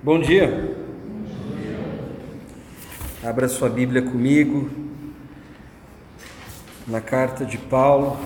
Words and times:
Bom 0.00 0.20
dia. 0.20 0.76
Abra 3.20 3.48
sua 3.48 3.68
Bíblia 3.68 4.00
comigo 4.00 4.70
na 6.86 7.00
carta 7.00 7.44
de 7.44 7.58
Paulo 7.58 8.16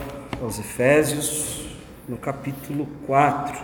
aos 0.43 0.59
Efésios, 0.59 1.65
no 2.07 2.19
capítulo 2.19 2.87
4. 3.07 3.59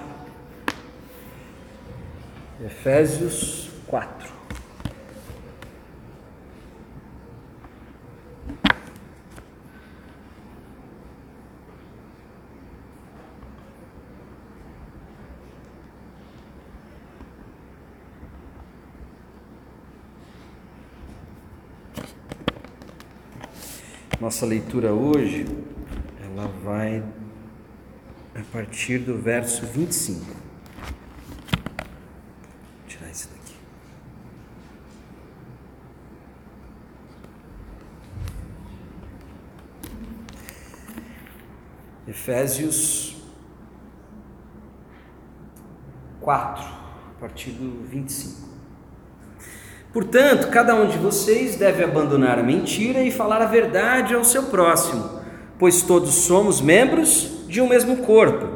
Efésios 2.65 3.69
4. 3.87 4.18
Nossa 24.29 24.45
leitura 24.45 24.93
hoje, 24.93 25.47
ela 26.23 26.49
vai 26.63 27.03
a 28.35 28.43
partir 28.53 28.99
do 28.99 29.17
verso 29.17 29.65
25. 29.65 30.23
Vou 30.23 30.37
tirar 32.87 33.11
isso 33.11 33.31
daqui. 33.31 33.55
Efésios 42.07 43.17
4, 46.21 46.65
a 46.65 47.19
partir 47.19 47.53
do 47.53 47.83
25. 47.89 48.48
Portanto, 49.93 50.49
cada 50.49 50.75
um 50.75 50.87
de 50.87 50.99
vocês 50.99 51.57
deve 51.57 51.83
abandonar 51.83 52.39
a 52.39 52.43
mentira 52.43 53.03
e 53.03 53.11
falar 53.11 53.41
a 53.41 53.47
verdade 53.47 54.15
ao 54.15 54.23
seu 54.23 54.45
próximo, 54.45 55.09
pois 55.59 55.81
todos 55.81 56.15
somos 56.15 56.61
membros 56.61 57.47
de 57.49 57.61
um 57.61 57.69
mesmo 57.69 57.97
corpo. 57.99 58.47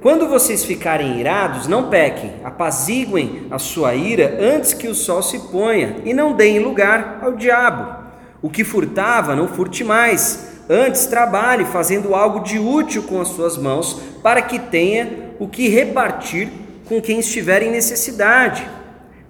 Quando 0.00 0.26
vocês 0.26 0.64
ficarem 0.64 1.20
irados, 1.20 1.66
não 1.66 1.90
pequem, 1.90 2.36
apaziguem 2.42 3.46
a 3.50 3.58
sua 3.58 3.94
ira 3.94 4.38
antes 4.40 4.72
que 4.72 4.88
o 4.88 4.94
sol 4.94 5.22
se 5.22 5.38
ponha 5.50 5.96
e 6.06 6.14
não 6.14 6.32
deem 6.32 6.58
lugar 6.58 7.18
ao 7.20 7.32
diabo. 7.32 8.00
O 8.40 8.48
que 8.48 8.64
furtava, 8.64 9.36
não 9.36 9.46
furte 9.46 9.84
mais, 9.84 10.52
antes 10.70 11.04
trabalhe 11.04 11.66
fazendo 11.66 12.14
algo 12.14 12.40
de 12.40 12.58
útil 12.58 13.02
com 13.02 13.20
as 13.20 13.28
suas 13.28 13.58
mãos, 13.58 14.00
para 14.22 14.40
que 14.40 14.58
tenha 14.58 15.34
o 15.38 15.46
que 15.46 15.68
repartir 15.68 16.48
com 16.88 17.02
quem 17.02 17.20
estiver 17.20 17.62
em 17.62 17.70
necessidade. 17.70 18.66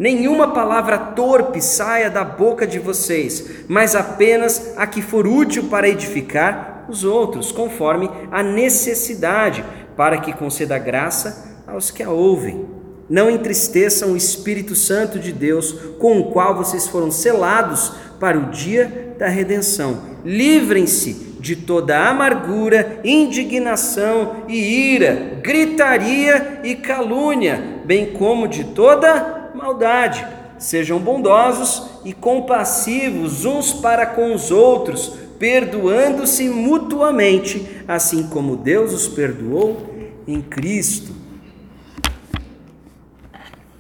Nenhuma 0.01 0.55
palavra 0.55 0.97
torpe 0.97 1.61
saia 1.61 2.09
da 2.09 2.25
boca 2.25 2.67
de 2.67 2.79
vocês, 2.79 3.67
mas 3.69 3.95
apenas 3.95 4.73
a 4.79 4.87
que 4.87 5.03
for 5.03 5.27
útil 5.27 5.65
para 5.65 5.91
edificar 5.91 6.87
os 6.89 7.05
outros, 7.05 7.53
conforme 7.53 8.11
a 8.33 8.43
necessidade, 8.43 9.63
para 9.95 10.17
que 10.17 10.33
conceda 10.33 10.79
graça 10.79 11.63
aos 11.67 11.91
que 11.91 12.03
a 12.03 12.09
ouvem. 12.09 12.65
Não 13.11 13.31
entristeçam 13.31 14.13
o 14.13 14.17
Espírito 14.17 14.75
Santo 14.75 15.19
de 15.19 15.33
Deus, 15.33 15.73
com 15.99 16.19
o 16.19 16.31
qual 16.31 16.57
vocês 16.57 16.89
foram 16.89 17.11
selados 17.11 17.93
para 18.19 18.39
o 18.39 18.47
dia 18.47 19.15
da 19.19 19.29
redenção. 19.29 20.01
Livrem-se 20.25 21.37
de 21.39 21.55
toda 21.55 22.09
amargura, 22.09 23.01
indignação 23.05 24.45
e 24.49 24.95
ira, 24.95 25.39
gritaria 25.43 26.61
e 26.65 26.75
calúnia, 26.75 27.83
bem 27.85 28.15
como 28.15 28.49
de 28.49 28.65
toda 28.65 29.40
maldade. 29.61 30.27
Sejam 30.59 30.99
bondosos 30.99 31.91
e 32.05 32.13
compassivos 32.13 33.45
uns 33.45 33.73
para 33.73 34.07
com 34.07 34.35
os 34.35 34.51
outros, 34.51 35.15
perdoando-se 35.39 36.49
mutuamente, 36.49 37.83
assim 37.89 38.27
como 38.29 38.57
Deus 38.57 38.93
os 38.93 39.09
perdoou 39.09 39.95
em 40.27 40.43
Cristo. 40.43 41.15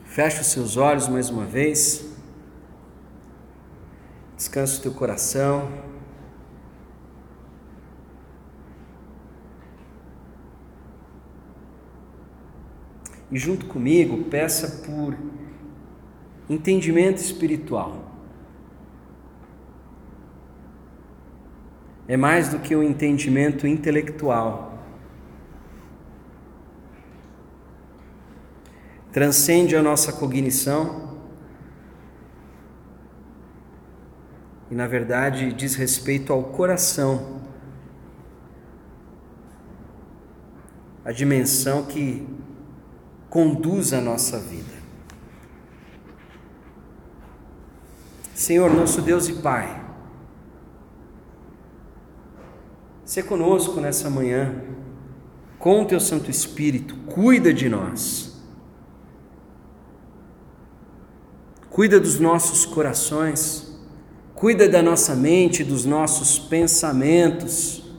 Feche 0.04 0.40
os 0.40 0.46
seus 0.48 0.76
olhos 0.76 1.06
mais 1.06 1.30
uma 1.30 1.44
vez. 1.44 2.04
Descansa 4.36 4.78
o 4.78 4.82
teu 4.82 4.92
coração. 4.92 5.68
E 13.30 13.38
junto 13.38 13.66
comigo, 13.66 14.24
peça 14.24 14.82
por 14.84 15.14
entendimento 16.50 17.18
espiritual. 17.18 18.10
É 22.08 22.16
mais 22.16 22.48
do 22.48 22.58
que 22.58 22.74
um 22.74 22.82
entendimento 22.82 23.68
intelectual. 23.68 24.78
Transcende 29.12 29.76
a 29.76 29.82
nossa 29.82 30.12
cognição 30.12 31.18
e, 34.70 34.74
na 34.74 34.88
verdade, 34.88 35.52
diz 35.52 35.76
respeito 35.76 36.32
ao 36.32 36.42
coração, 36.42 37.42
a 41.04 41.12
dimensão 41.12 41.84
que 41.84 42.26
conduz 43.28 43.92
a 43.92 44.00
nossa 44.00 44.38
vida. 44.38 44.69
Senhor, 48.40 48.72
nosso 48.72 49.02
Deus 49.02 49.28
e 49.28 49.34
Pai, 49.34 49.84
se 53.04 53.22
conosco 53.22 53.78
nessa 53.82 54.08
manhã, 54.08 54.54
com 55.58 55.82
o 55.82 55.84
teu 55.84 56.00
Santo 56.00 56.30
Espírito, 56.30 56.96
cuida 57.12 57.52
de 57.52 57.68
nós, 57.68 58.42
cuida 61.68 62.00
dos 62.00 62.18
nossos 62.18 62.64
corações, 62.64 63.78
cuida 64.34 64.66
da 64.66 64.82
nossa 64.82 65.14
mente, 65.14 65.62
dos 65.62 65.84
nossos 65.84 66.38
pensamentos. 66.38 67.94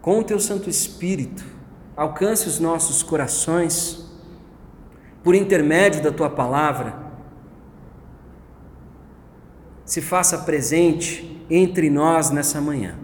Com 0.00 0.18
o 0.18 0.24
teu 0.24 0.40
Santo 0.40 0.68
Espírito, 0.68 1.44
alcance 1.96 2.48
os 2.48 2.58
nossos 2.58 3.04
corações 3.04 4.01
por 5.22 5.34
intermédio 5.34 6.02
da 6.02 6.10
tua 6.10 6.28
palavra, 6.28 7.02
se 9.84 10.00
faça 10.00 10.38
presente 10.38 11.44
entre 11.50 11.90
nós 11.90 12.30
nessa 12.30 12.60
manhã. 12.60 12.96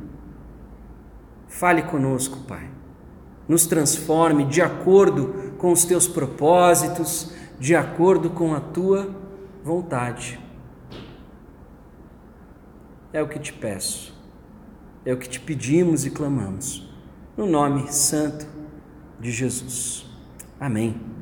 Fale 1.47 1.83
conosco, 1.83 2.39
Pai. 2.47 2.69
Nos 3.47 3.67
transforme 3.67 4.45
de 4.45 4.61
acordo 4.61 5.55
com 5.59 5.73
os 5.73 5.85
teus 5.85 6.07
propósitos, 6.07 7.33
de 7.59 7.75
acordo 7.75 8.31
com 8.31 8.55
a 8.55 8.61
tua 8.61 9.15
vontade. 9.65 10.39
É 13.13 13.23
o 13.23 13.29
que 13.29 13.39
te 13.39 13.53
peço, 13.53 14.15
é 15.05 15.13
o 15.13 15.17
que 15.17 15.29
te 15.29 15.41
pedimos 15.41 16.05
e 16.05 16.11
clamamos, 16.11 16.89
no 17.37 17.47
nome 17.47 17.91
santo 17.91 18.47
de 19.19 19.33
Jesus. 19.33 20.07
Amém. 20.61 21.18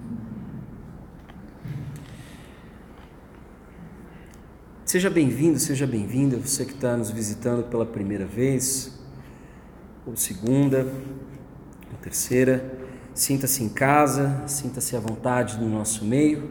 Seja 4.87 5.11
bem-vindo, 5.11 5.59
seja 5.59 5.85
bem-vinda, 5.85 6.37
você 6.37 6.65
que 6.65 6.71
está 6.71 6.97
nos 6.97 7.11
visitando 7.11 7.65
pela 7.65 7.85
primeira 7.85 8.25
vez, 8.25 8.97
ou 10.07 10.15
segunda, 10.15 10.87
ou 11.91 11.99
terceira. 12.01 12.73
Sinta-se 13.13 13.65
em 13.65 13.69
casa, 13.69 14.45
sinta-se 14.47 14.95
à 14.95 15.01
vontade 15.01 15.59
no 15.59 15.69
nosso 15.69 16.05
meio. 16.05 16.49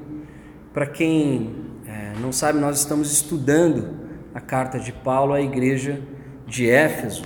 Para 0.73 0.85
quem 0.85 1.55
é, 1.87 2.11
não 2.19 2.33
sabe, 2.33 2.59
nós 2.59 2.77
estamos 2.77 3.09
estudando 3.09 3.97
a 4.33 4.41
carta 4.41 4.81
de 4.81 4.91
Paulo 4.91 5.31
à 5.31 5.39
igreja 5.39 6.01
de 6.45 6.69
Éfeso. 6.69 7.23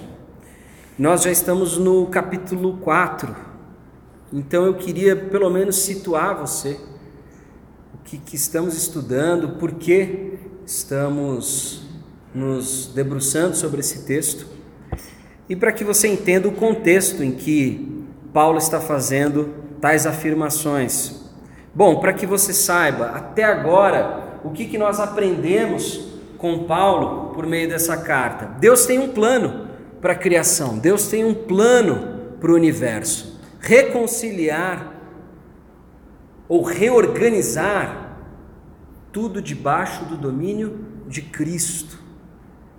Nós 0.96 1.24
já 1.24 1.32
estamos 1.32 1.76
no 1.76 2.06
capítulo 2.06 2.78
4, 2.78 3.36
então 4.32 4.64
eu 4.64 4.76
queria 4.76 5.16
pelo 5.16 5.50
menos 5.50 5.78
situar 5.78 6.40
você 6.40 6.80
o 7.96 7.98
que, 8.04 8.20
que 8.20 8.36
estamos 8.36 8.78
estudando, 8.78 9.58
por 9.58 9.72
que 9.72 10.38
estamos 10.70 11.82
nos 12.32 12.92
debruçando 12.94 13.56
sobre 13.56 13.80
esse 13.80 14.06
texto 14.06 14.46
e 15.50 15.56
para 15.56 15.72
que 15.72 15.84
você 15.84 16.08
entenda 16.08 16.48
o 16.48 16.52
contexto 16.52 17.24
em 17.24 17.32
que 17.32 18.06
Paulo 18.32 18.60
está 18.60 18.80
fazendo 18.80 19.52
tais 19.82 20.06
afirmações. 20.06 21.22
Bom, 21.74 22.00
para 22.00 22.14
que 22.14 22.28
você 22.28 22.54
saiba 22.54 23.08
até 23.08 23.44
agora 23.44 24.40
o 24.44 24.52
que, 24.52 24.66
que 24.66 24.78
nós 24.78 25.00
aprendemos 25.00 26.08
com 26.38 26.66
Paulo 26.66 27.34
por 27.34 27.48
meio 27.48 27.68
dessa 27.68 27.98
carta. 27.98 28.46
Deus 28.60 28.86
tem 28.86 29.00
um 29.00 29.10
plano 29.10 29.70
para 30.00 30.14
a 30.14 30.16
criação, 30.16 30.78
Deus 30.78 31.08
tem 31.08 31.26
um 31.26 31.34
plano 31.34 32.36
para 32.40 32.52
o 32.52 32.56
universo. 32.56 33.42
reconciliar 33.60 34.94
ou 36.48 36.62
reorganizar 36.62 38.09
tudo 39.12 39.42
debaixo 39.42 40.06
do 40.06 40.16
domínio 40.16 40.86
de 41.08 41.22
Cristo. 41.22 41.98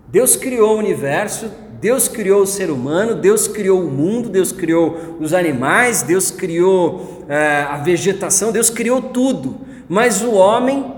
Deus 0.09 0.37
criou 0.37 0.75
o 0.75 0.79
universo, 0.79 1.51
Deus 1.81 2.09
criou 2.09 2.43
o 2.43 2.47
ser 2.47 2.71
humano, 2.71 3.15
Deus 3.15 3.47
criou 3.47 3.83
o 3.83 3.91
mundo, 3.91 4.29
Deus 4.29 4.53
criou 4.53 5.17
os 5.21 5.33
animais, 5.33 6.03
Deus 6.03 6.31
criou 6.31 7.25
é, 7.29 7.63
a 7.63 7.77
vegetação, 7.77 8.53
Deus 8.53 8.69
criou 8.69 9.01
tudo. 9.01 9.61
Mas 9.89 10.23
o 10.23 10.33
homem, 10.33 10.95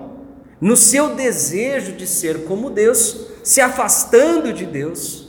no 0.61 0.76
seu 0.76 1.14
desejo 1.14 1.93
de 1.93 2.06
ser 2.06 2.44
como 2.44 2.70
Deus, 2.70 3.29
se 3.44 3.61
afastando 3.61 4.52
de 4.52 4.64
Deus, 4.64 5.29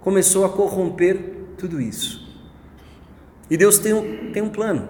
começou 0.00 0.44
a 0.44 0.48
corromper 0.48 1.18
tudo 1.58 1.80
isso. 1.80 2.26
E 3.50 3.56
Deus 3.56 3.78
tem 3.78 3.92
um, 3.92 4.32
tem 4.32 4.42
um 4.42 4.48
plano 4.48 4.88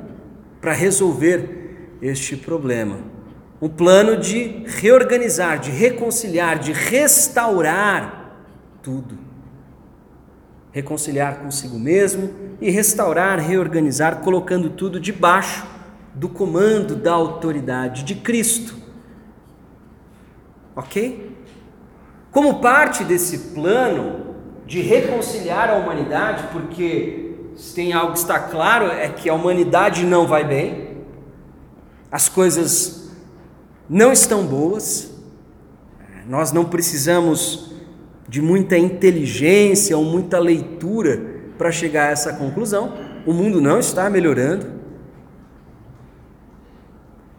para 0.61 0.73
resolver 0.73 1.96
este 2.02 2.37
problema. 2.37 3.15
Um 3.60 3.68
plano 3.68 4.18
de 4.18 4.64
reorganizar, 4.66 5.58
de 5.58 5.70
reconciliar, 5.70 6.58
de 6.58 6.72
restaurar 6.72 8.34
tudo. 8.82 9.18
Reconciliar 10.72 11.38
consigo 11.38 11.78
mesmo 11.78 12.30
e 12.60 12.70
restaurar, 12.70 13.38
reorganizar, 13.38 14.20
colocando 14.20 14.70
tudo 14.70 15.00
debaixo 15.00 15.66
do 16.14 16.28
comando 16.28 16.94
da 16.94 17.12
autoridade 17.12 18.02
de 18.02 18.16
Cristo. 18.16 18.76
Ok? 20.74 21.34
Como 22.30 22.60
parte 22.60 23.04
desse 23.04 23.54
plano 23.54 24.34
de 24.66 24.82
reconciliar 24.82 25.70
a 25.70 25.76
humanidade, 25.76 26.48
porque 26.52 27.34
se 27.56 27.74
tem 27.74 27.94
algo 27.94 28.12
que 28.12 28.18
está 28.18 28.38
claro 28.38 28.86
é 28.86 29.08
que 29.08 29.30
a 29.30 29.34
humanidade 29.34 30.04
não 30.04 30.26
vai 30.26 30.44
bem, 30.44 30.98
as 32.10 32.28
coisas 32.28 33.05
não 33.88 34.12
estão 34.12 34.44
boas, 34.44 35.10
nós 36.26 36.52
não 36.52 36.64
precisamos 36.64 37.72
de 38.28 38.42
muita 38.42 38.76
inteligência 38.76 39.96
ou 39.96 40.04
muita 40.04 40.38
leitura 40.38 41.36
para 41.56 41.70
chegar 41.70 42.08
a 42.08 42.10
essa 42.10 42.32
conclusão. 42.32 42.92
O 43.24 43.32
mundo 43.32 43.60
não 43.60 43.78
está 43.78 44.10
melhorando. 44.10 44.76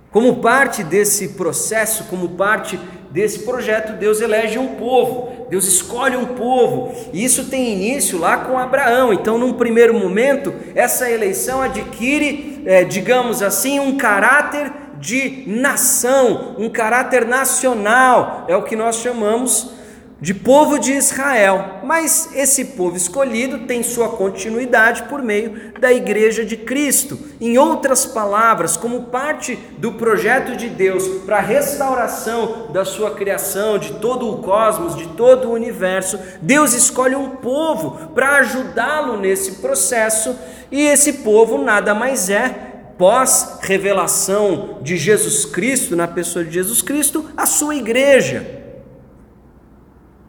Como 0.10 0.38
parte 0.38 0.84
desse 0.84 1.30
processo, 1.30 2.06
como 2.06 2.30
parte 2.30 2.80
desse 3.12 3.40
projeto, 3.40 3.98
Deus 3.98 4.22
elege 4.22 4.58
um 4.58 4.76
povo, 4.76 5.48
Deus 5.50 5.66
escolhe 5.66 6.16
um 6.16 6.26
povo, 6.26 6.94
e 7.14 7.24
isso 7.24 7.46
tem 7.46 7.74
início 7.74 8.18
lá 8.18 8.38
com 8.38 8.58
Abraão. 8.58 9.14
Então, 9.14 9.38
num 9.38 9.54
primeiro 9.54 9.94
momento, 9.94 10.54
essa 10.76 11.10
eleição 11.10 11.62
adquire, 11.62 12.64
é, 12.66 12.84
digamos 12.84 13.42
assim, 13.42 13.80
um 13.80 13.98
caráter 13.98 14.72
de 15.00 15.44
nação, 15.48 16.56
um 16.58 16.70
caráter 16.70 17.26
nacional, 17.26 18.46
é 18.48 18.56
o 18.56 18.64
que 18.64 18.76
nós 18.76 18.98
chamamos 18.98 19.78
de 20.20 20.34
povo 20.34 20.80
de 20.80 20.94
Israel, 20.94 21.82
mas 21.84 22.30
esse 22.34 22.66
povo 22.66 22.98
escolhido 22.98 23.68
tem 23.68 23.84
sua 23.84 24.10
continuidade 24.10 25.04
por 25.04 25.22
meio 25.22 25.72
da 25.80 25.94
Igreja 25.94 26.44
de 26.44 26.58
Cristo. 26.58 27.20
Em 27.40 27.60
outras 27.60 28.04
palavras, 28.04 28.76
como 28.76 29.04
parte 29.04 29.56
do 29.78 29.94
projeto 29.94 30.56
de 30.56 30.70
Deus 30.70 31.08
para 31.24 31.38
a 31.38 31.42
restauração 31.42 32.70
da 32.74 32.84
sua 32.84 33.12
criação, 33.12 33.78
de 33.78 33.94
todo 33.94 34.28
o 34.32 34.40
cosmos, 34.40 34.96
de 34.96 35.08
todo 35.10 35.50
o 35.50 35.54
universo, 35.54 36.20
Deus 36.42 36.74
escolhe 36.74 37.16
um 37.16 37.30
povo 37.36 38.10
para 38.16 38.38
ajudá-lo 38.38 39.18
nesse 39.18 39.58
processo, 39.58 40.36
e 40.72 40.82
esse 40.82 41.14
povo 41.14 41.60
nada 41.60 41.94
mais 41.94 42.30
é 42.30 42.67
pós 42.98 43.60
revelação 43.62 44.80
de 44.82 44.98
Jesus 44.98 45.46
Cristo, 45.46 45.96
na 45.96 46.08
pessoa 46.08 46.44
de 46.44 46.52
Jesus 46.52 46.82
Cristo, 46.82 47.30
a 47.36 47.46
sua 47.46 47.76
igreja 47.76 48.66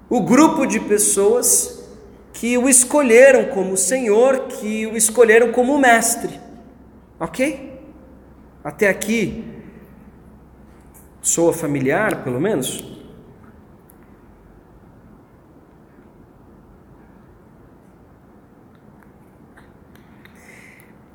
o 0.09 0.23
grupo 0.23 0.65
de 0.65 0.81
pessoas 0.81 1.87
que 2.33 2.57
o 2.57 2.69
escolheram 2.69 3.47
como 3.47 3.77
Senhor, 3.77 4.47
que 4.47 4.87
o 4.87 4.97
escolheram 4.97 5.53
como 5.53 5.79
Mestre. 5.79 6.41
Ok? 7.21 7.79
Até 8.65 8.89
aqui 8.89 9.45
soa 11.21 11.53
familiar, 11.53 12.25
pelo 12.25 12.41
menos? 12.41 12.98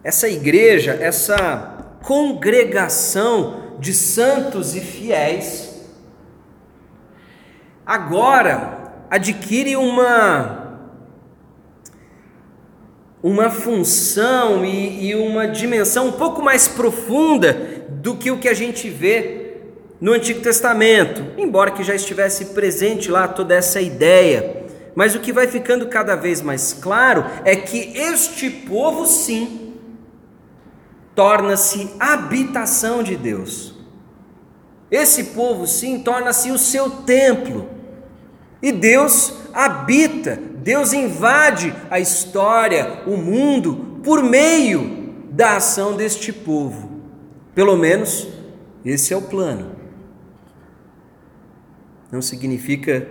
Essa 0.04 0.28
igreja, 0.28 0.98
essa 1.00 1.98
congregação 2.04 3.78
de 3.80 3.94
santos 3.94 4.76
e 4.76 4.82
fiéis, 4.82 5.74
agora 7.86 8.94
adquire 9.10 9.76
uma 9.76 10.62
uma 13.22 13.50
função 13.50 14.66
e, 14.66 15.08
e, 15.08 15.16
uma 15.16 15.48
dimensão 15.48 16.08
um 16.08 16.12
pouco 16.12 16.42
mais 16.42 16.68
profunda 16.68 17.54
do 17.90 18.18
que 18.18 18.30
o 18.30 18.38
que 18.38 18.50
a 18.50 18.54
gente 18.54 18.90
vê 18.90 19.44
no 20.02 20.12
Antigo 20.12 20.42
Testamento, 20.42 21.24
embora 21.38 21.72
que 21.72 21.86
já 21.86 21.96
estivesse 21.96 22.48
presente 22.48 23.10
lá 23.10 23.26
toda 23.26 23.56
essa 23.56 23.80
ideia. 23.80 24.66
Mas 24.94 25.16
o 25.16 25.22
que 25.22 25.32
vai 25.32 25.48
ficando 25.48 25.88
cada 25.88 26.18
vez 26.18 26.42
mais 26.42 26.74
claro 26.74 27.24
é 27.46 27.56
que 27.56 27.98
este 27.98 28.50
povo, 28.50 29.06
sim, 29.06 29.63
torna-se 31.16 31.90
habitação 32.00 33.04
de 33.04 33.16
Deus. 33.16 33.76
Esse 34.90 35.26
povo, 35.26 35.66
sim, 35.66 36.00
torna-se 36.00 36.52
o 36.52 36.58
seu 36.58 36.90
templo. 36.90 37.68
E 38.62 38.72
Deus 38.72 39.34
habita, 39.54 40.40
Deus 40.58 40.94
invade 40.94 41.74
a 41.90 42.00
história, 42.00 43.04
o 43.06 43.18
mundo, 43.18 44.00
por 44.04 44.24
meio 44.24 45.14
da 45.32 45.58
ação 45.58 45.96
deste 45.96 46.32
povo. 46.32 46.92
Pelo 47.56 47.76
menos 47.76 48.28
esse 48.86 49.14
é 49.14 49.18
o 49.18 49.22
plano. 49.22 49.76
Não 52.12 52.22
significa 52.22 53.08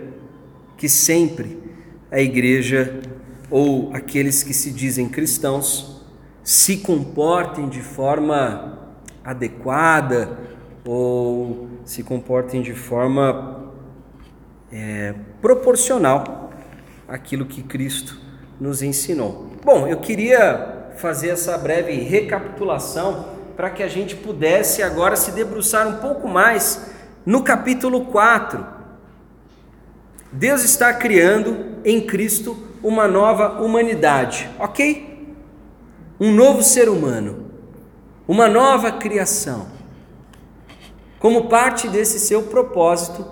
que 0.77 0.87
sempre 0.87 1.61
a 2.09 2.19
igreja 2.21 3.01
ou 3.49 3.91
aqueles 3.93 4.43
que 4.43 4.53
se 4.53 4.71
dizem 4.71 5.09
cristãos 5.09 5.92
se 6.43 6.77
comportem 6.77 7.69
de 7.69 7.81
forma 7.81 8.77
adequada 9.23 10.37
ou 10.85 11.69
se 11.85 12.03
comportem 12.03 12.61
de 12.61 12.73
forma 12.73 13.71
é, 14.71 15.13
proporcional 15.41 16.51
àquilo 17.07 17.45
que 17.45 17.63
Cristo 17.63 18.19
nos 18.59 18.81
ensinou. 18.81 19.51
Bom, 19.63 19.87
eu 19.87 19.97
queria 19.97 20.91
fazer 20.97 21.29
essa 21.29 21.57
breve 21.57 21.93
recapitulação 21.93 23.25
para 23.55 23.69
que 23.69 23.81
a 23.81 23.87
gente 23.87 24.15
pudesse 24.15 24.83
agora 24.83 25.15
se 25.15 25.31
debruçar 25.31 25.87
um 25.87 25.97
pouco 25.97 26.27
mais 26.27 26.91
no 27.25 27.43
capítulo 27.43 28.05
4. 28.05 28.65
Deus 30.31 30.63
está 30.63 30.93
criando 30.93 31.77
em 31.85 32.01
Cristo 32.01 32.57
uma 32.83 33.07
nova 33.07 33.61
humanidade, 33.61 34.49
ok? 34.59 35.12
Um 36.19 36.31
novo 36.31 36.61
ser 36.61 36.89
humano, 36.89 37.45
uma 38.27 38.47
nova 38.47 38.91
criação. 38.91 39.67
Como 41.19 41.47
parte 41.47 41.87
desse 41.87 42.19
seu 42.19 42.43
propósito 42.43 43.25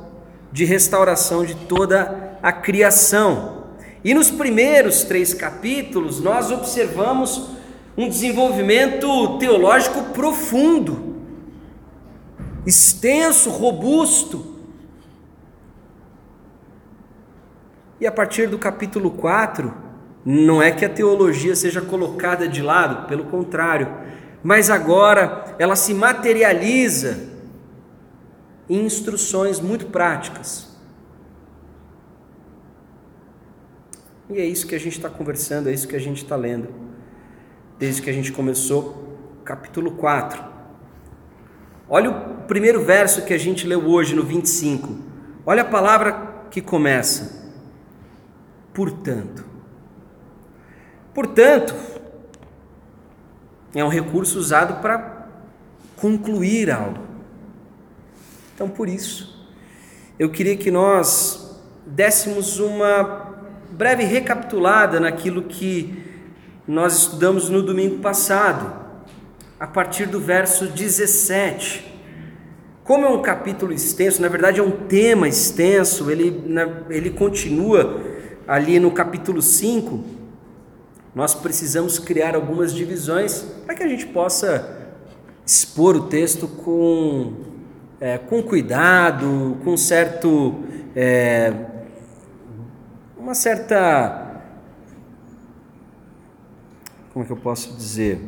de 0.52 0.66
restauração 0.66 1.46
de 1.46 1.56
toda 1.56 2.38
a 2.42 2.52
criação. 2.52 3.66
E 4.04 4.14
nos 4.14 4.32
primeiros 4.32 5.04
três 5.04 5.34
capítulos, 5.34 6.20
nós 6.20 6.52
observamos 6.52 7.50
um 7.96 8.10
desenvolvimento 8.10 9.38
teológico 9.38 10.04
profundo, 10.14 11.18
extenso, 12.66 13.50
robusto. 13.50 14.56
E 18.00 18.08
a 18.08 18.12
partir 18.12 18.48
do 18.48 18.58
capítulo 18.58 19.12
4, 19.12 19.91
não 20.26 20.62
é 20.62 20.72
que 20.72 20.86
a 20.86 20.90
teologia 20.90 21.56
seja 21.56 21.82
colocada 21.82 22.48
de 22.48 22.62
lado, 22.62 23.08
pelo 23.08 23.26
contrário, 23.26 23.88
mas 24.44 24.70
agora 24.70 25.56
ela 25.58 25.76
se 25.76 25.94
materializa 25.94 27.30
em 28.70 28.86
instruções 28.86 29.60
muito 29.60 29.88
práticas. 29.88 30.70
E 34.30 34.40
é 34.40 34.46
isso 34.46 34.66
que 34.66 34.76
a 34.76 34.80
gente 34.80 34.94
está 34.94 35.10
conversando, 35.10 35.70
é 35.70 35.74
isso 35.74 35.88
que 35.88 35.96
a 35.96 36.00
gente 36.00 36.24
está 36.24 36.36
lendo, 36.36 36.70
desde 37.78 38.02
que 38.02 38.10
a 38.10 38.14
gente 38.14 38.32
começou, 38.32 39.18
capítulo 39.44 39.92
4. 39.92 40.42
Olha 41.90 42.10
o 42.10 42.48
primeiro 42.48 42.82
verso 42.82 43.26
que 43.26 43.34
a 43.34 43.38
gente 43.38 43.68
leu 43.68 43.86
hoje, 43.86 44.16
no 44.16 44.24
25. 44.24 44.98
Olha 45.46 45.64
a 45.64 45.66
palavra 45.66 46.46
que 46.50 46.62
começa. 46.62 47.52
Portanto. 48.74 49.51
Portanto, 51.14 51.76
É 53.74 53.84
um 53.86 53.88
recurso 53.88 54.38
usado 54.38 54.82
para 54.82 55.28
concluir 55.96 56.70
algo. 56.70 57.00
Então, 58.54 58.68
por 58.68 58.90
isso, 58.90 59.48
eu 60.20 60.30
queria 60.30 60.58
que 60.58 60.70
nós 60.70 61.58
dessemos 61.86 62.60
uma 62.60 63.34
breve 63.72 64.04
recapitulada 64.04 65.00
naquilo 65.00 65.44
que 65.44 66.04
nós 66.68 66.98
estudamos 66.98 67.50
no 67.50 67.64
domingo 67.64 68.00
passado, 68.00 68.74
a 69.58 69.66
partir 69.66 70.06
do 70.06 70.20
verso 70.20 70.68
17. 70.68 71.92
Como 72.84 73.06
é 73.06 73.10
um 73.10 73.22
capítulo 73.22 73.72
extenso, 73.72 74.22
na 74.22 74.28
verdade 74.28 74.60
é 74.60 74.64
um 74.64 74.72
tema 74.72 75.30
extenso, 75.30 76.12
ele, 76.12 76.44
ele 76.90 77.10
continua 77.12 78.02
ali 78.46 78.80
no 78.80 78.92
capítulo 78.92 79.42
5. 79.42 80.21
Nós 81.14 81.36
precisamos 81.36 82.00
criar 82.00 82.36
algumas 82.36 82.74
divisões 82.74 83.46
para 83.66 83.76
que 83.76 83.84
a 83.84 83.88
gente 83.88 84.06
possa 84.08 84.96
expor 85.46 85.96
o 85.96 86.08
texto 86.08 86.48
com, 86.48 87.34
é, 88.00 88.18
com 88.18 88.42
cuidado, 88.42 89.58
com 89.64 89.76
certo. 89.76 90.64
É, 90.96 91.54
uma 93.18 93.34
certa. 93.34 94.42
Como 97.14 97.24
é 97.24 97.28
que 97.28 97.34
eu 97.34 97.38
posso 97.38 97.74
dizer? 97.76 98.20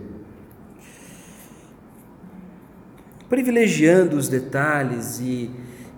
privilegiando 3.33 4.15
os 4.15 4.29
detalhes 4.29 5.19
e, 5.19 5.49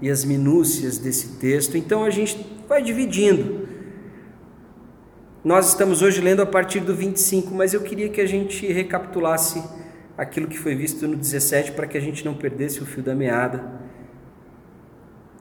e 0.02 0.10
as 0.10 0.24
minúcias 0.24 0.98
desse 0.98 1.36
texto. 1.36 1.76
Então 1.76 2.06
a 2.06 2.10
gente 2.10 2.38
vai 2.66 2.82
dividindo. 2.82 3.65
Nós 5.46 5.68
estamos 5.68 6.02
hoje 6.02 6.22
lendo 6.22 6.42
a 6.42 6.46
partir 6.48 6.80
do 6.80 6.96
25, 6.96 7.54
mas 7.54 7.72
eu 7.72 7.82
queria 7.82 8.10
que 8.10 8.20
a 8.20 8.26
gente 8.26 8.66
recapitulasse 8.66 9.64
aquilo 10.18 10.48
que 10.48 10.58
foi 10.58 10.74
visto 10.74 11.08
no 11.08 11.16
17 11.16 11.74
para 11.74 11.86
que 11.86 11.96
a 11.96 12.02
gente 12.02 12.26
não 12.26 12.34
perdesse 12.34 12.82
o 12.82 12.86
fio 12.86 13.04
da 13.04 13.14
meada, 13.14 13.80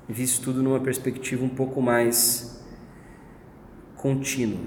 visse 0.06 0.42
tudo 0.42 0.62
numa 0.62 0.78
perspectiva 0.78 1.42
um 1.42 1.48
pouco 1.48 1.80
mais 1.80 2.62
contínua. 3.96 4.60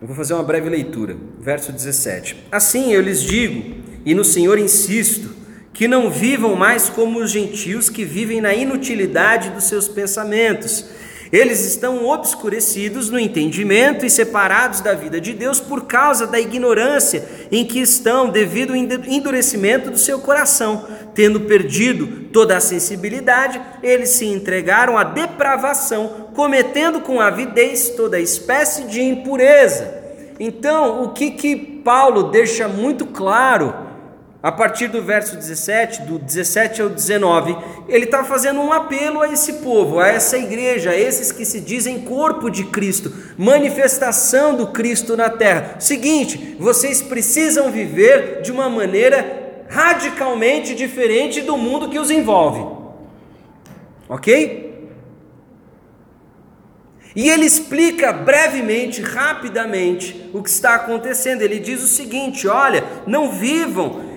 Eu 0.00 0.08
vou 0.08 0.16
fazer 0.16 0.34
uma 0.34 0.42
breve 0.42 0.68
leitura, 0.68 1.16
verso 1.38 1.70
17. 1.70 2.48
Assim 2.50 2.90
eu 2.90 3.00
lhes 3.00 3.22
digo, 3.22 3.80
e 4.04 4.12
no 4.12 4.24
Senhor 4.24 4.58
insisto, 4.58 5.36
que 5.72 5.86
não 5.86 6.10
vivam 6.10 6.56
mais 6.56 6.88
como 6.88 7.20
os 7.20 7.30
gentios 7.30 7.88
que 7.88 8.04
vivem 8.04 8.40
na 8.40 8.54
inutilidade 8.54 9.50
dos 9.50 9.64
seus 9.64 9.88
pensamentos. 9.88 10.84
Eles 11.32 11.64
estão 11.64 12.06
obscurecidos 12.06 13.08
no 13.08 13.18
entendimento 13.18 14.04
e 14.04 14.10
separados 14.10 14.80
da 14.80 14.94
vida 14.94 15.20
de 15.20 15.32
Deus 15.32 15.60
por 15.60 15.84
causa 15.84 16.26
da 16.26 16.40
ignorância 16.40 17.24
em 17.52 17.64
que 17.64 17.78
estão, 17.78 18.28
devido 18.28 18.70
ao 18.70 18.76
endurecimento 18.76 19.92
do 19.92 19.98
seu 19.98 20.18
coração. 20.18 20.84
Tendo 21.14 21.40
perdido 21.42 22.28
toda 22.32 22.56
a 22.56 22.60
sensibilidade, 22.60 23.60
eles 23.80 24.10
se 24.10 24.26
entregaram 24.26 24.98
à 24.98 25.04
depravação, 25.04 26.28
cometendo 26.34 27.00
com 27.00 27.20
avidez 27.20 27.90
toda 27.90 28.18
espécie 28.18 28.84
de 28.84 29.00
impureza. 29.00 30.00
Então, 30.38 31.04
o 31.04 31.10
que 31.10 31.30
que 31.30 31.54
Paulo 31.54 32.24
deixa 32.24 32.66
muito 32.66 33.06
claro 33.06 33.89
a 34.42 34.50
partir 34.50 34.88
do 34.88 35.02
verso 35.02 35.36
17, 35.36 36.02
do 36.02 36.18
17 36.18 36.80
ao 36.80 36.88
19, 36.88 37.56
ele 37.88 38.06
está 38.06 38.24
fazendo 38.24 38.60
um 38.60 38.72
apelo 38.72 39.20
a 39.20 39.28
esse 39.30 39.54
povo, 39.54 40.00
a 40.00 40.08
essa 40.08 40.38
igreja, 40.38 40.90
a 40.90 40.96
esses 40.96 41.30
que 41.30 41.44
se 41.44 41.60
dizem 41.60 42.00
corpo 42.00 42.50
de 42.50 42.64
Cristo, 42.64 43.12
manifestação 43.36 44.54
do 44.54 44.68
Cristo 44.68 45.14
na 45.14 45.28
terra. 45.28 45.76
Seguinte, 45.78 46.56
vocês 46.58 47.02
precisam 47.02 47.70
viver 47.70 48.40
de 48.40 48.50
uma 48.50 48.70
maneira 48.70 49.64
radicalmente 49.68 50.74
diferente 50.74 51.42
do 51.42 51.58
mundo 51.58 51.90
que 51.90 51.98
os 51.98 52.10
envolve. 52.10 52.80
Ok? 54.08 54.70
E 57.14 57.28
ele 57.28 57.44
explica 57.44 58.12
brevemente, 58.12 59.02
rapidamente, 59.02 60.30
o 60.32 60.42
que 60.42 60.48
está 60.48 60.76
acontecendo. 60.76 61.42
Ele 61.42 61.58
diz 61.58 61.82
o 61.82 61.86
seguinte: 61.86 62.46
olha, 62.46 62.84
não 63.06 63.30
vivam 63.32 64.09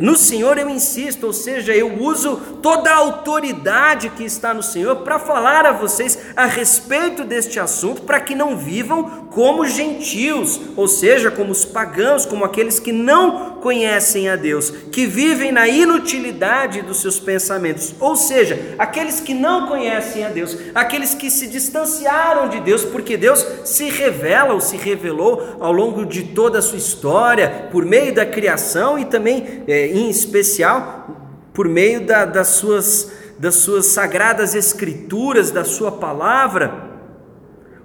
no 0.00 0.16
Senhor 0.16 0.58
eu 0.58 0.68
insisto, 0.68 1.26
ou 1.26 1.32
seja, 1.32 1.74
eu 1.74 2.00
uso 2.00 2.36
toda 2.60 2.90
a 2.90 2.96
autoridade 2.96 4.10
que 4.10 4.24
está 4.24 4.52
no 4.52 4.62
Senhor 4.62 4.96
para 4.96 5.18
falar 5.18 5.64
a 5.66 5.72
vocês 5.72 6.18
a 6.34 6.46
respeito 6.46 7.24
deste 7.24 7.60
assunto, 7.60 8.02
para 8.02 8.20
que 8.20 8.34
não 8.34 8.56
vivam 8.56 9.26
como 9.30 9.66
gentios, 9.66 10.60
ou 10.76 10.88
seja, 10.88 11.30
como 11.30 11.52
os 11.52 11.64
pagãos, 11.64 12.24
como 12.24 12.44
aqueles 12.44 12.78
que 12.78 12.90
não 12.92 13.56
conhecem 13.56 14.28
a 14.28 14.36
Deus, 14.36 14.70
que 14.70 15.06
vivem 15.06 15.52
na 15.52 15.68
inutilidade 15.68 16.82
dos 16.82 17.00
seus 17.00 17.18
pensamentos, 17.18 17.94
ou 18.00 18.16
seja, 18.16 18.74
aqueles 18.78 19.20
que 19.20 19.34
não 19.34 19.66
conhecem 19.66 20.24
a 20.24 20.28
Deus, 20.28 20.56
aqueles 20.74 21.14
que 21.14 21.30
se 21.30 21.46
distanciaram 21.46 22.48
de 22.48 22.60
Deus, 22.60 22.84
porque 22.84 23.16
Deus 23.16 23.46
se 23.64 23.88
revela 23.90 24.54
ou 24.54 24.60
se 24.60 24.76
revelou 24.76 25.56
ao 25.60 25.72
longo 25.72 26.06
de 26.06 26.22
toda 26.22 26.58
a 26.58 26.62
sua 26.62 26.78
história, 26.78 27.68
por 27.70 27.84
meio 27.84 28.14
da 28.14 28.24
criação 28.24 28.98
e 28.98 29.04
também 29.04 29.35
também, 29.40 29.62
é, 29.66 29.88
em 29.88 30.08
especial, 30.08 31.08
por 31.52 31.68
meio 31.68 32.06
da, 32.06 32.24
das, 32.24 32.48
suas, 32.48 33.10
das 33.38 33.56
suas 33.56 33.86
sagradas 33.86 34.54
escrituras, 34.54 35.50
da 35.50 35.64
sua 35.64 35.92
palavra. 35.92 36.86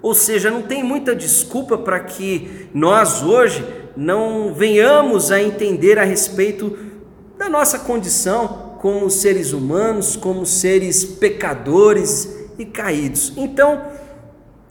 Ou 0.00 0.14
seja, 0.14 0.50
não 0.50 0.62
tem 0.62 0.82
muita 0.82 1.14
desculpa 1.14 1.78
para 1.78 2.00
que 2.00 2.68
nós 2.74 3.22
hoje 3.22 3.64
não 3.96 4.52
venhamos 4.54 5.30
a 5.30 5.40
entender 5.40 5.98
a 5.98 6.04
respeito 6.04 6.76
da 7.38 7.48
nossa 7.48 7.78
condição 7.78 8.76
como 8.80 9.08
seres 9.08 9.52
humanos, 9.52 10.16
como 10.16 10.44
seres 10.44 11.04
pecadores 11.04 12.36
e 12.58 12.64
caídos. 12.64 13.32
Então, 13.36 13.74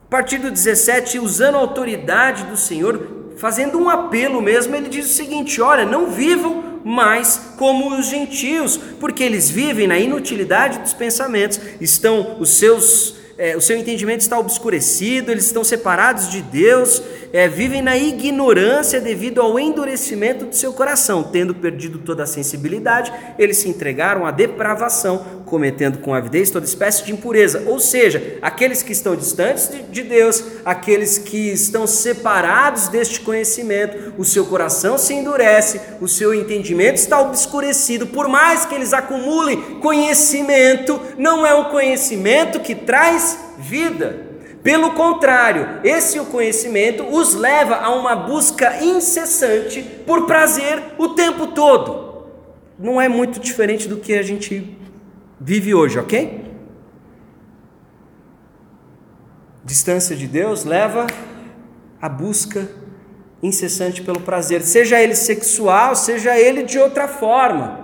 a 0.06 0.10
partir 0.10 0.38
do 0.40 0.52
17, 0.52 1.18
usando 1.18 1.56
a 1.56 1.60
autoridade 1.60 2.44
do 2.44 2.58
Senhor, 2.58 3.22
fazendo 3.38 3.80
um 3.80 3.90
apelo 3.90 4.42
mesmo, 4.42 4.76
ele 4.76 4.90
diz 4.90 5.06
o 5.06 5.14
seguinte: 5.14 5.62
olha, 5.62 5.86
não 5.86 6.08
vivam 6.08 6.71
mais 6.84 7.40
como 7.58 7.98
os 7.98 8.08
gentios, 8.08 8.78
porque 9.00 9.24
eles 9.24 9.50
vivem 9.50 9.88
na 9.88 10.00
inutilidade 10.00 10.80
dos 10.80 10.94
pensamentos, 10.94 11.60
estão 11.80 12.38
os 12.40 12.50
seus 12.52 13.16
é, 13.38 13.58
o 13.58 13.62
seu 13.62 13.76
entendimento 13.76 14.22
está 14.22 14.38
obscurecido, 14.38 15.32
eles 15.32 15.46
estão 15.48 15.64
separados 15.64 16.30
de 16.30 16.44
Deus, 16.44 17.02
é, 17.34 17.48
vivem 17.48 17.82
na 17.82 17.98
ignorância 17.98 19.00
devido 19.00 19.42
ao 19.42 19.60
endurecimento 19.60 20.46
do 20.46 20.56
seu 20.56 20.74
coração, 20.74 21.24
tendo 21.24 21.56
perdido 21.56 22.00
toda 22.00 22.24
a 22.24 22.28
sensibilidade, 22.28 23.12
eles 23.38 23.58
se 23.58 23.70
entregaram 23.70 24.26
à 24.26 24.32
depravação, 24.32 25.42
cometendo 25.46 26.00
com 26.00 26.14
avidez 26.14 26.50
toda 26.50 26.66
espécie 26.66 27.06
de 27.06 27.12
impureza. 27.12 27.64
Ou 27.68 27.80
seja, 27.80 28.38
aqueles 28.42 28.82
que 28.82 28.92
estão 28.92 29.16
distantes 29.16 29.70
de, 29.70 29.84
de 29.84 30.04
Deus, 30.04 30.44
aqueles 30.66 31.18
que 31.18 31.52
estão 31.52 31.86
separados 31.86 32.88
deste 32.88 33.20
conhecimento, 33.22 34.14
o 34.18 34.26
seu 34.26 34.46
coração 34.46 34.98
se 34.98 35.14
endurece, 35.14 35.82
o 36.00 36.08
seu 36.08 36.34
entendimento 36.34 36.96
está 36.96 37.20
obscurecido, 37.22 38.08
por 38.08 38.28
mais 38.28 38.66
que 38.66 38.76
eles 38.76 38.94
acumulem 38.94 39.80
conhecimento, 39.80 41.00
não 41.18 41.46
é 41.46 41.54
um 41.54 41.66
conhecimento 41.66 42.60
que 42.60 42.76
traz 42.76 43.38
vida. 43.58 44.31
Pelo 44.64 44.92
contrário, 44.92 45.80
esse 45.84 46.20
conhecimento 46.26 47.04
os 47.04 47.34
leva 47.34 47.78
a 47.78 47.90
uma 47.96 48.16
busca 48.16 48.84
incessante 48.84 49.82
por 50.06 50.28
prazer 50.28 50.94
o 50.98 51.10
tempo 51.10 51.48
todo. 51.48 52.28
Não 52.78 53.02
é 53.02 53.08
muito 53.08 53.40
diferente 53.40 53.88
do 53.88 53.98
que 53.98 54.14
a 54.14 54.22
gente 54.22 54.78
vive 55.40 55.74
hoje, 55.74 55.98
ok? 55.98 56.46
Distância 59.64 60.16
de 60.16 60.28
Deus 60.28 60.64
leva 60.64 61.08
à 62.00 62.08
busca 62.08 62.70
incessante 63.42 64.04
pelo 64.04 64.22
prazer, 64.22 64.62
seja 64.62 65.02
ele 65.02 65.16
sexual, 65.16 65.96
seja 65.96 66.38
ele 66.38 66.62
de 66.62 66.78
outra 66.78 67.08
forma 67.08 67.81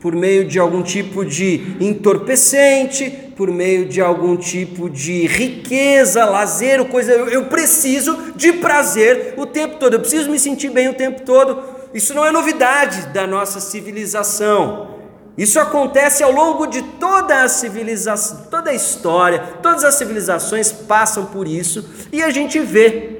por 0.00 0.14
meio 0.14 0.44
de 0.44 0.58
algum 0.58 0.82
tipo 0.82 1.24
de 1.24 1.76
entorpecente, 1.80 3.10
por 3.36 3.50
meio 3.50 3.86
de 3.86 4.00
algum 4.00 4.36
tipo 4.36 4.88
de 4.88 5.26
riqueza, 5.26 6.24
lazer, 6.24 6.84
coisa. 6.86 7.12
Eu, 7.12 7.28
eu 7.28 7.44
preciso 7.46 8.32
de 8.36 8.52
prazer 8.54 9.34
o 9.36 9.46
tempo 9.46 9.76
todo, 9.76 9.94
eu 9.94 10.00
preciso 10.00 10.30
me 10.30 10.38
sentir 10.38 10.70
bem 10.70 10.88
o 10.88 10.94
tempo 10.94 11.22
todo. 11.22 11.62
Isso 11.92 12.14
não 12.14 12.24
é 12.24 12.30
novidade 12.30 13.08
da 13.08 13.26
nossa 13.26 13.60
civilização. 13.60 14.98
Isso 15.36 15.60
acontece 15.60 16.22
ao 16.22 16.32
longo 16.32 16.66
de 16.66 16.82
toda 16.82 17.42
a 17.42 17.48
civilização, 17.48 18.46
toda 18.50 18.70
a 18.70 18.74
história, 18.74 19.38
todas 19.62 19.84
as 19.84 19.94
civilizações 19.94 20.72
passam 20.72 21.26
por 21.26 21.46
isso 21.46 21.88
e 22.12 22.20
a 22.20 22.30
gente 22.30 22.58
vê 22.58 23.18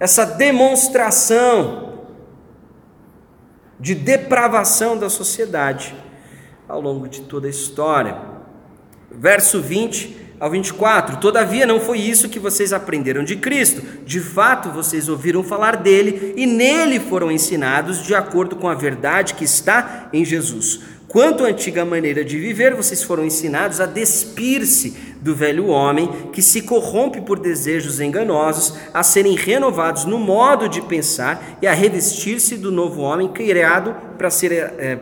essa 0.00 0.24
demonstração 0.24 1.85
de 3.78 3.94
depravação 3.94 4.96
da 4.96 5.08
sociedade 5.08 5.94
ao 6.68 6.80
longo 6.80 7.08
de 7.08 7.22
toda 7.22 7.46
a 7.46 7.50
história. 7.50 8.16
Verso 9.10 9.60
20 9.60 10.16
ao 10.38 10.50
24: 10.50 11.18
Todavia 11.18 11.66
não 11.66 11.80
foi 11.80 11.98
isso 11.98 12.28
que 12.28 12.38
vocês 12.38 12.72
aprenderam 12.72 13.24
de 13.24 13.36
Cristo. 13.36 13.82
De 14.04 14.20
fato, 14.20 14.70
vocês 14.70 15.08
ouviram 15.08 15.42
falar 15.42 15.76
dele 15.76 16.34
e 16.36 16.46
nele 16.46 17.00
foram 17.00 17.30
ensinados 17.30 18.04
de 18.04 18.14
acordo 18.14 18.56
com 18.56 18.68
a 18.68 18.74
verdade 18.74 19.34
que 19.34 19.44
está 19.44 20.08
em 20.12 20.24
Jesus. 20.24 20.80
Quanto 21.08 21.44
à 21.44 21.48
antiga 21.48 21.84
maneira 21.84 22.24
de 22.24 22.36
viver, 22.36 22.74
vocês 22.74 23.02
foram 23.02 23.24
ensinados 23.24 23.80
a 23.80 23.86
despir-se 23.86 24.90
do 25.20 25.34
velho 25.34 25.68
homem 25.68 26.30
que 26.32 26.42
se 26.42 26.62
corrompe 26.62 27.20
por 27.20 27.38
desejos 27.38 28.00
enganosos, 28.00 28.74
a 28.92 29.02
serem 29.02 29.36
renovados 29.36 30.04
no 30.04 30.18
modo 30.18 30.68
de 30.68 30.82
pensar 30.82 31.58
e 31.62 31.66
a 31.66 31.72
revestir-se 31.72 32.56
do 32.56 32.72
novo 32.72 33.02
homem 33.02 33.28
criado 33.28 33.94
para 34.18 34.30
ser 34.30 34.52
é, 34.52 34.98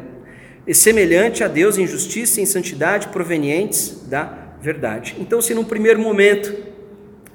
semelhante 0.73 1.43
a 1.43 1.49
Deus 1.49 1.79
em 1.79 1.87
justiça 1.87 2.39
e 2.39 2.43
em 2.43 2.47
santidade 2.47 3.09
provenientes 3.09 4.03
da 4.07 4.31
verdade. 4.61 5.17
Então, 5.19 5.41
se 5.41 5.55
num 5.55 5.65
primeiro 5.65 6.01
momento 6.01 6.55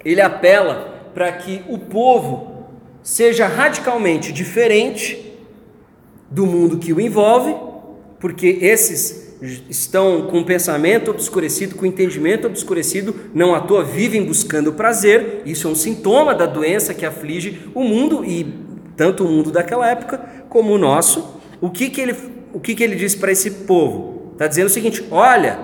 ele 0.06 0.22
apela 0.22 1.12
para 1.14 1.32
que 1.32 1.64
o 1.68 1.78
povo 1.78 2.70
seja 3.02 3.48
radicalmente 3.48 4.32
diferente 4.32 5.38
do 6.30 6.46
mundo 6.46 6.78
que 6.78 6.94
o 6.94 7.02
envolve, 7.02 7.69
porque 8.20 8.58
esses 8.62 9.30
estão 9.70 10.24
com 10.24 10.42
o 10.42 10.46
pensamento 10.46 11.12
obscurecido, 11.12 11.76
com 11.76 11.84
o 11.84 11.88
entendimento 11.88 12.48
obscurecido, 12.48 13.16
não 13.34 13.56
à 13.56 13.62
toa 13.62 13.84
vivem 13.84 14.24
buscando 14.24 14.74
prazer, 14.74 15.42
isso 15.46 15.68
é 15.68 15.72
um 15.72 15.76
sintoma 15.76 16.36
da 16.36 16.46
doença 16.46 16.94
que 16.94 17.06
aflige 17.06 17.62
o 17.74 17.84
mundo 17.84 18.26
e 18.26 18.46
tanto 18.98 19.24
o 19.24 19.28
mundo 19.30 19.50
daquela 19.50 19.90
época 19.90 20.18
como 20.50 20.74
o 20.74 20.78
nosso. 20.78 21.40
O 21.62 21.70
que, 21.70 21.90
que 21.90 22.02
ele, 22.02 22.16
o 22.54 22.60
que, 22.60 22.76
que 22.76 22.84
ele 22.84 22.96
diz 22.96 23.16
para 23.16 23.32
esse 23.32 23.52
povo? 23.52 24.32
Está 24.34 24.46
dizendo 24.46 24.68
o 24.68 24.70
seguinte: 24.70 25.06
olha, 25.10 25.58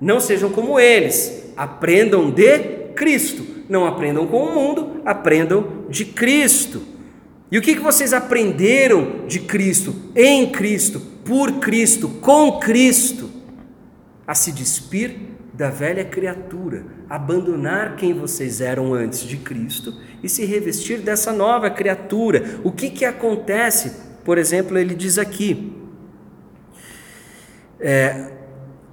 não 0.00 0.18
sejam 0.18 0.50
como 0.50 0.80
eles, 0.80 1.52
aprendam 1.56 2.30
de 2.30 2.58
Cristo. 2.96 3.54
Não 3.68 3.86
aprendam 3.86 4.26
com 4.26 4.42
o 4.42 4.54
mundo, 4.54 5.00
aprendam 5.04 5.84
de 5.88 6.04
Cristo. 6.04 6.82
E 7.50 7.56
o 7.56 7.62
que, 7.62 7.74
que 7.74 7.80
vocês 7.80 8.12
aprenderam 8.12 9.26
de 9.26 9.38
Cristo, 9.38 9.94
em 10.14 10.50
Cristo, 10.50 11.00
por 11.24 11.52
Cristo, 11.60 12.08
com 12.08 12.58
Cristo? 12.58 13.30
A 14.26 14.34
se 14.34 14.52
despir 14.52 15.16
da 15.52 15.70
velha 15.70 16.04
criatura, 16.04 16.84
abandonar 17.08 17.94
quem 17.96 18.12
vocês 18.12 18.60
eram 18.60 18.92
antes 18.92 19.20
de 19.20 19.36
Cristo 19.36 19.94
e 20.22 20.28
se 20.28 20.44
revestir 20.44 20.98
dessa 20.98 21.32
nova 21.32 21.70
criatura. 21.70 22.58
O 22.64 22.72
que, 22.72 22.90
que 22.90 23.04
acontece? 23.04 23.92
Por 24.24 24.36
exemplo, 24.36 24.76
ele 24.76 24.94
diz 24.94 25.16
aqui: 25.16 25.72
é, 27.78 28.32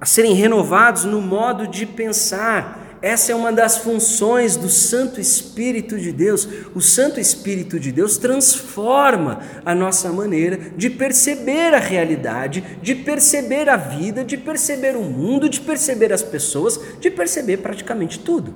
a 0.00 0.06
serem 0.06 0.34
renovados 0.34 1.04
no 1.04 1.20
modo 1.20 1.66
de 1.66 1.86
pensar. 1.86 2.81
Essa 3.02 3.32
é 3.32 3.34
uma 3.34 3.50
das 3.50 3.78
funções 3.78 4.56
do 4.56 4.68
Santo 4.68 5.20
Espírito 5.20 5.98
de 5.98 6.12
Deus. 6.12 6.48
O 6.72 6.80
Santo 6.80 7.18
Espírito 7.18 7.80
de 7.80 7.90
Deus 7.90 8.16
transforma 8.16 9.40
a 9.64 9.74
nossa 9.74 10.12
maneira 10.12 10.56
de 10.76 10.88
perceber 10.88 11.74
a 11.74 11.80
realidade, 11.80 12.78
de 12.80 12.94
perceber 12.94 13.68
a 13.68 13.76
vida, 13.76 14.24
de 14.24 14.36
perceber 14.36 14.96
o 14.96 15.02
mundo, 15.02 15.48
de 15.48 15.60
perceber 15.60 16.12
as 16.12 16.22
pessoas, 16.22 16.78
de 17.00 17.10
perceber 17.10 17.56
praticamente 17.56 18.20
tudo. 18.20 18.54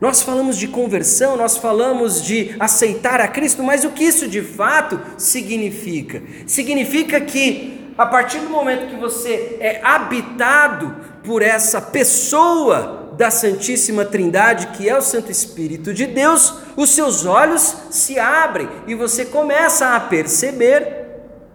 Nós 0.00 0.22
falamos 0.22 0.56
de 0.56 0.68
conversão, 0.68 1.36
nós 1.36 1.56
falamos 1.56 2.22
de 2.22 2.54
aceitar 2.60 3.20
a 3.20 3.26
Cristo, 3.26 3.64
mas 3.64 3.82
o 3.84 3.90
que 3.90 4.04
isso 4.04 4.28
de 4.28 4.42
fato 4.42 5.00
significa? 5.18 6.22
Significa 6.46 7.20
que 7.20 7.77
a 7.98 8.06
partir 8.06 8.38
do 8.38 8.48
momento 8.48 8.88
que 8.88 8.94
você 8.94 9.58
é 9.58 9.80
habitado 9.82 10.94
por 11.24 11.42
essa 11.42 11.82
pessoa 11.82 13.12
da 13.16 13.28
Santíssima 13.28 14.04
Trindade, 14.04 14.68
que 14.68 14.88
é 14.88 14.96
o 14.96 15.02
Santo 15.02 15.32
Espírito 15.32 15.92
de 15.92 16.06
Deus, 16.06 16.54
os 16.76 16.90
seus 16.90 17.26
olhos 17.26 17.76
se 17.90 18.16
abrem 18.16 18.68
e 18.86 18.94
você 18.94 19.24
começa 19.24 19.96
a 19.96 20.00
perceber 20.00 21.08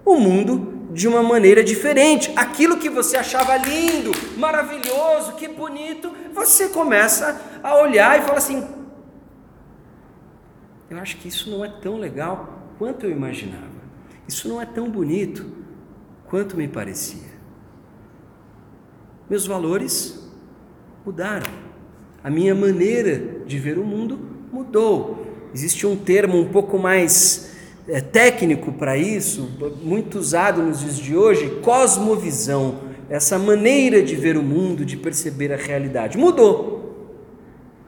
o 0.04 0.20
mundo 0.20 0.89
de 0.91 1.08
uma 1.08 1.24
maneira 1.24 1.63
diferente. 1.63 2.34
Aquilo 2.36 2.76
que 2.76 2.89
você 2.89 3.15
achava 3.15 3.56
lindo, 3.56 4.12
maravilhoso, 4.36 5.36
que 5.38 5.48
bonito, 5.48 6.12
você 6.34 6.68
começa 6.68 7.41
a 7.63 7.78
olhar 7.78 8.20
e 8.20 8.24
fala 8.24 8.39
assim: 8.39 8.68
eu 10.89 10.98
acho 10.98 11.15
que 11.15 11.30
isso 11.30 11.50
não 11.50 11.63
é 11.63 11.70
tão 11.70 11.98
legal 11.98 12.68
quanto 12.78 13.06
eu 13.06 13.12
imaginava. 13.12 13.72
Isso 14.28 14.50
não 14.50 14.62
é 14.62 14.65
tão 14.65 14.89
bonito 14.89 15.62
quanto 16.34 16.58
me 16.58 16.67
parecia. 16.67 17.30
Meus 19.30 19.46
valores 19.46 20.19
mudaram. 21.06 21.46
A 22.24 22.30
minha 22.32 22.56
maneira 22.56 23.43
de 23.46 23.60
ver 23.60 23.78
o 23.78 23.84
mundo 23.84 24.19
mudou. 24.52 25.28
Existe 25.54 25.86
um 25.86 25.96
termo 25.96 26.39
um 26.39 26.48
pouco 26.48 26.80
mais 26.80 27.52
é, 27.88 28.02
técnico 28.02 28.72
para 28.72 28.98
isso, 28.98 29.48
muito 29.84 30.17
usado 30.17 30.63
nos 30.63 30.80
dias 30.80 30.98
de 30.98 31.15
hoje, 31.15 31.60
cosmovisão. 31.62 32.80
Essa 33.12 33.38
maneira 33.38 34.02
de 34.02 34.15
ver 34.15 34.36
o 34.36 34.41
mundo, 34.41 34.84
de 34.84 34.98
perceber 34.98 35.54
a 35.54 35.56
realidade. 35.56 36.17
Mudou. 36.17 37.13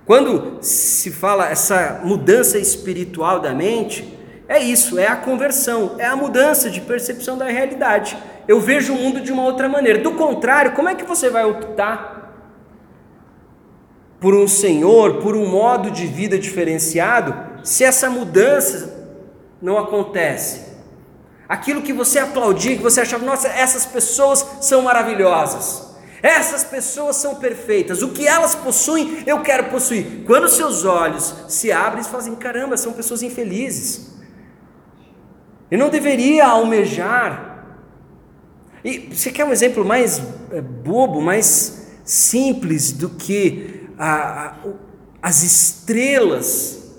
Quando 0.05 0.60
se 0.62 1.10
fala 1.10 1.49
essa 1.49 1.99
mudança 2.05 2.60
espiritual 2.60 3.39
da 3.39 3.55
mente, 3.55 4.08
é 4.47 4.60
isso, 4.60 4.99
é 4.99 5.08
a 5.08 5.15
conversão, 5.15 5.95
é 5.97 6.05
a 6.05 6.15
mudança 6.15 6.69
de 6.69 6.79
percepção 6.79 7.39
da 7.39 7.47
realidade 7.47 8.15
eu 8.47 8.60
vejo 8.60 8.93
o 8.93 8.97
mundo 8.97 9.21
de 9.21 9.31
uma 9.31 9.43
outra 9.43 9.67
maneira. 9.67 9.99
Do 9.99 10.13
contrário, 10.13 10.73
como 10.73 10.89
é 10.89 10.95
que 10.95 11.03
você 11.03 11.29
vai 11.29 11.45
optar 11.45 12.34
por 14.19 14.34
um 14.34 14.47
Senhor, 14.47 15.21
por 15.21 15.36
um 15.36 15.47
modo 15.47 15.91
de 15.91 16.05
vida 16.05 16.38
diferenciado, 16.38 17.36
se 17.63 17.84
essa 17.84 18.10
mudança 18.10 19.10
não 19.62 19.77
acontece? 19.77 20.75
Aquilo 21.47 21.81
que 21.81 21.93
você 21.93 22.19
aplaudia, 22.19 22.75
que 22.75 22.84
você 22.84 23.01
achava, 23.01 23.25
nossa, 23.25 23.47
essas 23.47 23.86
pessoas 23.86 24.45
são 24.62 24.81
maravilhosas. 24.81 25.86
Essas 26.21 26.63
pessoas 26.63 27.17
são 27.17 27.36
perfeitas. 27.36 28.01
O 28.01 28.10
que 28.10 28.27
elas 28.27 28.55
possuem, 28.55 29.23
eu 29.27 29.41
quero 29.41 29.65
possuir. 29.65 30.23
Quando 30.25 30.49
seus 30.49 30.84
olhos 30.84 31.36
se 31.47 31.71
abrem, 31.71 32.03
fala 32.03 32.17
assim: 32.17 32.36
caramba, 32.36 32.77
são 32.77 32.93
pessoas 32.93 33.21
infelizes. 33.21 34.15
Eu 35.69 35.77
não 35.77 35.89
deveria 35.89 36.47
almejar 36.47 37.55
e 38.86 39.00
você 39.12 39.32
quer 39.32 39.43
um 39.43 39.52
exemplo 39.52 39.84
mais 39.84 40.21
é, 40.52 40.62
bobo, 40.62 41.19
mais 41.19 41.88
simples 42.04 42.91
do 42.91 43.10
que 43.10 43.89
a, 43.98 44.06
a, 44.06 44.56
as 45.24 45.41
estrelas 45.41 46.93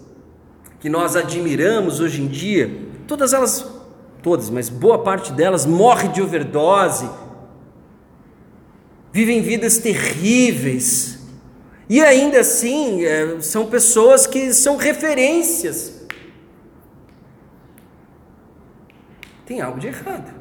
que 0.80 0.88
nós 0.88 1.14
admiramos 1.14 2.00
hoje 2.00 2.22
em 2.22 2.26
dia? 2.26 2.88
Todas 3.06 3.32
elas, 3.32 3.64
todas, 4.20 4.50
mas 4.50 4.68
boa 4.68 5.04
parte 5.04 5.32
delas 5.32 5.64
morre 5.64 6.08
de 6.08 6.20
overdose, 6.20 7.08
vivem 9.12 9.40
vidas 9.40 9.78
terríveis. 9.78 11.20
E 11.88 12.02
ainda 12.02 12.40
assim, 12.40 13.04
é, 13.04 13.40
são 13.40 13.66
pessoas 13.66 14.26
que 14.26 14.52
são 14.52 14.76
referências. 14.76 16.04
Tem 19.46 19.60
algo 19.60 19.78
de 19.78 19.86
errado. 19.86 20.35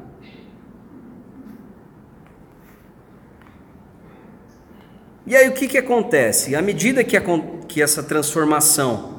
E 5.26 5.34
aí 5.34 5.48
o 5.48 5.52
que, 5.52 5.66
que 5.66 5.76
acontece? 5.76 6.54
À 6.54 6.62
medida 6.62 7.02
que, 7.02 7.16
a, 7.16 7.22
que 7.66 7.82
essa 7.82 8.02
transformação 8.02 9.16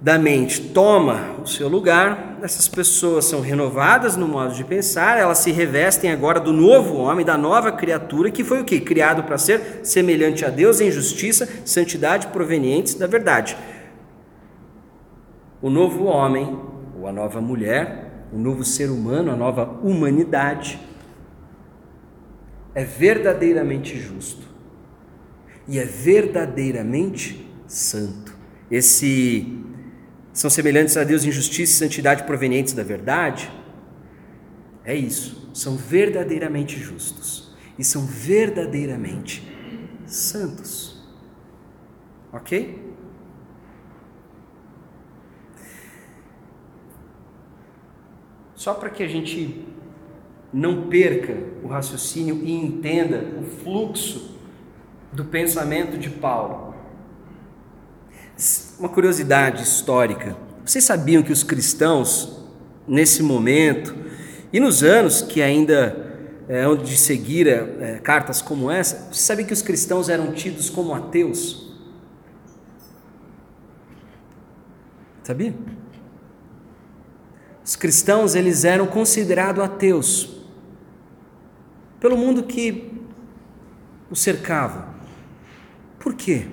da 0.00 0.18
mente 0.18 0.60
toma 0.60 1.34
o 1.42 1.46
seu 1.46 1.68
lugar, 1.68 2.38
essas 2.42 2.68
pessoas 2.68 3.24
são 3.24 3.40
renovadas 3.40 4.16
no 4.16 4.28
modo 4.28 4.54
de 4.54 4.62
pensar, 4.62 5.18
elas 5.18 5.38
se 5.38 5.50
revestem 5.50 6.12
agora 6.12 6.38
do 6.38 6.52
novo 6.52 6.96
homem, 6.98 7.26
da 7.26 7.36
nova 7.36 7.72
criatura, 7.72 8.30
que 8.30 8.44
foi 8.44 8.60
o 8.60 8.64
que? 8.64 8.78
Criado 8.78 9.24
para 9.24 9.36
ser 9.36 9.80
semelhante 9.82 10.44
a 10.44 10.48
Deus 10.48 10.80
em 10.80 10.92
justiça, 10.92 11.48
santidade 11.64 12.28
provenientes 12.28 12.94
da 12.94 13.08
verdade. 13.08 13.56
O 15.60 15.70
novo 15.70 16.04
homem, 16.04 16.56
ou 16.96 17.08
a 17.08 17.12
nova 17.12 17.40
mulher, 17.40 18.26
o 18.32 18.38
novo 18.38 18.64
ser 18.64 18.90
humano, 18.90 19.32
a 19.32 19.36
nova 19.36 19.80
humanidade, 19.82 20.78
é 22.76 22.84
verdadeiramente 22.84 23.98
justo 23.98 24.46
e 25.66 25.78
é 25.78 25.84
verdadeiramente 25.86 27.50
santo. 27.66 28.36
Esse 28.70 29.64
são 30.30 30.50
semelhantes 30.50 30.94
a 30.98 31.02
Deus 31.02 31.24
em 31.24 31.32
justiça 31.32 31.72
e 31.72 31.88
santidade 31.88 32.24
provenientes 32.24 32.74
da 32.74 32.82
verdade. 32.82 33.50
É 34.84 34.94
isso, 34.94 35.50
são 35.54 35.74
verdadeiramente 35.74 36.78
justos 36.78 37.56
e 37.78 37.82
são 37.82 38.04
verdadeiramente 38.04 39.42
santos. 40.04 41.02
OK? 42.30 42.94
Só 48.54 48.74
para 48.74 48.90
que 48.90 49.02
a 49.02 49.08
gente 49.08 49.66
não 50.56 50.88
perca 50.88 51.36
o 51.62 51.68
raciocínio 51.68 52.40
e 52.42 52.50
entenda 52.50 53.22
o 53.38 53.44
fluxo 53.62 54.34
do 55.12 55.26
pensamento 55.26 55.98
de 55.98 56.08
Paulo. 56.08 56.74
Uma 58.78 58.88
curiosidade 58.88 59.62
histórica: 59.62 60.34
vocês 60.64 60.82
sabiam 60.82 61.22
que 61.22 61.30
os 61.30 61.42
cristãos, 61.42 62.42
nesse 62.88 63.22
momento, 63.22 63.94
e 64.50 64.58
nos 64.58 64.82
anos 64.82 65.20
que 65.20 65.42
ainda 65.42 66.24
é, 66.48 66.66
onde 66.66 66.96
seguira 66.96 67.76
é, 67.78 67.98
cartas 67.98 68.40
como 68.40 68.70
essa, 68.70 69.08
vocês 69.12 69.20
sabem 69.20 69.44
que 69.44 69.52
os 69.52 69.60
cristãos 69.60 70.08
eram 70.08 70.32
tidos 70.32 70.70
como 70.70 70.94
ateus? 70.94 71.70
Sabia? 75.22 75.54
Os 77.62 77.76
cristãos 77.76 78.34
eles 78.34 78.64
eram 78.64 78.86
considerados 78.86 79.62
ateus 79.62 80.35
pelo 82.00 82.16
mundo 82.16 82.42
que 82.44 82.92
o 84.10 84.16
cercava. 84.16 84.88
Por 85.98 86.14
quê? 86.14 86.46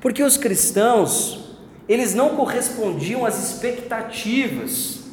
Porque 0.00 0.22
os 0.22 0.36
cristãos 0.36 1.48
eles 1.88 2.14
não 2.14 2.36
correspondiam 2.36 3.24
às 3.24 3.42
expectativas 3.42 5.04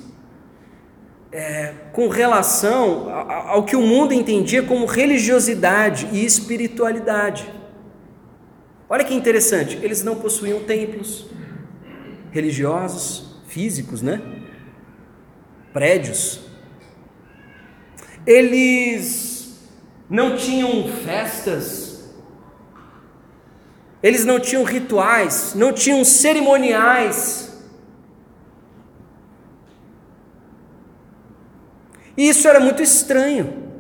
é, 1.32 1.74
com 1.94 2.08
relação 2.10 3.10
ao 3.10 3.64
que 3.64 3.76
o 3.76 3.82
mundo 3.82 4.14
entendia 4.14 4.62
como 4.64 4.86
religiosidade 4.86 6.08
e 6.12 6.26
espiritualidade. 6.26 7.50
Olha 8.90 9.04
que 9.04 9.14
interessante, 9.14 9.80
eles 9.82 10.04
não 10.04 10.16
possuíam 10.16 10.62
templos 10.64 11.26
religiosos, 12.32 13.42
físicos, 13.48 14.02
né? 14.02 14.22
Prédios. 15.72 16.45
Eles 18.26 19.58
não 20.10 20.36
tinham 20.36 20.88
festas, 21.04 22.14
eles 24.02 24.26
não 24.26 24.40
tinham 24.40 24.64
rituais, 24.64 25.54
não 25.56 25.74
tinham 25.74 26.04
cerimoniais. 26.04 27.52
E 32.18 32.30
isso 32.30 32.48
era 32.48 32.60
muito 32.60 32.82
estranho 32.82 33.72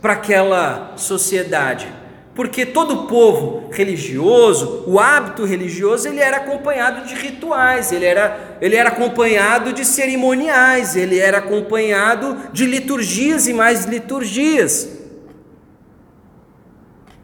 para 0.00 0.12
aquela 0.12 0.96
sociedade 0.96 2.03
porque 2.34 2.66
todo 2.66 3.06
povo 3.06 3.68
religioso, 3.70 4.82
o 4.88 4.98
hábito 4.98 5.44
religioso, 5.44 6.08
ele 6.08 6.18
era 6.18 6.38
acompanhado 6.38 7.06
de 7.06 7.14
rituais, 7.14 7.92
ele 7.92 8.04
era, 8.04 8.58
ele 8.60 8.74
era 8.74 8.88
acompanhado 8.88 9.72
de 9.72 9.84
cerimoniais, 9.84 10.96
ele 10.96 11.18
era 11.18 11.38
acompanhado 11.38 12.36
de 12.52 12.66
liturgias 12.66 13.46
e 13.46 13.52
mais 13.52 13.84
liturgias. 13.84 14.98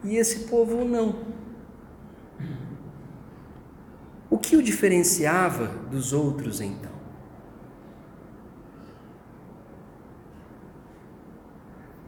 E 0.04 0.16
esse 0.16 0.48
povo 0.48 0.84
não. 0.84 1.16
O 4.30 4.38
que 4.38 4.56
o 4.56 4.62
diferenciava 4.62 5.66
dos 5.90 6.12
outros 6.12 6.60
então? 6.60 6.90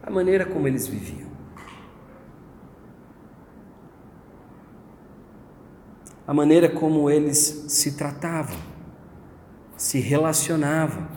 A 0.01 0.09
maneira 0.09 0.45
como 0.45 0.67
eles 0.69 0.87
viviam. 0.87 1.32
A 6.27 6.33
maneira 6.33 6.69
como 6.69 7.09
eles 7.09 7.65
se 7.67 7.93
tratavam, 7.93 8.57
se 9.75 9.99
relacionavam 9.99 11.07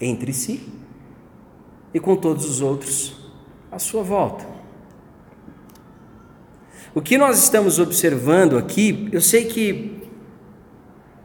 entre 0.00 0.32
si 0.32 0.68
e 1.92 2.00
com 2.00 2.16
todos 2.16 2.44
os 2.44 2.60
outros 2.60 3.30
à 3.70 3.78
sua 3.78 4.02
volta. 4.02 4.46
O 6.94 7.00
que 7.00 7.18
nós 7.18 7.42
estamos 7.42 7.78
observando 7.78 8.56
aqui, 8.56 9.08
eu 9.10 9.20
sei 9.20 9.46
que 9.46 10.08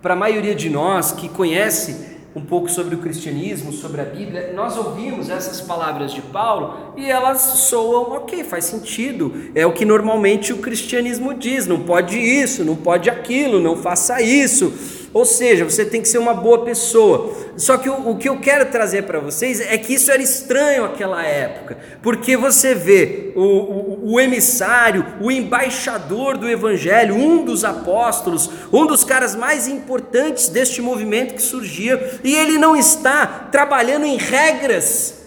para 0.02 0.14
a 0.14 0.18
maioria 0.18 0.56
de 0.56 0.70
nós 0.70 1.12
que 1.12 1.30
conhece 1.30 2.09
um 2.36 2.42
pouco 2.42 2.70
sobre 2.70 2.96
o 2.96 3.00
cristianismo, 3.00 3.72
sobre 3.72 4.02
a 4.02 4.06
Bíblia, 4.06 4.54
nós 4.56 4.78
ouvimos 4.78 5.30
essas 5.30 5.62
palavras 5.62 6.12
de 6.12 6.22
Paulo 6.22 6.94
e 6.96 7.10
elas 7.10 7.42
soam 7.42 8.12
ok, 8.12 8.44
faz 8.44 8.66
sentido. 8.66 9.34
É 9.56 9.66
o 9.66 9.74
que 9.74 9.86
normalmente 9.86 10.54
o 10.54 10.58
cristianismo 10.58 11.34
diz: 11.34 11.66
não 11.66 11.82
pode 11.82 12.20
isso, 12.20 12.64
não 12.64 12.76
pode 12.76 13.10
aquilo, 13.10 13.60
não 13.60 13.76
faça 13.76 14.22
isso. 14.22 14.99
Ou 15.12 15.26
seja, 15.26 15.66
você 15.66 15.84
tem 15.84 16.02
que 16.02 16.08
ser 16.08 16.20
uma 16.20 16.34
boa 16.34 16.64
pessoa. 16.64 17.34
Só 17.58 17.78
que 17.78 17.90
o, 17.90 18.12
o 18.12 18.18
que 18.18 18.30
eu 18.30 18.40
quero 18.40 18.68
trazer 18.68 19.04
para 19.04 19.20
vocês 19.20 19.60
é 19.60 19.78
que 19.78 19.96
isso 19.96 20.12
era 20.12 20.22
estranho 20.22 20.84
naquela 20.84 21.26
época, 21.26 21.78
porque 22.02 22.38
você 22.38 22.76
vê 22.76 23.32
o, 23.36 23.42
o, 23.42 24.14
o 24.14 24.20
emissário, 24.20 25.06
o 25.20 25.32
embaixador 25.32 26.38
do 26.38 26.48
Evangelho, 26.48 27.16
um 27.16 27.44
dos 27.44 27.66
apóstolos, 27.66 28.50
um 28.72 28.86
dos 28.86 29.04
caras 29.04 29.36
mais 29.36 29.68
importantes 29.68 30.50
deste 30.50 30.82
movimento 30.82 31.34
que 31.34 31.42
surgia, 31.42 32.20
e 32.24 32.36
ele 32.36 32.58
não 32.58 32.76
está 32.76 33.26
trabalhando 33.52 34.06
em 34.06 34.18
regras 34.18 35.20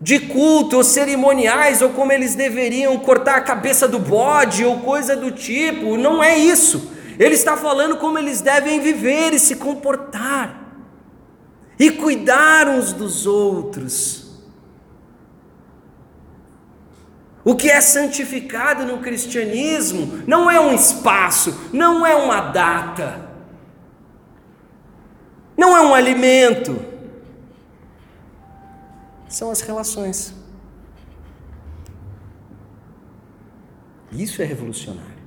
de 0.00 0.20
culto 0.20 0.76
ou 0.76 0.84
cerimoniais, 0.84 1.82
ou 1.82 1.90
como 1.90 2.12
eles 2.12 2.34
deveriam 2.34 2.96
cortar 2.98 3.36
a 3.36 3.40
cabeça 3.40 3.86
do 3.86 3.98
bode, 3.98 4.64
ou 4.64 4.80
coisa 4.80 5.16
do 5.16 5.30
tipo, 5.30 5.96
não 5.96 6.22
é 6.22 6.36
isso. 6.36 6.97
Ele 7.18 7.34
está 7.34 7.56
falando 7.56 7.96
como 7.96 8.18
eles 8.18 8.40
devem 8.40 8.80
viver 8.80 9.32
e 9.32 9.38
se 9.38 9.56
comportar, 9.56 10.64
e 11.78 11.90
cuidar 11.90 12.68
uns 12.68 12.92
dos 12.92 13.26
outros. 13.26 14.28
O 17.44 17.56
que 17.56 17.70
é 17.70 17.80
santificado 17.80 18.84
no 18.84 18.98
cristianismo 18.98 20.22
não 20.26 20.50
é 20.50 20.60
um 20.60 20.74
espaço, 20.74 21.70
não 21.72 22.06
é 22.06 22.14
uma 22.14 22.40
data, 22.40 23.28
não 25.56 25.76
é 25.76 25.80
um 25.80 25.94
alimento, 25.94 26.84
são 29.28 29.50
as 29.50 29.60
relações. 29.60 30.34
Isso 34.12 34.40
é 34.40 34.44
revolucionário. 34.44 35.17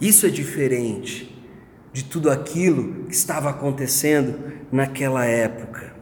Isso 0.00 0.26
é 0.26 0.28
diferente 0.28 1.34
de 1.92 2.04
tudo 2.04 2.30
aquilo 2.30 3.04
que 3.04 3.14
estava 3.14 3.48
acontecendo 3.48 4.52
naquela 4.70 5.24
época. 5.24 5.94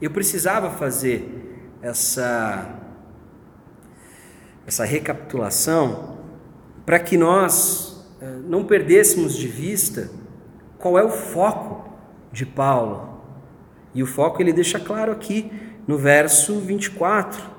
Eu 0.00 0.10
precisava 0.10 0.70
fazer 0.70 1.68
essa 1.82 2.74
essa 4.64 4.84
recapitulação 4.84 6.18
para 6.84 7.00
que 7.00 7.16
nós 7.16 8.06
eh, 8.20 8.38
não 8.44 8.64
perdêssemos 8.64 9.34
de 9.34 9.48
vista 9.48 10.10
qual 10.78 10.98
é 10.98 11.02
o 11.02 11.08
foco 11.08 11.90
de 12.30 12.44
Paulo. 12.44 13.22
E 13.94 14.02
o 14.02 14.06
foco 14.06 14.42
ele 14.42 14.52
deixa 14.52 14.78
claro 14.78 15.10
aqui 15.10 15.50
no 15.86 15.96
verso 15.96 16.60
24 16.60 17.57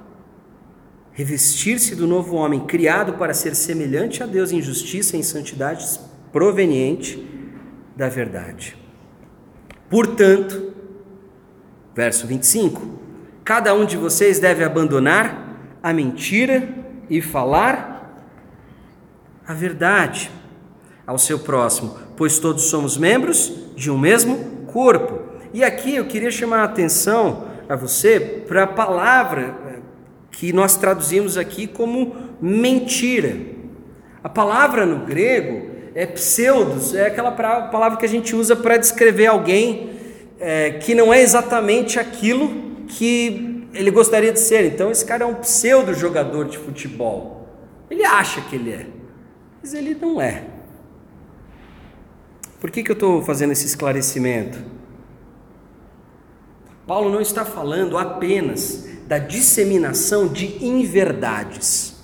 revestir-se 1.19 1.95
do 1.95 2.07
novo 2.07 2.37
homem, 2.37 2.61
criado 2.61 3.15
para 3.15 3.33
ser 3.33 3.53
semelhante 3.53 4.23
a 4.23 4.25
Deus 4.25 4.53
em 4.53 4.61
justiça 4.61 5.17
e 5.17 5.19
em 5.19 5.23
santidade 5.23 5.85
proveniente 6.31 7.21
da 7.93 8.07
verdade. 8.07 8.77
Portanto, 9.89 10.71
verso 11.93 12.25
25: 12.25 13.01
cada 13.43 13.73
um 13.73 13.83
de 13.83 13.97
vocês 13.97 14.39
deve 14.39 14.63
abandonar 14.63 15.57
a 15.83 15.91
mentira 15.91 16.69
e 17.09 17.21
falar 17.21 18.23
a 19.45 19.53
verdade 19.53 20.31
ao 21.05 21.17
seu 21.17 21.39
próximo, 21.39 21.99
pois 22.15 22.39
todos 22.39 22.69
somos 22.69 22.97
membros 22.97 23.53
de 23.75 23.91
um 23.91 23.97
mesmo 23.97 24.37
corpo. 24.67 25.19
E 25.53 25.65
aqui 25.65 25.95
eu 25.95 26.05
queria 26.05 26.31
chamar 26.31 26.59
a 26.59 26.63
atenção 26.63 27.45
a 27.67 27.75
você 27.75 28.45
para 28.47 28.63
a 28.63 28.67
palavra 28.67 29.68
que 30.39 30.53
nós 30.53 30.77
traduzimos 30.77 31.37
aqui 31.37 31.67
como 31.67 32.15
mentira. 32.41 33.35
A 34.23 34.29
palavra 34.29 34.85
no 34.85 35.05
grego 35.05 35.69
é 35.93 36.05
pseudos, 36.05 36.95
é 36.95 37.07
aquela 37.07 37.31
palavra 37.31 37.97
que 37.97 38.05
a 38.05 38.09
gente 38.09 38.33
usa 38.33 38.55
para 38.55 38.77
descrever 38.77 39.25
alguém 39.25 39.89
é, 40.39 40.71
que 40.71 40.95
não 40.95 41.13
é 41.13 41.21
exatamente 41.21 41.99
aquilo 41.99 42.85
que 42.87 43.67
ele 43.73 43.91
gostaria 43.91 44.31
de 44.31 44.39
ser. 44.39 44.65
Então, 44.65 44.89
esse 44.89 45.03
cara 45.03 45.25
é 45.25 45.27
um 45.27 45.35
pseudo 45.35 45.93
jogador 45.93 46.45
de 46.45 46.57
futebol. 46.57 47.45
Ele 47.89 48.05
acha 48.05 48.39
que 48.39 48.55
ele 48.55 48.71
é, 48.71 48.85
mas 49.61 49.73
ele 49.73 49.93
não 49.93 50.21
é. 50.21 50.45
Por 52.61 52.71
que, 52.71 52.81
que 52.81 52.91
eu 52.91 52.93
estou 52.93 53.21
fazendo 53.23 53.51
esse 53.51 53.65
esclarecimento? 53.65 54.57
Paulo 56.87 57.11
não 57.11 57.19
está 57.19 57.43
falando 57.43 57.97
apenas 57.97 58.88
da 59.09 59.17
disseminação 59.17 60.27
de 60.27 60.63
inverdades. 60.63 61.97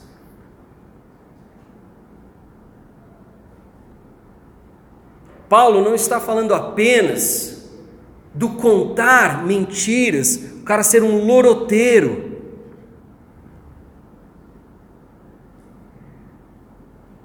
Paulo 5.47 5.83
não 5.83 5.93
está 5.93 6.19
falando 6.19 6.55
apenas 6.55 7.69
do 8.33 8.49
contar 8.55 9.45
mentiras 9.45 10.55
cara 10.65 10.81
ser 10.81 11.03
um 11.03 11.23
loroteiro. 11.25 12.41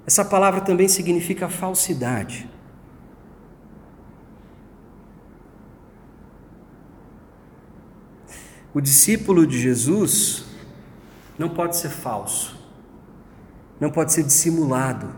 Essa 0.05 0.23
palavra 0.23 0.61
também 0.61 0.87
significa 0.87 1.49
falsidade. 1.49 2.50
O 8.73 8.79
discípulo 8.79 9.45
de 9.45 9.59
Jesus 9.59 10.45
não 11.37 11.49
pode 11.49 11.75
ser 11.75 11.89
falso, 11.89 12.57
não 13.79 13.89
pode 13.89 14.13
ser 14.13 14.23
dissimulado, 14.23 15.09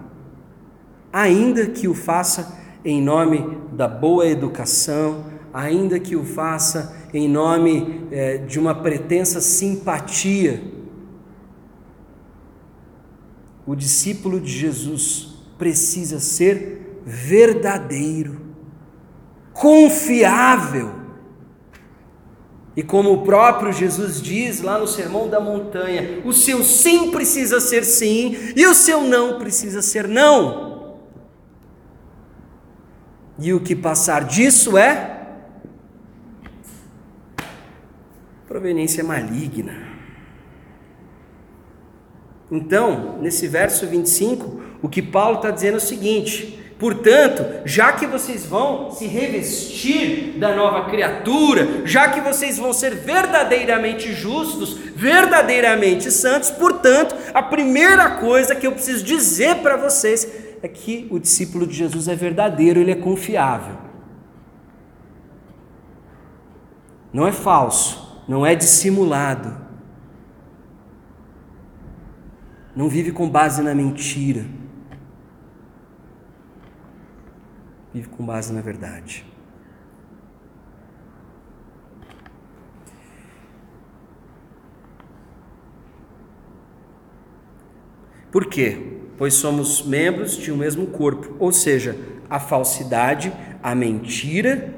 ainda 1.11 1.67
que 1.67 1.87
o 1.87 1.93
faça 1.93 2.59
em 2.83 2.99
nome 2.99 3.59
da 3.71 3.87
boa 3.87 4.25
educação, 4.25 5.25
ainda 5.53 5.99
que 5.99 6.15
o 6.15 6.23
faça 6.23 6.97
em 7.13 7.29
nome 7.29 8.07
é, 8.09 8.37
de 8.37 8.59
uma 8.59 8.73
pretensa 8.73 9.39
simpatia. 9.39 10.63
O 13.67 13.75
discípulo 13.75 14.41
de 14.41 14.51
Jesus 14.51 15.35
precisa 15.59 16.19
ser 16.19 17.01
verdadeiro, 17.05 18.41
confiável 19.53 21.02
e 22.75 22.81
como 22.81 23.13
o 23.13 23.21
próprio 23.23 23.71
Jesus 23.71 24.21
diz 24.21 24.62
lá 24.62 24.79
no 24.79 24.88
Sermão 24.88 25.29
da 25.29 25.39
Montanha, 25.39 26.21
o 26.25 26.33
seu 26.33 26.63
sim 26.63 27.12
precisa 27.12 27.59
ser 27.59 27.83
sim 27.83 28.36
e 28.55 28.65
o 28.65 28.73
seu 28.73 29.01
não 29.01 29.38
precisa 29.38 29.81
ser 29.81 30.07
não. 30.07 30.97
E 33.38 33.53
o 33.53 33.59
que 33.59 33.75
passar 33.75 34.23
disso 34.23 34.77
é 34.77 35.13
proveniência 38.47 39.03
maligna. 39.03 39.93
Então, 42.51 43.17
nesse 43.19 43.47
verso 43.47 43.86
25, 43.88 44.62
o 44.81 44.89
que 44.89 45.01
Paulo 45.01 45.38
está 45.38 45.49
dizendo 45.49 45.75
é 45.75 45.77
o 45.77 45.81
seguinte: 45.81 46.62
Portanto, 46.84 47.62
já 47.63 47.93
que 47.93 48.06
vocês 48.06 48.46
vão 48.46 48.91
se 48.91 49.08
revestir 49.08 50.38
da 50.38 50.54
nova 50.54 50.89
criatura, 50.89 51.88
já 51.88 52.10
que 52.10 52.19
vocês 52.19 52.58
vão 52.58 52.74
ser 52.74 52.93
verdadeiramente 52.93 54.12
justos, 54.12 54.74
verdadeiramente 54.93 56.12
santos, 56.12 56.52
portanto, 56.52 57.15
a 57.34 57.41
primeira 57.41 58.17
coisa 58.17 58.54
que 58.54 58.67
eu 58.67 58.74
preciso 58.74 59.02
dizer 59.02 59.60
para 59.60 59.78
vocês 59.78 60.28
é 60.62 60.67
que 60.67 61.08
o 61.10 61.19
discípulo 61.19 61.65
de 61.65 61.74
Jesus 61.74 62.10
é 62.10 62.15
verdadeiro, 62.15 62.82
ele 62.82 62.91
é 62.91 62.96
confiável. 62.96 63.78
Não 67.13 67.26
é 67.26 67.32
falso, 67.32 68.22
não 68.28 68.46
é 68.46 68.56
dissimulado. 68.56 69.56
Não 72.76 72.89
vive 72.89 73.13
com 73.13 73.30
base 73.30 73.62
na 73.62 73.74
mentira 73.74 74.62
vive 77.93 78.10
com 78.10 78.25
base 78.25 78.51
na 78.51 78.62
verdade. 78.62 79.25
Por 88.32 88.47
quê? 88.47 88.97
Pois 89.15 89.36
somos 89.36 89.86
membros 89.86 90.36
de 90.36 90.51
um 90.51 90.58
mesmo 90.58 90.88
corpo, 90.88 91.36
ou 91.38 91.51
seja, 91.51 91.95
a 92.27 92.39
falsidade, 92.39 93.32
a 93.62 93.75
mentira 93.75 94.73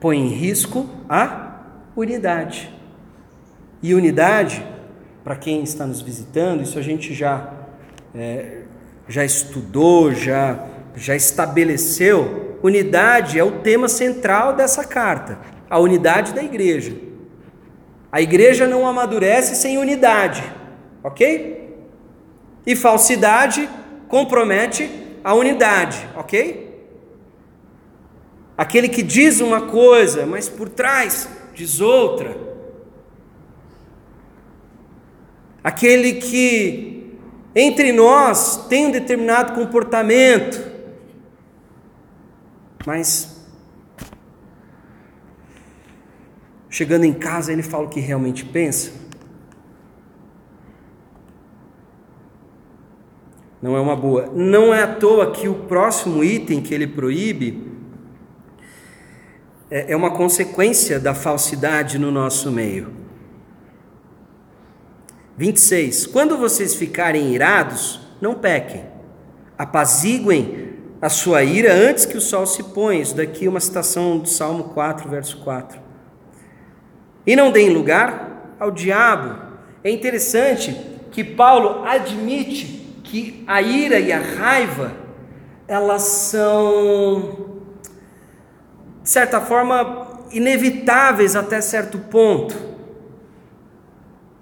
põe 0.00 0.18
em 0.18 0.28
risco 0.28 0.88
a 1.06 1.60
unidade. 1.94 2.72
E 3.82 3.92
unidade, 3.92 4.64
para 5.22 5.36
quem 5.36 5.62
está 5.62 5.86
nos 5.86 6.00
visitando, 6.00 6.62
isso 6.62 6.78
a 6.78 6.82
gente 6.82 7.12
já 7.12 7.52
é, 8.14 8.62
já 9.06 9.24
estudou, 9.24 10.12
já 10.12 10.66
já 10.94 11.14
estabeleceu, 11.14 12.58
unidade 12.62 13.38
é 13.38 13.44
o 13.44 13.60
tema 13.60 13.88
central 13.88 14.54
dessa 14.54 14.84
carta, 14.84 15.38
a 15.68 15.78
unidade 15.78 16.32
da 16.32 16.42
igreja. 16.42 16.94
A 18.10 18.20
igreja 18.22 18.66
não 18.66 18.86
amadurece 18.86 19.56
sem 19.56 19.76
unidade, 19.76 20.42
ok? 21.02 21.76
E 22.66 22.76
falsidade 22.76 23.68
compromete 24.08 24.88
a 25.22 25.34
unidade, 25.34 25.98
ok? 26.16 26.64
Aquele 28.56 28.88
que 28.88 29.02
diz 29.02 29.40
uma 29.40 29.62
coisa, 29.62 30.24
mas 30.24 30.48
por 30.48 30.68
trás 30.68 31.28
diz 31.54 31.80
outra. 31.80 32.36
Aquele 35.62 36.14
que 36.14 37.18
entre 37.54 37.92
nós 37.92 38.66
tem 38.68 38.86
um 38.86 38.90
determinado 38.90 39.54
comportamento, 39.54 40.73
mas 42.86 43.40
chegando 46.68 47.04
em 47.04 47.12
casa 47.12 47.52
ele 47.52 47.62
fala 47.62 47.84
o 47.84 47.88
que 47.88 48.00
realmente 48.00 48.44
pensa. 48.44 48.92
Não 53.62 53.76
é 53.76 53.80
uma 53.80 53.96
boa. 53.96 54.30
Não 54.34 54.74
é 54.74 54.82
à 54.82 54.94
toa 54.94 55.30
que 55.30 55.48
o 55.48 55.54
próximo 55.54 56.22
item 56.22 56.60
que 56.60 56.74
ele 56.74 56.86
proíbe 56.86 57.72
é, 59.70 59.92
é 59.92 59.96
uma 59.96 60.10
consequência 60.10 61.00
da 61.00 61.14
falsidade 61.14 61.98
no 61.98 62.10
nosso 62.10 62.52
meio. 62.52 62.92
26. 65.36 66.06
Quando 66.06 66.36
vocês 66.36 66.74
ficarem 66.74 67.34
irados, 67.34 68.00
não 68.20 68.34
pequem. 68.34 68.84
Apaziguem 69.56 70.63
a 71.04 71.10
sua 71.10 71.44
ira 71.44 71.70
antes 71.70 72.06
que 72.06 72.16
o 72.16 72.20
sol 72.20 72.46
se 72.46 72.62
ponha. 72.62 73.02
Isso 73.02 73.14
daqui 73.14 73.44
é 73.44 73.48
uma 73.50 73.60
citação 73.60 74.16
do 74.16 74.26
Salmo 74.26 74.64
4, 74.70 75.06
verso 75.06 75.36
4. 75.44 75.78
E 77.26 77.36
não 77.36 77.52
deem 77.52 77.68
lugar 77.68 78.56
ao 78.58 78.70
diabo. 78.70 79.38
É 79.84 79.90
interessante 79.90 80.74
que 81.10 81.22
Paulo 81.22 81.84
admite 81.84 82.64
que 83.04 83.44
a 83.46 83.60
ira 83.60 84.00
e 84.00 84.10
a 84.10 84.18
raiva 84.18 84.92
elas 85.68 86.04
são 86.04 87.60
de 89.02 89.10
certa 89.10 89.42
forma 89.42 90.24
inevitáveis 90.32 91.36
até 91.36 91.60
certo 91.60 91.98
ponto. 91.98 92.56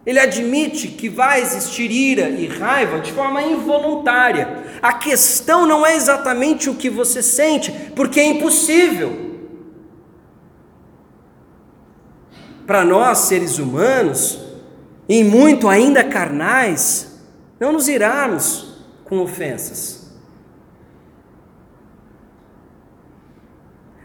Ele 0.05 0.19
admite 0.19 0.89
que 0.89 1.09
vai 1.09 1.41
existir 1.41 1.91
ira 1.91 2.29
e 2.29 2.49
raiva 2.49 2.99
de 2.99 3.13
forma 3.13 3.41
involuntária. 3.43 4.65
A 4.83 4.95
questão 4.95 5.65
não 5.65 5.87
é 5.87 5.95
exatamente 5.95 6.69
o 6.69 6.75
que 6.75 6.91
você 6.91 7.23
sente, 7.23 7.71
porque 7.95 8.19
é 8.19 8.25
impossível. 8.25 9.31
Para 12.67 12.85
nós, 12.85 13.19
seres 13.19 13.59
humanos, 13.59 14.41
em 15.09 15.23
muito 15.23 15.69
ainda 15.69 16.03
carnais, 16.03 17.21
não 17.61 17.73
nos 17.73 17.87
irarmos 17.87 18.85
com 19.05 19.21
ofensas. 19.21 20.11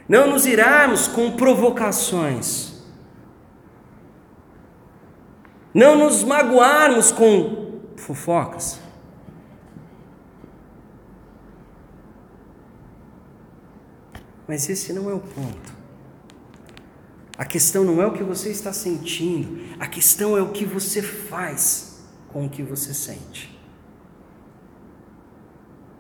Não 0.08 0.30
nos 0.30 0.46
irarmos 0.46 1.08
com 1.08 1.32
provocações 1.32 2.67
não 5.78 5.96
nos 5.96 6.24
magoarmos 6.24 7.12
com 7.12 7.82
fofocas. 7.96 8.80
Mas 14.48 14.68
esse 14.68 14.92
não 14.92 15.08
é 15.08 15.14
o 15.14 15.20
ponto. 15.20 15.78
A 17.38 17.46
questão 17.46 17.84
não 17.84 18.02
é 18.02 18.08
o 18.08 18.14
que 18.14 18.24
você 18.24 18.50
está 18.50 18.74
sentindo, 18.74 19.76
a 19.80 19.86
questão 19.86 20.36
é 20.36 20.42
o 20.42 20.50
que 20.50 20.66
você 20.66 21.04
faz 21.04 22.02
com 22.30 22.48
o 22.48 22.50
que 22.50 22.64
você 22.64 22.92
sente. 22.92 23.56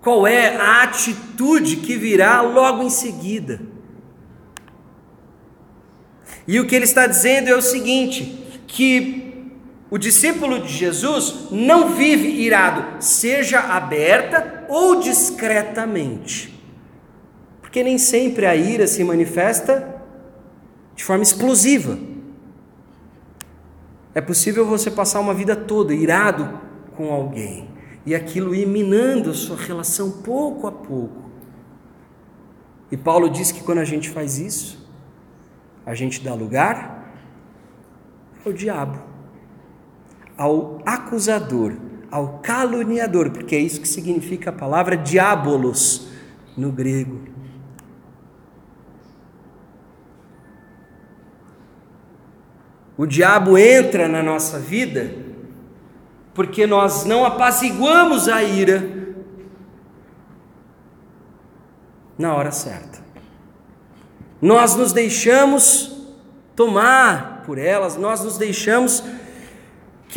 Qual 0.01 0.25
é 0.25 0.57
a 0.57 0.81
atitude 0.81 1.77
que 1.77 1.95
virá 1.95 2.41
logo 2.41 2.81
em 2.81 2.89
seguida? 2.89 3.61
E 6.47 6.59
o 6.59 6.65
que 6.65 6.73
ele 6.73 6.85
está 6.85 7.05
dizendo 7.05 7.49
é 7.49 7.55
o 7.55 7.61
seguinte: 7.61 8.63
que 8.65 9.26
o 9.89 9.97
discípulo 9.97 10.59
de 10.59 10.67
Jesus 10.67 11.47
não 11.49 11.95
vive 11.95 12.27
irado, 12.27 13.01
seja 13.01 13.59
aberta 13.59 14.65
ou 14.67 14.99
discretamente. 14.99 16.53
Porque 17.61 17.83
nem 17.83 17.97
sempre 17.97 18.45
a 18.45 18.55
ira 18.55 18.85
se 18.85 19.03
manifesta 19.03 20.01
de 20.95 21.03
forma 21.03 21.23
explosiva. 21.23 21.97
É 24.13 24.19
possível 24.19 24.65
você 24.65 24.91
passar 24.91 25.19
uma 25.19 25.33
vida 25.33 25.55
toda 25.55 25.93
irado 25.93 26.59
com 26.95 27.11
alguém 27.13 27.69
e 28.05 28.15
aquilo 28.15 28.55
ir 28.55 28.65
minando 28.65 29.29
a 29.29 29.33
sua 29.33 29.55
relação 29.55 30.09
pouco 30.21 30.65
a 30.65 30.71
pouco. 30.71 31.29
E 32.91 32.97
Paulo 32.97 33.29
diz 33.29 33.51
que 33.51 33.61
quando 33.61 33.79
a 33.79 33.85
gente 33.85 34.09
faz 34.09 34.39
isso, 34.39 34.89
a 35.85 35.93
gente 35.93 36.23
dá 36.23 36.33
lugar 36.33 37.13
ao 38.45 38.51
diabo, 38.51 39.06
ao 40.37 40.81
acusador, 40.85 41.73
ao 42.11 42.39
caluniador, 42.39 43.31
porque 43.31 43.55
é 43.55 43.59
isso 43.59 43.81
que 43.81 43.87
significa 43.87 44.49
a 44.49 44.53
palavra 44.53 44.95
diabolos 44.95 46.07
no 46.55 46.71
grego. 46.71 47.21
O 52.97 53.05
diabo 53.05 53.57
entra 53.57 54.07
na 54.07 54.23
nossa 54.23 54.57
vida 54.59 55.13
porque 56.33 56.65
nós 56.65 57.05
não 57.05 57.25
apaziguamos 57.25 58.27
a 58.27 58.43
ira 58.43 58.97
na 62.17 62.33
hora 62.35 62.51
certa. 62.51 62.99
Nós 64.41 64.75
nos 64.75 64.93
deixamos 64.93 65.95
tomar 66.55 67.43
por 67.45 67.57
elas, 67.57 67.97
nós 67.97 68.23
nos 68.23 68.37
deixamos 68.37 69.03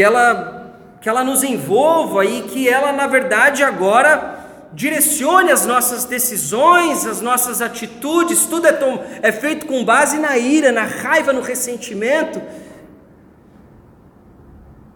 que 0.00 0.04
ela 0.04 0.58
que 0.98 1.10
ela 1.10 1.22
nos 1.22 1.42
envolva 1.42 2.24
e 2.24 2.40
que 2.44 2.66
ela 2.66 2.90
na 2.90 3.06
verdade 3.06 3.62
agora 3.62 4.70
direcione 4.72 5.50
as 5.50 5.66
nossas 5.66 6.06
decisões, 6.06 7.04
as 7.04 7.20
nossas 7.20 7.60
atitudes, 7.60 8.46
tudo 8.46 8.66
é, 8.66 8.72
tom, 8.72 9.04
é 9.20 9.30
feito 9.30 9.66
com 9.66 9.84
base 9.84 10.18
na 10.18 10.38
ira, 10.38 10.72
na 10.72 10.84
raiva, 10.84 11.34
no 11.34 11.42
ressentimento. 11.42 12.40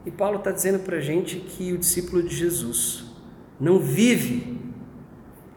E 0.06 0.10
Paulo 0.10 0.38
está 0.38 0.50
dizendo 0.50 0.78
para 0.78 0.96
a 0.96 1.00
gente 1.00 1.36
que 1.36 1.74
o 1.74 1.78
discípulo 1.78 2.22
de 2.22 2.34
Jesus 2.34 3.04
não 3.60 3.78
vive, 3.78 4.58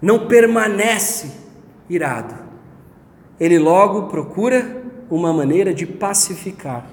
não 0.02 0.28
permanece 0.28 1.32
irado. 1.90 2.36
Ele 3.40 3.58
logo 3.58 4.08
procura 4.08 4.84
uma 5.10 5.32
maneira 5.32 5.74
de 5.74 5.86
pacificar 5.86 6.86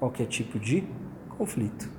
qualquer 0.00 0.26
tipo 0.26 0.58
de 0.58 0.82
conflito. 1.42 1.90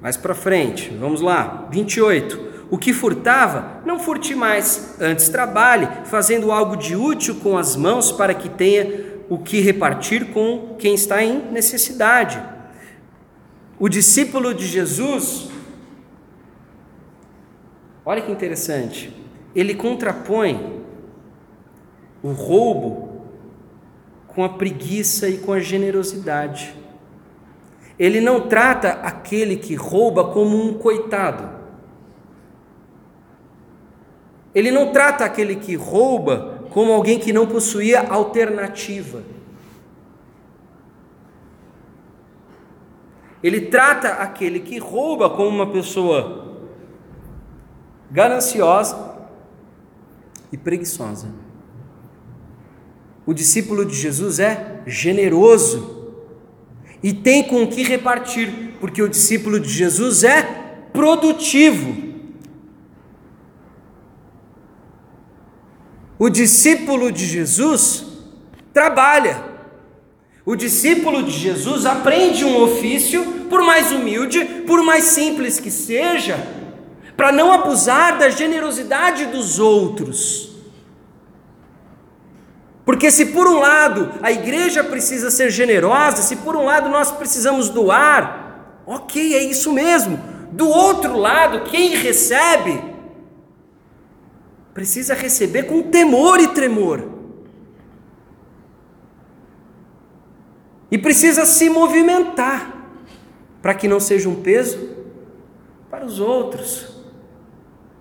Mais 0.00 0.16
para 0.16 0.32
frente, 0.32 0.90
vamos 0.90 1.20
lá, 1.20 1.66
28. 1.72 2.68
O 2.70 2.78
que 2.78 2.92
furtava, 2.92 3.82
não 3.84 3.98
furte 3.98 4.32
mais, 4.32 4.94
antes 5.00 5.28
trabalhe, 5.28 5.88
fazendo 6.04 6.52
algo 6.52 6.76
de 6.76 6.94
útil 6.94 7.40
com 7.40 7.58
as 7.58 7.74
mãos 7.74 8.12
para 8.12 8.32
que 8.32 8.48
tenha 8.48 9.24
o 9.28 9.38
que 9.38 9.60
repartir 9.60 10.26
com 10.26 10.76
quem 10.78 10.94
está 10.94 11.20
em 11.20 11.50
necessidade. 11.50 12.40
O 13.76 13.88
discípulo 13.88 14.54
de 14.54 14.66
Jesus, 14.66 15.50
olha 18.04 18.22
que 18.22 18.30
interessante, 18.30 19.12
ele 19.52 19.74
contrapõe 19.74 20.80
o 22.22 22.30
roubo 22.30 23.07
com 24.38 24.44
a 24.44 24.50
preguiça 24.50 25.28
e 25.28 25.38
com 25.38 25.52
a 25.52 25.58
generosidade. 25.58 26.72
Ele 27.98 28.20
não 28.20 28.46
trata 28.46 28.90
aquele 28.90 29.56
que 29.56 29.74
rouba 29.74 30.32
como 30.32 30.56
um 30.56 30.74
coitado. 30.74 31.58
Ele 34.54 34.70
não 34.70 34.92
trata 34.92 35.24
aquele 35.24 35.56
que 35.56 35.74
rouba 35.74 36.68
como 36.70 36.92
alguém 36.92 37.18
que 37.18 37.32
não 37.32 37.48
possuía 37.48 38.08
alternativa. 38.08 39.24
Ele 43.42 43.62
trata 43.62 44.22
aquele 44.22 44.60
que 44.60 44.78
rouba 44.78 45.28
como 45.30 45.48
uma 45.48 45.72
pessoa 45.72 46.54
gananciosa 48.08 49.16
e 50.52 50.56
preguiçosa. 50.56 51.47
O 53.28 53.34
discípulo 53.34 53.84
de 53.84 53.94
Jesus 53.94 54.38
é 54.38 54.80
generoso 54.86 56.14
e 57.02 57.12
tem 57.12 57.42
com 57.42 57.66
que 57.66 57.82
repartir, 57.82 58.50
porque 58.80 59.02
o 59.02 59.08
discípulo 59.08 59.60
de 59.60 59.68
Jesus 59.68 60.24
é 60.24 60.40
produtivo. 60.94 61.94
O 66.18 66.30
discípulo 66.30 67.12
de 67.12 67.26
Jesus 67.26 68.06
trabalha. 68.72 69.44
O 70.46 70.56
discípulo 70.56 71.22
de 71.22 71.32
Jesus 71.32 71.84
aprende 71.84 72.46
um 72.46 72.62
ofício, 72.62 73.22
por 73.50 73.62
mais 73.62 73.92
humilde, 73.92 74.42
por 74.66 74.82
mais 74.82 75.04
simples 75.04 75.60
que 75.60 75.70
seja, 75.70 76.48
para 77.14 77.30
não 77.30 77.52
abusar 77.52 78.16
da 78.16 78.30
generosidade 78.30 79.26
dos 79.26 79.58
outros. 79.58 80.47
Porque 82.88 83.10
se 83.10 83.26
por 83.26 83.46
um 83.46 83.58
lado 83.58 84.14
a 84.22 84.32
igreja 84.32 84.82
precisa 84.82 85.30
ser 85.30 85.50
generosa, 85.50 86.22
se 86.22 86.36
por 86.36 86.56
um 86.56 86.64
lado 86.64 86.88
nós 86.88 87.12
precisamos 87.12 87.68
doar, 87.68 88.80
ok, 88.86 89.34
é 89.34 89.42
isso 89.42 89.70
mesmo. 89.74 90.18
Do 90.52 90.66
outro 90.66 91.18
lado, 91.18 91.70
quem 91.70 91.96
recebe 91.96 92.82
precisa 94.72 95.12
receber 95.12 95.64
com 95.64 95.82
temor 95.82 96.40
e 96.40 96.48
tremor. 96.48 97.06
E 100.90 100.96
precisa 100.96 101.44
se 101.44 101.68
movimentar 101.68 102.88
para 103.60 103.74
que 103.74 103.86
não 103.86 104.00
seja 104.00 104.30
um 104.30 104.36
peso 104.36 104.96
para 105.90 106.06
os 106.06 106.18
outros, 106.20 107.02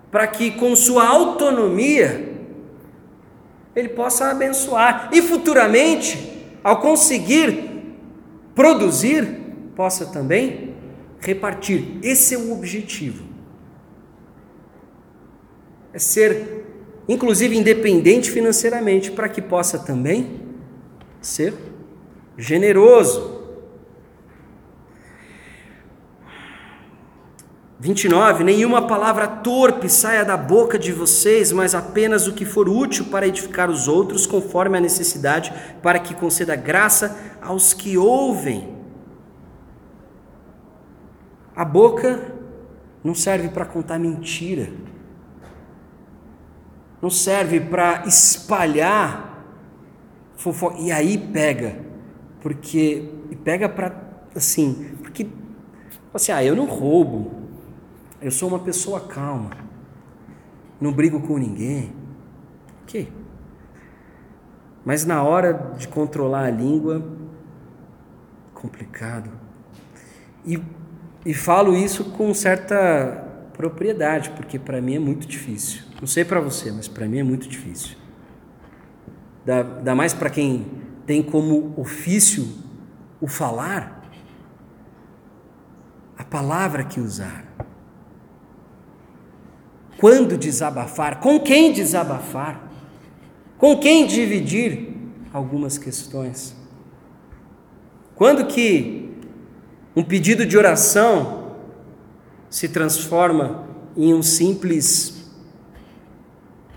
para 0.09 0.27
que 0.27 0.51
com 0.51 0.73
sua 0.77 1.05
autonomia 1.05 2.26
ele 3.77 3.89
possa 3.89 4.31
abençoar 4.31 5.11
e 5.13 5.21
futuramente, 5.21 6.35
ao 6.63 6.81
conseguir 6.81 7.69
produzir, 8.55 9.39
possa 9.75 10.07
também 10.07 10.73
repartir. 11.19 11.99
Esse 12.01 12.33
é 12.33 12.37
o 12.39 12.51
objetivo. 12.51 13.23
É 15.93 15.99
ser, 15.99 16.65
inclusive, 17.07 17.55
independente 17.55 18.31
financeiramente, 18.31 19.11
para 19.11 19.29
que 19.29 19.43
possa 19.43 19.77
também 19.77 20.41
ser 21.21 21.53
generoso. 22.35 23.36
29. 27.79 28.43
Nenhuma 28.43 28.87
palavra 28.87 29.27
torpe 29.27 29.87
saia 29.87 30.25
da 30.25 30.35
boca 30.35 30.79
de 30.79 30.91
vocês, 30.91 31.51
mas 31.51 31.75
apenas 31.75 32.27
o 32.27 32.33
que 32.33 32.43
for 32.43 32.67
útil 32.67 33.05
para 33.05 33.27
edificar 33.27 33.69
os 33.69 33.87
outros, 33.87 34.25
conforme 34.25 34.77
a 34.77 34.81
necessidade, 34.81 35.53
para 35.81 35.99
que 35.99 36.15
conceda 36.15 36.55
graça 36.55 37.35
aos 37.41 37.73
que 37.73 37.97
ouvem. 37.97 38.75
A 41.55 41.63
boca 41.63 42.33
não 43.03 43.13
serve 43.13 43.49
para 43.49 43.65
contar 43.65 43.99
mentira, 43.99 44.69
não 47.01 47.09
serve 47.11 47.59
para 47.59 48.05
espalhar 48.07 49.27
fofoca. 50.35 50.77
E 50.79 50.91
aí 50.91 51.17
pega, 51.17 51.79
porque. 52.41 53.09
Pega 53.43 53.69
para. 53.69 53.95
Assim, 54.35 54.95
porque. 55.01 55.27
Assim, 56.13 56.31
ah, 56.31 56.43
eu 56.43 56.55
não 56.55 56.65
roubo. 56.65 57.36
Eu 58.21 58.31
sou 58.31 58.49
uma 58.49 58.59
pessoa 58.59 59.01
calma. 59.01 59.51
Não 60.79 60.91
brigo 60.91 61.21
com 61.21 61.37
ninguém. 61.37 61.93
Ok. 62.83 63.11
Mas 64.85 65.05
na 65.05 65.21
hora 65.21 65.73
de 65.77 65.87
controlar 65.87 66.45
a 66.45 66.49
língua, 66.49 67.05
complicado. 68.53 69.29
E, 70.45 70.61
e 71.25 71.33
falo 71.33 71.75
isso 71.75 72.05
com 72.11 72.33
certa 72.33 73.25
propriedade, 73.53 74.29
porque 74.31 74.57
para 74.57 74.79
mim 74.79 74.95
é 74.95 74.99
muito 74.99 75.27
difícil. 75.27 75.83
Não 75.99 76.07
sei 76.07 76.23
para 76.23 76.39
você, 76.39 76.71
mas 76.71 76.87
para 76.87 77.07
mim 77.07 77.19
é 77.19 77.23
muito 77.23 77.49
difícil. 77.49 77.97
Dá, 79.45 79.63
dá 79.63 79.95
mais 79.95 80.13
para 80.13 80.29
quem 80.29 80.65
tem 81.05 81.23
como 81.23 81.73
ofício 81.79 82.47
o 83.19 83.27
falar, 83.27 84.03
a 86.17 86.23
palavra 86.23 86.83
que 86.83 86.99
usar. 86.99 87.46
Quando 89.97 90.37
desabafar? 90.37 91.19
Com 91.19 91.39
quem 91.39 91.73
desabafar? 91.73 92.71
Com 93.57 93.77
quem 93.79 94.05
dividir 94.05 94.93
algumas 95.33 95.77
questões? 95.77 96.55
Quando 98.15 98.45
que 98.45 99.11
um 99.95 100.03
pedido 100.03 100.45
de 100.45 100.57
oração 100.57 101.55
se 102.49 102.69
transforma 102.69 103.67
em 103.95 104.13
um 104.13 104.21
simples 104.21 105.31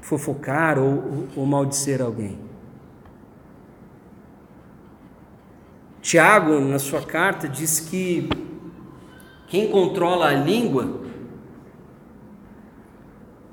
fofocar 0.00 0.78
ou, 0.78 0.88
ou, 0.88 1.28
ou 1.36 1.46
maldizer 1.46 2.00
alguém? 2.00 2.38
Tiago, 6.00 6.58
na 6.60 6.78
sua 6.78 7.02
carta, 7.02 7.46
diz 7.46 7.78
que 7.78 8.28
quem 9.46 9.70
controla 9.70 10.28
a 10.28 10.32
língua 10.32 11.09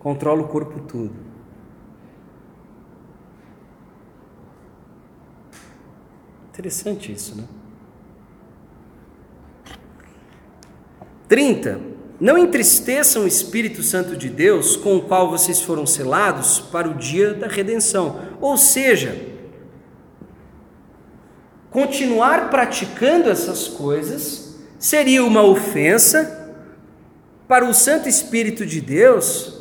controla 0.08 0.42
o 0.42 0.48
corpo 0.48 0.80
todo. 0.80 1.12
Interessante 6.48 7.12
isso, 7.12 7.36
né? 7.36 7.44
30. 11.28 11.82
Não 12.22 12.38
entristeçam 12.38 13.26
o 13.26 13.28
Espírito 13.28 13.84
Santo 13.84 14.16
de 14.16 14.30
Deus, 14.30 14.78
com 14.78 14.96
o 14.96 15.02
qual 15.02 15.30
vocês 15.30 15.60
foram 15.60 15.86
selados 15.86 16.58
para 16.58 16.88
o 16.88 16.94
dia 16.94 17.34
da 17.34 17.48
redenção. 17.48 18.18
Ou 18.40 18.56
seja, 18.56 19.14
continuar 21.70 22.50
praticando 22.50 23.30
essas 23.30 23.68
coisas 23.68 24.56
seria 24.80 25.22
uma 25.26 25.44
ofensa 25.44 26.56
para 27.46 27.66
o 27.66 27.74
Santo 27.74 28.08
Espírito 28.08 28.66
de 28.66 28.80
Deus, 28.80 29.57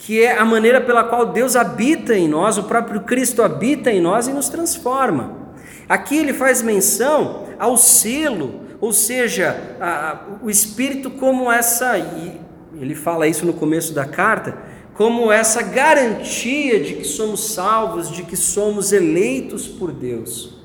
que 0.00 0.22
é 0.22 0.38
a 0.38 0.46
maneira 0.46 0.80
pela 0.80 1.04
qual 1.04 1.26
Deus 1.26 1.54
habita 1.54 2.16
em 2.16 2.26
nós, 2.26 2.56
o 2.56 2.62
próprio 2.62 3.02
Cristo 3.02 3.42
habita 3.42 3.92
em 3.92 4.00
nós 4.00 4.26
e 4.26 4.32
nos 4.32 4.48
transforma. 4.48 5.52
Aqui 5.86 6.16
ele 6.16 6.32
faz 6.32 6.62
menção 6.62 7.48
ao 7.58 7.76
selo, 7.76 8.62
ou 8.80 8.94
seja, 8.94 9.76
a, 9.78 10.10
a, 10.10 10.20
o 10.42 10.48
Espírito 10.48 11.10
como 11.10 11.52
essa, 11.52 11.98
e 11.98 12.40
ele 12.80 12.94
fala 12.94 13.28
isso 13.28 13.44
no 13.44 13.52
começo 13.52 13.92
da 13.92 14.06
carta, 14.06 14.56
como 14.94 15.30
essa 15.30 15.60
garantia 15.60 16.82
de 16.82 16.94
que 16.94 17.04
somos 17.04 17.52
salvos, 17.52 18.10
de 18.10 18.22
que 18.22 18.36
somos 18.36 18.92
eleitos 18.92 19.68
por 19.68 19.92
Deus. 19.92 20.62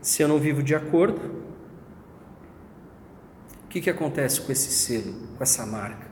Se 0.00 0.22
eu 0.22 0.28
não 0.28 0.38
vivo 0.38 0.62
de 0.62 0.76
acordo, 0.76 1.20
o 3.64 3.68
que, 3.68 3.80
que 3.80 3.90
acontece 3.90 4.40
com 4.40 4.52
esse 4.52 4.70
selo, 4.70 5.12
com 5.36 5.42
essa 5.42 5.66
marca? 5.66 6.07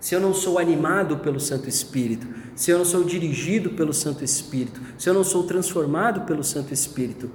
Se 0.00 0.14
eu 0.14 0.20
não 0.20 0.32
sou 0.32 0.58
animado 0.58 1.18
pelo 1.18 1.38
Santo 1.38 1.68
Espírito, 1.68 2.26
se 2.56 2.70
eu 2.70 2.78
não 2.78 2.84
sou 2.86 3.04
dirigido 3.04 3.70
pelo 3.70 3.92
Santo 3.92 4.24
Espírito, 4.24 4.80
se 4.98 5.08
eu 5.08 5.14
não 5.14 5.22
sou 5.22 5.44
transformado 5.44 6.22
pelo 6.22 6.42
Santo 6.42 6.72
Espírito, 6.72 7.30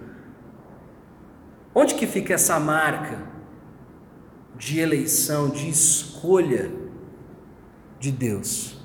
onde 1.73 1.93
que 1.93 2.07
fica 2.07 2.33
essa 2.33 2.59
marca 2.59 3.21
de 4.57 4.79
eleição, 4.79 5.49
de 5.49 5.69
escolha 5.69 6.71
de 7.99 8.11
Deus? 8.11 8.75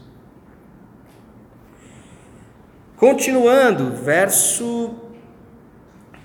Continuando, 2.96 3.92
verso 3.92 4.94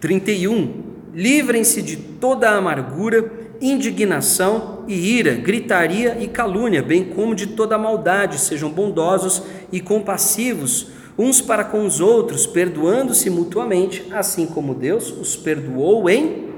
31. 0.01 0.83
Livrem-se 1.13 1.81
de 1.81 1.95
toda 1.95 2.49
a 2.49 2.57
amargura 2.57 3.44
indignação 3.61 4.83
e 4.87 4.93
ira, 4.93 5.33
gritaria 5.35 6.17
e 6.19 6.27
calúnia, 6.27 6.81
bem 6.81 7.05
como 7.05 7.35
de 7.35 7.47
toda 7.47 7.77
maldade. 7.77 8.39
Sejam 8.39 8.69
bondosos 8.69 9.43
e 9.71 9.79
compassivos 9.79 10.87
uns 11.17 11.41
para 11.41 11.63
com 11.63 11.85
os 11.85 11.99
outros, 11.99 12.45
perdoando-se 12.45 13.29
mutuamente, 13.29 14.11
assim 14.11 14.45
como 14.45 14.75
Deus 14.75 15.09
os 15.11 15.35
perdoou 15.35 16.09
em 16.09 16.49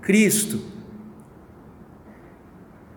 Cristo. 0.00 0.60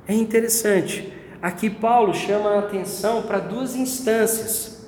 É 0.07 0.13
interessante. 0.13 1.11
Aqui 1.41 1.69
Paulo 1.69 2.13
chama 2.13 2.51
a 2.51 2.59
atenção 2.59 3.23
para 3.23 3.39
duas 3.39 3.75
instâncias: 3.75 4.87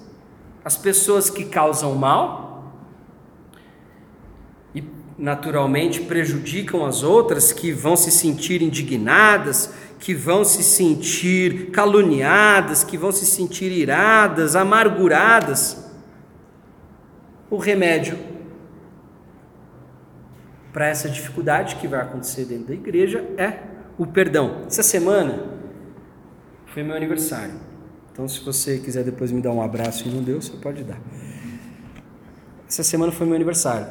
as 0.64 0.78
pessoas 0.78 1.30
que 1.30 1.45
causam 1.45 1.95
mal 1.95 2.53
naturalmente 5.18 6.01
prejudicam 6.01 6.86
as 6.86 7.03
outras, 7.03 7.51
que 7.51 7.72
vão 7.72 7.95
se 7.95 8.11
sentir 8.11 8.61
indignadas, 8.61 9.74
que 9.99 10.14
vão 10.14 10.43
se 10.43 10.64
sentir 10.64 11.72
caluniadas, 11.72 12.84
que 12.84 12.97
vão 12.97 13.11
se 13.11 13.26
sentir 13.26 13.72
iradas, 13.72 14.55
amarguradas. 14.55 15.86
O 17.49 17.57
remédio 17.57 18.18
para 20.74 20.88
essa 20.88 21.07
dificuldade 21.07 21.76
que 21.76 21.88
vai 21.88 22.01
acontecer 22.01 22.45
dentro 22.45 22.68
da 22.68 22.74
igreja 22.74 23.24
é 23.38 23.59
o 23.97 24.07
perdão. 24.07 24.64
Essa 24.66 24.82
semana 24.82 25.45
foi 26.66 26.82
meu 26.84 26.95
aniversário. 26.95 27.53
Então, 28.11 28.28
se 28.28 28.39
você 28.41 28.80
quiser 28.80 29.03
depois 29.03 29.32
me 29.32 29.41
dar 29.41 29.51
um 29.51 29.61
abraço 29.61 30.07
e 30.07 30.11
não 30.11 30.24
deu, 30.24 30.41
você 30.41 30.53
pode 30.57 30.84
dar. 30.84 30.99
Essa 32.68 32.84
semana 32.84 33.11
foi 33.11 33.26
meu 33.26 33.36
aniversário. 33.36 33.88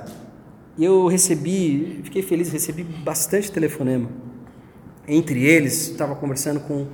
E 0.76 0.84
eu 0.84 1.06
recebi, 1.06 2.00
fiquei 2.02 2.22
feliz, 2.22 2.50
recebi 2.50 2.82
bastante 2.82 3.52
telefonema. 3.52 4.08
Entre 5.06 5.44
eles, 5.44 5.88
estava 5.90 6.14
conversando 6.14 6.60
com, 6.60 6.86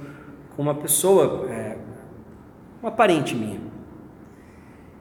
com 0.56 0.62
uma 0.62 0.74
pessoa, 0.74 1.48
é, 1.48 1.76
uma 2.82 2.90
parente 2.90 3.36
minha. 3.36 3.60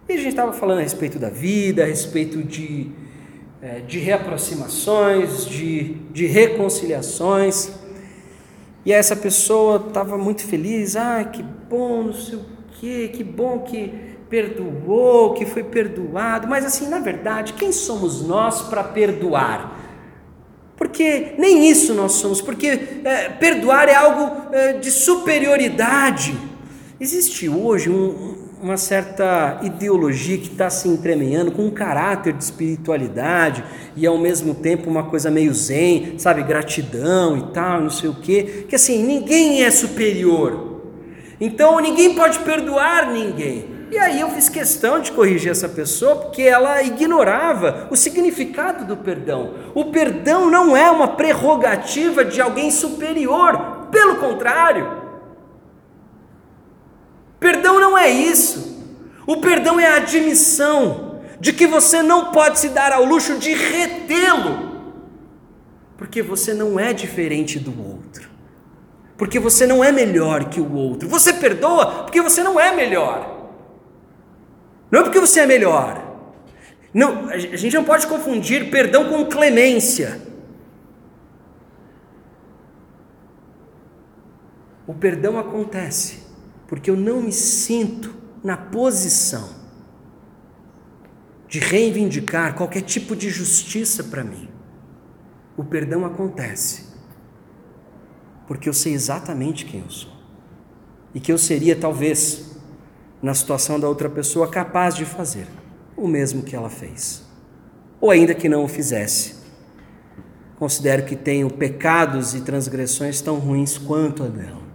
E 0.07 0.13
a 0.13 0.17
gente 0.17 0.29
estava 0.29 0.53
falando 0.53 0.79
a 0.79 0.81
respeito 0.81 1.17
da 1.17 1.29
vida, 1.29 1.83
a 1.83 1.85
respeito 1.87 2.43
de, 2.43 2.91
é, 3.61 3.79
de 3.79 3.97
reaproximações, 3.97 5.45
de, 5.45 5.95
de 6.11 6.27
reconciliações. 6.27 7.71
E 8.85 8.93
essa 8.93 9.15
pessoa 9.15 9.87
estava 9.87 10.17
muito 10.17 10.43
feliz, 10.43 10.95
ah, 10.95 11.23
que 11.25 11.41
bom, 11.43 12.03
não 12.03 12.13
sei 12.13 12.35
o 12.35 12.45
quê, 12.79 13.11
que 13.11 13.23
bom 13.23 13.59
que 13.59 14.06
perdoou, 14.29 15.33
que 15.33 15.45
foi 15.45 15.63
perdoado, 15.63 16.47
mas 16.47 16.65
assim, 16.65 16.87
na 16.89 16.99
verdade, 16.99 17.53
quem 17.53 17.71
somos 17.71 18.21
nós 18.21 18.61
para 18.63 18.83
perdoar? 18.83 19.77
Porque 20.75 21.33
nem 21.37 21.69
isso 21.69 21.93
nós 21.93 22.13
somos, 22.13 22.39
porque 22.39 22.67
é, 23.03 23.29
perdoar 23.29 23.89
é 23.89 23.95
algo 23.95 24.53
é, 24.53 24.73
de 24.73 24.91
superioridade. 24.91 26.37
Existe 26.99 27.49
hoje 27.49 27.89
um, 27.89 28.35
uma 28.61 28.77
certa 28.77 29.59
ideologia 29.63 30.37
que 30.37 30.51
está 30.51 30.69
se 30.69 30.87
entremeando 30.87 31.51
com 31.51 31.63
um 31.63 31.71
caráter 31.71 32.33
de 32.33 32.43
espiritualidade 32.43 33.63
e 33.95 34.05
ao 34.05 34.17
mesmo 34.17 34.53
tempo 34.53 34.89
uma 34.89 35.03
coisa 35.03 35.31
meio 35.31 35.53
zen, 35.53 36.15
sabe, 36.17 36.43
gratidão 36.43 37.37
e 37.37 37.53
tal, 37.53 37.81
não 37.81 37.89
sei 37.89 38.09
o 38.09 38.15
quê, 38.15 38.65
que 38.67 38.75
assim, 38.75 39.03
ninguém 39.03 39.63
é 39.63 39.71
superior. 39.71 40.81
Então 41.39 41.79
ninguém 41.79 42.13
pode 42.15 42.39
perdoar 42.39 43.11
ninguém. 43.11 43.76
E 43.89 43.97
aí 43.97 44.19
eu 44.19 44.29
fiz 44.31 44.49
questão 44.49 44.99
de 44.99 45.11
corrigir 45.13 45.51
essa 45.51 45.69
pessoa 45.69 46.17
porque 46.17 46.41
ela 46.41 46.81
ignorava 46.83 47.87
o 47.89 47.95
significado 47.95 48.83
do 48.83 48.97
perdão. 48.97 49.53
O 49.73 49.85
perdão 49.85 50.49
não 50.51 50.75
é 50.75 50.91
uma 50.91 51.09
prerrogativa 51.09 52.25
de 52.25 52.41
alguém 52.41 52.69
superior, 52.69 53.87
pelo 53.89 54.17
contrário. 54.17 54.91
Perdão 57.39 57.79
não 57.79 57.97
é 57.97 58.09
isso. 58.09 58.75
O 59.25 59.37
perdão 59.37 59.79
é 59.79 59.87
a 59.87 59.97
admissão 59.97 61.21
de 61.39 61.53
que 61.53 61.67
você 61.67 62.01
não 62.01 62.31
pode 62.31 62.59
se 62.59 62.69
dar 62.69 62.91
ao 62.91 63.05
luxo 63.05 63.37
de 63.37 63.53
retê-lo, 63.53 64.93
porque 65.97 66.21
você 66.21 66.53
não 66.53 66.79
é 66.79 66.91
diferente 66.93 67.59
do 67.59 67.71
outro, 67.87 68.29
porque 69.17 69.39
você 69.39 69.67
não 69.67 69.83
é 69.83 69.91
melhor 69.91 70.45
que 70.45 70.59
o 70.59 70.73
outro. 70.73 71.07
Você 71.07 71.31
perdoa 71.31 72.03
porque 72.03 72.21
você 72.21 72.43
não 72.43 72.59
é 72.59 72.75
melhor. 72.75 73.36
Não 74.89 75.01
é 75.01 75.03
porque 75.03 75.19
você 75.19 75.41
é 75.41 75.45
melhor. 75.45 76.03
Não, 76.93 77.29
a 77.29 77.37
gente 77.37 77.75
não 77.75 77.83
pode 77.83 78.07
confundir 78.07 78.71
perdão 78.71 79.09
com 79.09 79.25
clemência. 79.25 80.21
O 84.87 84.93
perdão 84.93 85.37
acontece 85.37 86.23
porque 86.67 86.89
eu 86.89 86.95
não 86.95 87.21
me 87.21 87.31
sinto 87.31 88.15
na 88.43 88.55
posição 88.55 89.49
de 91.47 91.59
reivindicar 91.59 92.55
qualquer 92.55 92.81
tipo 92.81 93.15
de 93.15 93.29
justiça 93.29 94.03
para 94.05 94.23
mim. 94.23 94.49
O 95.55 95.63
perdão 95.63 96.05
acontece 96.05 96.87
porque 98.47 98.69
eu 98.69 98.73
sei 98.73 98.93
exatamente 98.93 99.65
quem 99.65 99.81
eu 99.81 99.89
sou 99.89 100.11
e 101.13 101.19
que 101.19 101.31
eu 101.31 101.37
seria 101.37 101.75
talvez 101.75 102.46
na 103.21 103.33
situação 103.33 103.79
da 103.79 103.87
outra 103.87 104.09
pessoa 104.09 104.47
capaz 104.47 104.95
de 104.95 105.05
fazer 105.05 105.47
o 105.95 106.07
mesmo 106.07 106.43
que 106.43 106.55
ela 106.55 106.69
fez, 106.69 107.23
ou 107.99 108.11
ainda 108.11 108.35
que 108.35 108.47
não 108.47 108.63
o 108.63 108.67
fizesse. 108.67 109.35
Considero 110.57 111.05
que 111.05 111.15
tenho 111.15 111.49
pecados 111.49 112.33
e 112.33 112.41
transgressões 112.41 113.21
tão 113.21 113.37
ruins 113.37 113.77
quanto 113.77 114.23
a 114.23 114.27
dela. 114.27 114.67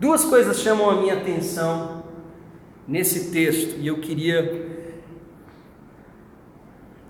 Duas 0.00 0.24
coisas 0.24 0.58
chamam 0.60 0.90
a 0.90 1.00
minha 1.00 1.14
atenção 1.14 2.04
nesse 2.86 3.30
texto 3.30 3.78
e 3.78 3.86
eu 3.86 4.00
queria 4.00 4.78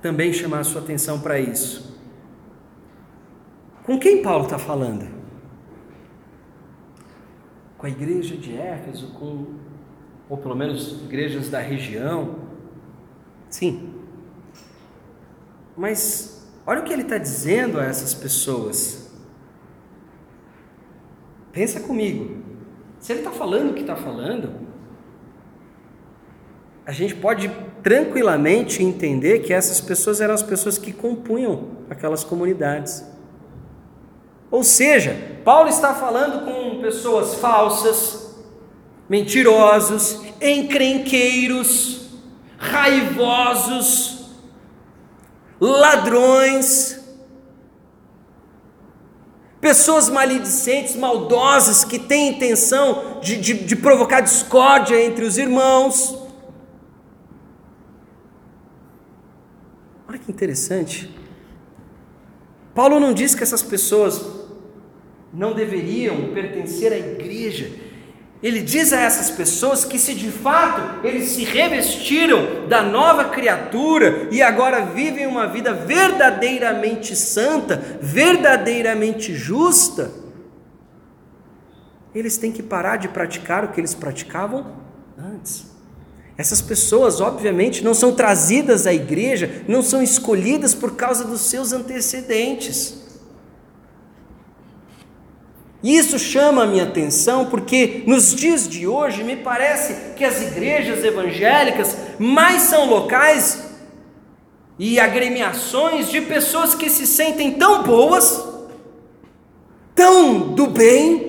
também 0.01 0.33
chamar 0.33 0.61
a 0.61 0.65
sua 0.65 0.81
atenção 0.81 1.21
para 1.21 1.39
isso. 1.39 1.99
Com 3.85 3.99
quem 3.99 4.23
Paulo 4.23 4.45
está 4.45 4.59
falando? 4.59 5.18
Com 7.79 7.87
a 7.87 7.89
igreja 7.89 8.37
de 8.37 8.57
Éfeso, 8.57 9.13
com, 9.13 9.47
ou 10.29 10.37
pelo 10.37 10.57
menos 10.57 11.01
igrejas 11.05 11.49
da 11.49 11.61
região. 11.61 12.35
Sim. 13.49 13.95
Mas 15.77 16.47
olha 16.67 16.81
o 16.81 16.85
que 16.85 16.93
ele 16.93 17.03
está 17.03 17.17
dizendo 17.17 17.79
a 17.79 17.85
essas 17.85 18.13
pessoas. 18.13 19.11
Pensa 21.53 21.81
comigo. 21.81 22.43
Se 22.99 23.13
ele 23.13 23.21
está 23.21 23.31
falando 23.31 23.71
o 23.71 23.75
que 23.75 23.83
está 23.83 23.95
falando, 23.95 24.67
a 26.85 26.91
gente 26.91 27.15
pode 27.15 27.49
tranquilamente 27.83 28.83
entender 28.83 29.39
que 29.41 29.53
essas 29.53 29.81
pessoas 29.81 30.21
eram 30.21 30.35
as 30.35 30.43
pessoas 30.43 30.79
que 30.79 30.93
compunham 30.93 31.69
aquelas 31.89 32.25
comunidades. 32.25 33.05
Ou 34.51 34.65
seja, 34.65 35.41
Paulo 35.45 35.69
está 35.69 35.95
falando 35.95 36.45
com 36.45 36.81
pessoas 36.81 37.35
falsas, 37.35 38.35
mentirosos, 39.09 40.21
encrenqueiros, 40.41 42.09
raivosos, 42.57 44.31
ladrões, 45.61 47.01
pessoas 49.61 50.09
maledicentes, 50.09 50.97
maldosas, 50.97 51.85
que 51.85 51.99
têm 51.99 52.29
intenção 52.29 53.21
de, 53.21 53.37
de, 53.37 53.55
de 53.55 53.77
provocar 53.77 54.21
discórdia 54.21 55.03
entre 55.05 55.25
os 55.25 55.37
irmãos. 55.37 56.17
Olha 60.09 60.19
que 60.19 60.31
interessante. 60.31 61.15
Paulo 62.75 63.01
não 63.01 63.13
diz 63.13 63.35
que 63.35 63.43
essas 63.43 63.63
pessoas 63.63 64.38
não 65.39 65.55
deveriam 65.55 66.33
pertencer 66.35 66.93
à 66.93 66.99
igreja. 66.99 67.71
Ele 68.43 68.61
diz 68.61 68.93
a 68.93 69.01
essas 69.01 69.31
pessoas 69.31 69.85
que, 69.85 69.99
se 69.99 70.13
de 70.15 70.31
fato 70.31 71.07
eles 71.07 71.31
se 71.31 71.45
revestiram 71.45 72.67
da 72.69 72.83
nova 72.83 73.27
criatura 73.27 74.29
e 74.33 74.43
agora 74.43 74.85
vivem 74.85 75.27
uma 75.27 75.47
vida 75.47 75.73
verdadeiramente 75.73 77.15
santa, 77.15 77.99
verdadeiramente 78.01 79.33
justa, 79.33 80.11
eles 82.15 82.37
têm 82.37 82.51
que 82.51 82.63
parar 82.63 82.97
de 82.97 83.09
praticar 83.09 83.65
o 83.65 83.69
que 83.69 83.81
eles 83.81 83.95
praticavam 83.95 84.67
antes. 85.17 85.67
Essas 86.37 86.61
pessoas, 86.61 87.21
obviamente, 87.21 87.85
não 87.85 87.95
são 87.95 88.13
trazidas 88.13 88.87
à 88.87 88.93
igreja, 88.93 89.65
não 89.69 89.83
são 89.83 90.03
escolhidas 90.03 90.75
por 90.75 90.97
causa 90.97 91.25
dos 91.25 91.43
seus 91.43 91.73
antecedentes. 91.73 93.08
Isso 95.83 96.19
chama 96.19 96.65
a 96.65 96.67
minha 96.67 96.83
atenção 96.83 97.47
porque 97.47 98.03
nos 98.07 98.35
dias 98.35 98.69
de 98.69 98.87
hoje 98.87 99.23
me 99.23 99.37
parece 99.37 100.15
que 100.17 100.25
as 100.25 100.41
igrejas 100.43 101.05
evangélicas 101.05 101.97
mais 102.19 102.63
são 102.63 102.87
locais 102.87 103.69
e 104.77 104.99
agremiações 104.99 106.11
de 106.11 106.21
pessoas 106.21 106.75
que 106.75 106.91
se 106.91 107.07
sentem 107.07 107.53
tão 107.53 107.85
boas, 107.85 108.45
tão 109.95 110.49
do 110.49 110.67
bem, 110.67 111.29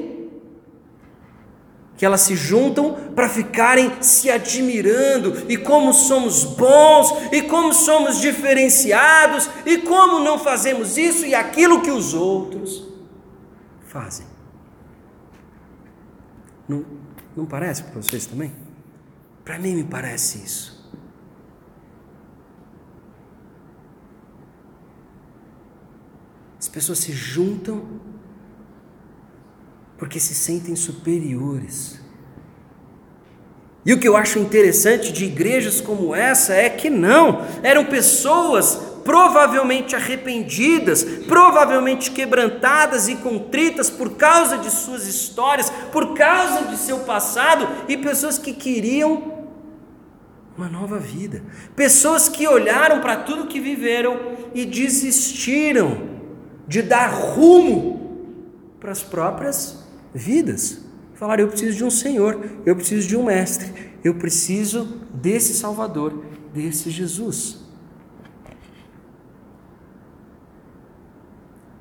que 1.96 2.06
elas 2.06 2.22
se 2.22 2.36
juntam 2.36 2.94
para 3.14 3.28
ficarem 3.28 4.02
se 4.02 4.32
admirando 4.32 5.46
e 5.50 5.58
como 5.58 5.94
somos 5.94 6.44
bons 6.44 7.12
e 7.32 7.42
como 7.42 7.74
somos 7.74 8.22
diferenciados 8.22 9.50
e 9.66 9.80
como 9.80 10.20
não 10.20 10.40
fazemos 10.40 10.98
isso 10.98 11.26
e 11.26 11.36
aquilo 11.36 11.82
que 11.82 11.92
os 11.92 12.14
outros 12.14 12.88
fazem. 13.86 14.29
Não, 16.70 16.86
não 17.36 17.46
parece 17.48 17.82
para 17.82 18.00
vocês 18.00 18.28
também? 18.28 18.54
Para 19.44 19.58
mim 19.58 19.76
me 19.76 19.84
parece 19.84 20.38
isso. 20.38 20.80
As 26.60 26.68
pessoas 26.68 27.00
se 27.00 27.12
juntam 27.12 28.00
porque 29.98 30.20
se 30.20 30.36
sentem 30.36 30.76
superiores. 30.76 32.00
E 33.86 33.92
o 33.92 34.00
que 34.00 34.08
eu 34.08 34.16
acho 34.16 34.38
interessante 34.38 35.12
de 35.12 35.26
igrejas 35.26 35.82
como 35.82 36.14
essa 36.14 36.54
é 36.54 36.70
que 36.70 36.90
não, 36.90 37.44
eram 37.64 37.86
pessoas 37.86 38.89
provavelmente 39.10 39.96
arrependidas, 39.96 41.04
provavelmente 41.28 42.12
quebrantadas 42.12 43.08
e 43.08 43.16
contritas 43.16 43.90
por 43.90 44.12
causa 44.12 44.60
de 44.60 44.70
suas 44.70 45.08
histórias, 45.08 45.72
por 45.92 46.14
causa 46.14 46.68
de 46.68 46.78
seu 46.78 47.00
passado, 47.00 47.68
e 47.88 47.98
pessoas 47.98 48.38
que 48.38 48.54
queriam 48.54 49.48
uma 50.56 50.70
nova 50.70 51.00
vida, 51.00 51.44
pessoas 51.76 52.30
que 52.30 52.48
olharam 52.48 53.02
para 53.02 53.16
tudo 53.16 53.48
que 53.48 53.60
viveram 53.60 54.20
e 54.54 54.64
desistiram 54.64 56.08
de 56.68 56.84
dar 56.84 57.08
rumo 57.08 58.38
para 58.80 58.92
as 58.92 59.02
próprias 59.02 59.88
vidas. 60.14 60.82
Falaram: 61.16 61.46
Eu 61.46 61.48
preciso 61.48 61.78
de 61.78 61.84
um 61.84 61.90
Senhor, 61.90 62.40
eu 62.64 62.76
preciso 62.76 63.08
de 63.08 63.18
um 63.18 63.24
Mestre, 63.24 63.74
eu 64.04 64.14
preciso 64.14 65.00
desse 65.12 65.56
Salvador, 65.56 66.24
desse 66.54 66.92
Jesus. 66.92 67.69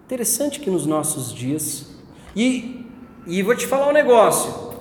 Interessante 0.09 0.59
que 0.59 0.71
nos 0.71 0.87
nossos 0.87 1.35
dias, 1.35 1.87
e, 2.35 2.83
e 3.27 3.43
vou 3.43 3.55
te 3.55 3.67
falar 3.67 3.91
um 3.91 3.93
negócio, 3.93 4.73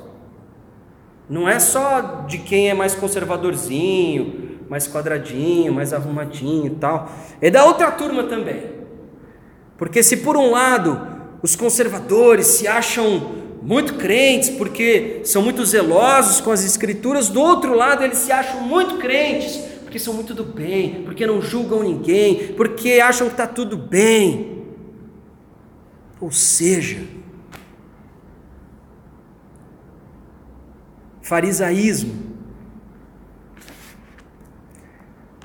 não 1.30 1.50
é 1.50 1.60
só 1.60 2.24
de 2.26 2.38
quem 2.38 2.70
é 2.70 2.74
mais 2.74 2.96
conservadorzinho, 2.96 4.62
mais 4.70 4.88
quadradinho, 4.88 5.74
mais 5.74 5.92
arrumadinho 5.92 6.68
e 6.68 6.70
tal, 6.70 7.12
é 7.42 7.52
da 7.52 7.66
outra 7.66 7.92
turma 7.92 8.24
também. 8.24 8.72
Porque 9.78 10.02
se 10.02 10.16
por 10.16 10.38
um 10.38 10.52
lado 10.52 11.06
os 11.44 11.58
conservadores 11.58 12.48
se 12.48 12.66
acham 12.66 13.30
muito 13.62 13.96
crentes 13.96 14.52
porque 14.52 15.20
são 15.26 15.42
muito 15.42 15.66
zelosos 15.66 16.40
com 16.40 16.52
as 16.52 16.64
escrituras, 16.64 17.28
do 17.28 17.42
outro 17.42 17.74
lado 17.74 18.02
eles 18.02 18.20
se 18.20 18.32
acham 18.32 18.62
muito 18.62 18.96
crentes 18.96 19.58
porque 19.84 20.00
são 20.00 20.14
muito 20.14 20.34
do 20.34 20.46
bem, 20.46 21.02
porque 21.04 21.28
não 21.28 21.42
julgam 21.42 21.84
ninguém, 21.84 22.54
porque 22.56 23.02
acham 23.02 23.28
que 23.28 23.34
está 23.34 23.46
tudo 23.46 23.76
bem. 23.76 24.57
Ou 26.20 26.32
seja, 26.32 27.06
farisaísmo 31.22 32.36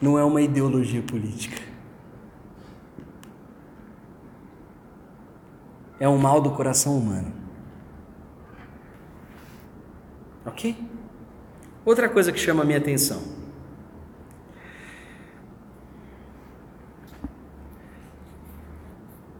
não 0.01 0.19
é 0.19 0.25
uma 0.25 0.41
ideologia 0.41 1.03
política. 1.03 1.73
é 6.03 6.09
um 6.09 6.19
mal 6.19 6.41
do 6.41 6.51
coração 6.51 6.99
humano. 6.99 7.33
Ok? 10.45 10.77
Outra 11.85 12.09
coisa 12.09 12.33
que 12.33 12.41
chama 12.41 12.65
a 12.65 12.67
minha 12.67 12.79
atenção. 12.79 13.23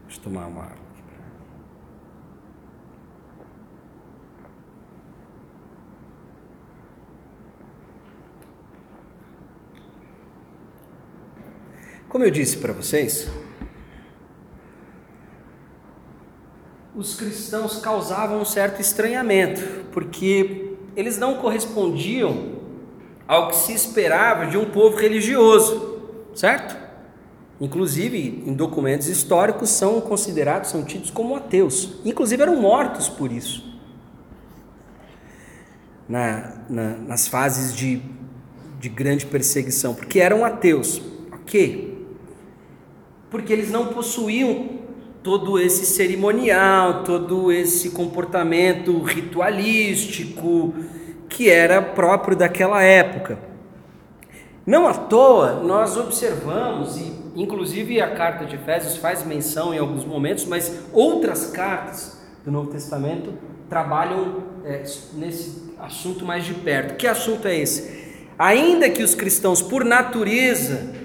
Deixa 0.05 0.21
eu 0.21 0.23
tomar 0.23 0.47
uma 0.47 0.63
água. 0.63 0.82
Como 12.13 12.23
eu 12.23 12.29
disse 12.29 12.57
para 12.57 12.71
vocês, 12.71 13.27
os 16.95 17.15
cristãos 17.15 17.77
causavam 17.79 18.39
um 18.39 18.45
certo 18.45 18.79
estranhamento, 18.79 19.87
porque 19.91 20.75
eles 20.95 21.17
não 21.17 21.37
correspondiam 21.37 22.59
ao 23.27 23.47
que 23.47 23.55
se 23.55 23.73
esperava 23.73 24.45
de 24.45 24.59
um 24.59 24.65
povo 24.65 24.95
religioso, 24.95 26.03
certo? 26.35 26.77
Inclusive, 27.59 28.43
em 28.45 28.53
documentos 28.53 29.07
históricos, 29.07 29.71
são 29.71 29.99
considerados, 29.99 30.69
são 30.69 30.83
tidos 30.85 31.09
como 31.09 31.35
ateus. 31.35 31.95
Inclusive, 32.05 32.43
eram 32.43 32.61
mortos 32.61 33.09
por 33.09 33.31
isso. 33.31 33.75
Na, 36.07 36.61
na, 36.69 36.89
nas 36.95 37.27
fases 37.27 37.75
de, 37.75 38.03
de 38.79 38.87
grande 38.87 39.25
perseguição, 39.25 39.95
porque 39.95 40.19
eram 40.19 40.45
ateus. 40.45 41.01
Ok? 41.41 41.92
Porque 43.33 43.51
eles 43.51 43.71
não 43.71 43.87
possuíam 43.87 44.69
todo 45.23 45.59
esse 45.59 45.87
cerimonial, 45.87 47.03
todo 47.03 47.51
esse 47.51 47.89
comportamento 47.89 49.01
ritualístico 49.01 50.71
que 51.27 51.49
era 51.49 51.81
próprio 51.81 52.37
daquela 52.37 52.83
época. 52.83 53.39
Não 54.63 54.87
à 54.87 54.93
toa 54.93 55.63
nós 55.63 55.97
observamos, 55.97 56.95
e 56.95 57.11
inclusive 57.35 57.99
a 57.99 58.13
carta 58.13 58.45
de 58.45 58.53
Efésios 58.53 58.97
faz 58.97 59.25
menção 59.25 59.73
em 59.73 59.79
alguns 59.79 60.05
momentos, 60.05 60.45
mas 60.45 60.83
outras 60.93 61.47
cartas 61.47 62.21
do 62.45 62.51
Novo 62.51 62.69
Testamento 62.69 63.33
trabalham 63.67 64.43
é, 64.63 64.83
nesse 65.13 65.73
assunto 65.79 66.23
mais 66.23 66.45
de 66.45 66.53
perto. 66.53 66.97
Que 66.97 67.07
assunto 67.07 67.47
é 67.47 67.57
esse? 67.57 68.03
Ainda 68.37 68.91
que 68.91 69.01
os 69.01 69.15
cristãos, 69.15 69.59
por 69.59 69.83
natureza, 69.83 71.01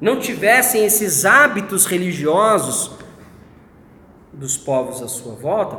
não 0.00 0.18
tivessem 0.18 0.84
esses 0.84 1.24
hábitos 1.24 1.84
religiosos, 1.84 2.92
dos 4.32 4.56
povos 4.56 5.02
à 5.02 5.08
sua 5.08 5.34
volta, 5.34 5.78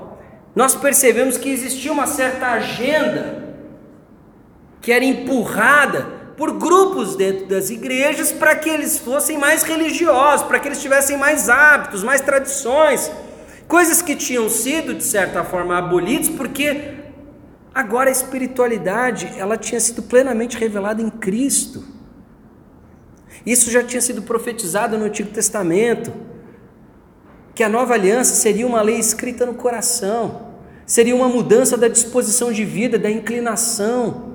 nós 0.55 0.75
percebemos 0.75 1.37
que 1.37 1.49
existia 1.49 1.91
uma 1.91 2.05
certa 2.05 2.47
agenda 2.47 3.55
que 4.81 4.91
era 4.91 5.03
empurrada 5.03 6.21
por 6.37 6.57
grupos 6.57 7.15
dentro 7.15 7.45
das 7.47 7.69
igrejas 7.69 8.31
para 8.31 8.55
que 8.55 8.69
eles 8.69 8.97
fossem 8.97 9.37
mais 9.37 9.63
religiosos, 9.63 10.45
para 10.45 10.59
que 10.59 10.67
eles 10.67 10.81
tivessem 10.81 11.17
mais 11.17 11.49
hábitos, 11.49 12.03
mais 12.03 12.21
tradições, 12.21 13.11
coisas 13.67 14.01
que 14.01 14.15
tinham 14.15 14.49
sido 14.49 14.93
de 14.93 15.03
certa 15.03 15.43
forma 15.43 15.77
abolidas, 15.77 16.29
porque 16.29 16.95
agora 17.73 18.09
a 18.09 18.11
espiritualidade 18.11 19.31
ela 19.37 19.55
tinha 19.55 19.79
sido 19.79 20.01
plenamente 20.03 20.57
revelada 20.57 21.01
em 21.01 21.09
Cristo. 21.09 21.83
Isso 23.45 23.71
já 23.71 23.83
tinha 23.83 24.01
sido 24.01 24.21
profetizado 24.21 24.97
no 24.97 25.05
Antigo 25.05 25.29
Testamento, 25.29 26.13
que 27.53 27.63
a 27.63 27.69
nova 27.69 27.93
aliança 27.93 28.35
seria 28.35 28.65
uma 28.65 28.81
lei 28.81 28.97
escrita 28.97 29.45
no 29.45 29.53
coração, 29.53 30.53
seria 30.85 31.15
uma 31.15 31.27
mudança 31.27 31.77
da 31.77 31.87
disposição 31.87 32.51
de 32.51 32.63
vida, 32.63 32.97
da 32.97 33.09
inclinação. 33.09 34.31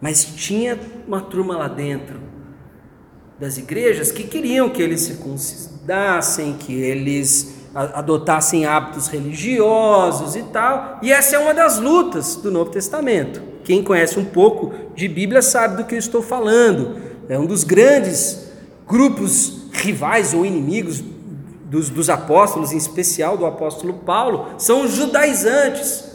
Mas 0.00 0.24
tinha 0.24 0.78
uma 1.06 1.20
turma 1.20 1.56
lá 1.56 1.68
dentro 1.68 2.20
das 3.38 3.56
igrejas 3.56 4.12
que 4.12 4.24
queriam 4.24 4.68
que 4.68 4.82
eles 4.82 5.00
se 5.00 5.14
circuncidassem, 5.14 6.54
que 6.58 6.74
eles 6.74 7.60
adotassem 7.74 8.66
hábitos 8.66 9.06
religiosos 9.06 10.36
e 10.36 10.42
tal. 10.44 10.98
E 11.02 11.12
essa 11.12 11.36
é 11.36 11.38
uma 11.38 11.54
das 11.54 11.78
lutas 11.78 12.36
do 12.36 12.50
Novo 12.50 12.70
Testamento. 12.70 13.42
Quem 13.64 13.82
conhece 13.82 14.18
um 14.18 14.24
pouco 14.24 14.72
de 14.94 15.06
Bíblia 15.08 15.40
sabe 15.40 15.76
do 15.76 15.84
que 15.84 15.94
eu 15.94 15.98
estou 15.98 16.22
falando. 16.22 17.09
É 17.30 17.38
um 17.38 17.46
dos 17.46 17.62
grandes 17.62 18.50
grupos 18.88 19.68
rivais 19.72 20.34
ou 20.34 20.44
inimigos 20.44 21.00
dos, 21.00 21.88
dos 21.88 22.10
apóstolos, 22.10 22.72
em 22.72 22.76
especial 22.76 23.36
do 23.36 23.46
apóstolo 23.46 23.94
Paulo, 23.94 24.48
são 24.58 24.84
os 24.84 24.96
judaizantes. 24.96 26.10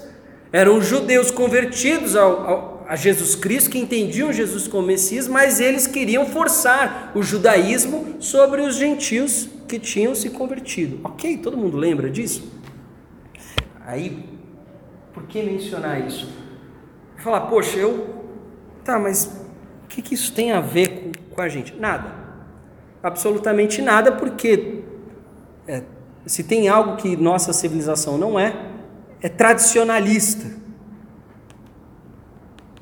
Eram 0.52 0.82
judeus 0.82 1.32
convertidos 1.32 2.18
ao, 2.18 2.50
ao, 2.50 2.86
a 2.90 2.98
Jesus 2.98 3.34
Cristo, 3.34 3.70
que 3.70 3.80
entendiam 3.80 4.34
Jesus 4.34 4.68
como 4.68 4.86
Messias, 4.88 5.26
mas 5.26 5.62
eles 5.62 5.88
queriam 5.88 6.26
forçar 6.26 7.14
o 7.16 7.24
judaísmo 7.24 8.18
sobre 8.20 8.60
os 8.60 8.76
gentios 8.76 9.48
que 9.70 9.80
tinham 9.80 10.14
se 10.14 10.30
convertido. 10.32 11.00
Ok, 11.02 11.38
todo 11.38 11.56
mundo 11.56 11.78
lembra 11.78 12.10
disso? 12.10 12.44
Aí, 13.86 14.22
por 15.14 15.24
que 15.24 15.42
mencionar 15.42 16.06
isso? 16.06 16.28
Falar, 17.16 17.42
poxa, 17.48 17.78
eu. 17.80 18.26
Tá, 18.84 19.00
mas 19.00 19.45
o 19.86 19.88
que, 19.88 20.02
que 20.02 20.16
isso 20.16 20.34
tem 20.34 20.52
a 20.52 20.60
ver 20.60 20.88
com, 20.90 21.36
com 21.36 21.42
a 21.42 21.48
gente? 21.48 21.76
Nada. 21.76 22.12
Absolutamente 23.04 23.84
nada, 23.84 24.12
porque 24.12 24.82
é, 25.68 25.84
se 26.26 26.44
tem 26.44 26.68
algo 26.68 26.98
que 26.98 27.16
nossa 27.16 27.54
civilização 27.54 28.18
não 28.18 28.40
é, 28.40 28.54
é 29.22 29.30
tradicionalista. 29.30 30.56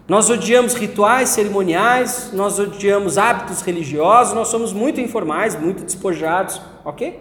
Nós 0.08 0.30
odiamos 0.30 0.76
rituais 0.76 1.30
cerimoniais, 1.30 2.32
nós 2.34 2.58
odiamos 2.58 3.18
hábitos 3.18 3.62
religiosos, 3.62 4.34
nós 4.34 4.48
somos 4.48 4.72
muito 4.72 5.02
informais, 5.02 5.60
muito 5.60 5.84
despojados, 5.84 6.62
ok? 6.86 7.20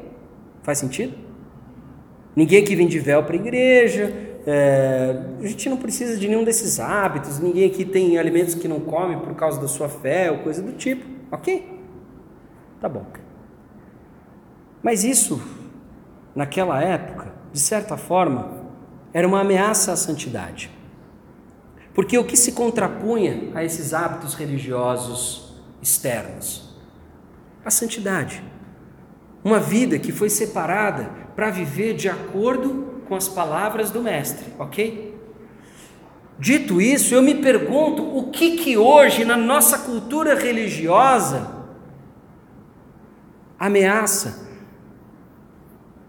Faz 0.62 0.78
sentido? 0.78 1.14
Ninguém 2.37 2.62
aqui 2.62 2.76
vem 2.76 2.87
de 2.87 3.01
véu 3.01 3.24
para 3.24 3.35
a 3.35 3.39
igreja, 3.39 4.32
é, 4.47 5.16
a 5.40 5.47
gente 5.47 5.68
não 5.68 5.76
precisa 5.76 6.16
de 6.16 6.26
nenhum 6.26 6.43
desses 6.43 6.80
hábitos, 6.80 7.38
ninguém 7.38 7.70
aqui 7.70 7.84
tem 7.84 8.18
alimentos 8.18 8.55
que 8.55 8.66
não 8.66 8.80
come 8.80 9.16
por 9.16 9.34
causa 9.34 9.61
da 9.61 9.68
sua 9.68 9.88
fé 9.88 10.30
ou 10.30 10.38
coisa 10.38 10.62
do 10.62 10.72
tipo, 10.72 11.05
ok? 11.30 11.80
Tá 12.80 12.88
bom. 12.88 13.07
Mas 14.82 15.05
isso, 15.05 15.40
naquela 16.34 16.82
época, 16.82 17.32
de 17.53 17.61
certa 17.61 17.97
forma, 17.97 18.62
era 19.12 19.28
uma 19.28 19.40
ameaça 19.40 19.93
à 19.93 19.97
santidade. 19.97 20.70
Porque 21.95 22.18
o 22.18 22.24
que 22.24 22.36
se 22.36 22.53
contrapunha 22.53 23.53
a 23.55 23.62
esses 23.62 23.95
hábitos 23.95 24.34
religiosos 24.34 25.62
externos? 25.80 26.74
A 27.64 27.70
santidade. 27.70 28.43
Uma 29.45 29.61
vida 29.61 29.99
que 29.99 30.11
foi 30.11 30.30
separada 30.30 31.11
para 31.36 31.51
viver 31.51 31.95
de 31.95 32.09
acordo 32.09 32.91
com 33.09 33.14
as 33.14 33.28
palavras 33.28 33.90
do 33.90 34.03
Mestre, 34.03 34.46
ok? 34.59 35.12
Dito 36.38 36.80
isso, 36.80 37.14
eu 37.14 37.22
me 37.22 37.36
pergunto 37.36 38.03
o 38.03 38.30
que 38.30 38.57
que 38.57 38.76
hoje 38.76 39.24
na 39.24 39.36
nossa 39.36 39.78
cultura 39.78 40.34
religiosa 40.34 41.62
ameaça 43.59 44.48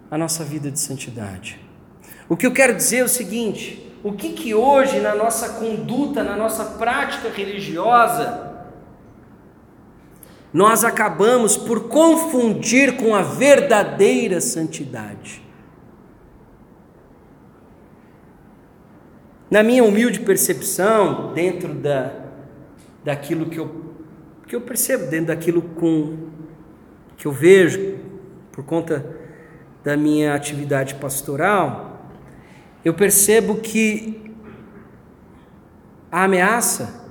a 0.09 0.17
nossa 0.17 0.43
vida 0.43 0.71
de 0.71 0.79
santidade. 0.79 1.59
O 2.27 2.37
que 2.37 2.47
eu 2.47 2.51
quero 2.51 2.75
dizer 2.75 2.97
é 2.97 3.03
o 3.03 3.09
seguinte: 3.09 3.91
o 4.03 4.13
que 4.13 4.33
que 4.33 4.55
hoje 4.55 4.99
na 4.99 5.13
nossa 5.13 5.49
conduta, 5.59 6.23
na 6.23 6.35
nossa 6.35 6.65
prática 6.65 7.29
religiosa, 7.29 8.53
nós 10.53 10.83
acabamos 10.83 11.57
por 11.57 11.87
confundir 11.87 12.97
com 12.97 13.15
a 13.15 13.21
verdadeira 13.21 14.39
santidade. 14.39 15.41
Na 19.53 19.61
minha 19.61 19.83
humilde 19.83 20.19
percepção, 20.21 21.31
dentro 21.31 21.75
da, 21.75 22.11
daquilo 23.03 23.45
que 23.51 23.59
eu, 23.59 23.93
que 24.47 24.55
eu 24.55 24.61
percebo, 24.61 25.05
dentro 25.11 25.27
daquilo 25.27 25.61
com, 25.61 26.17
que 27.15 27.27
eu 27.27 27.31
vejo, 27.31 27.99
por 28.51 28.65
conta 28.65 29.05
da 29.83 29.95
minha 29.95 30.33
atividade 30.33 30.95
pastoral, 30.95 32.09
eu 32.83 32.95
percebo 32.95 33.57
que 33.57 34.33
a 36.11 36.23
ameaça 36.23 37.07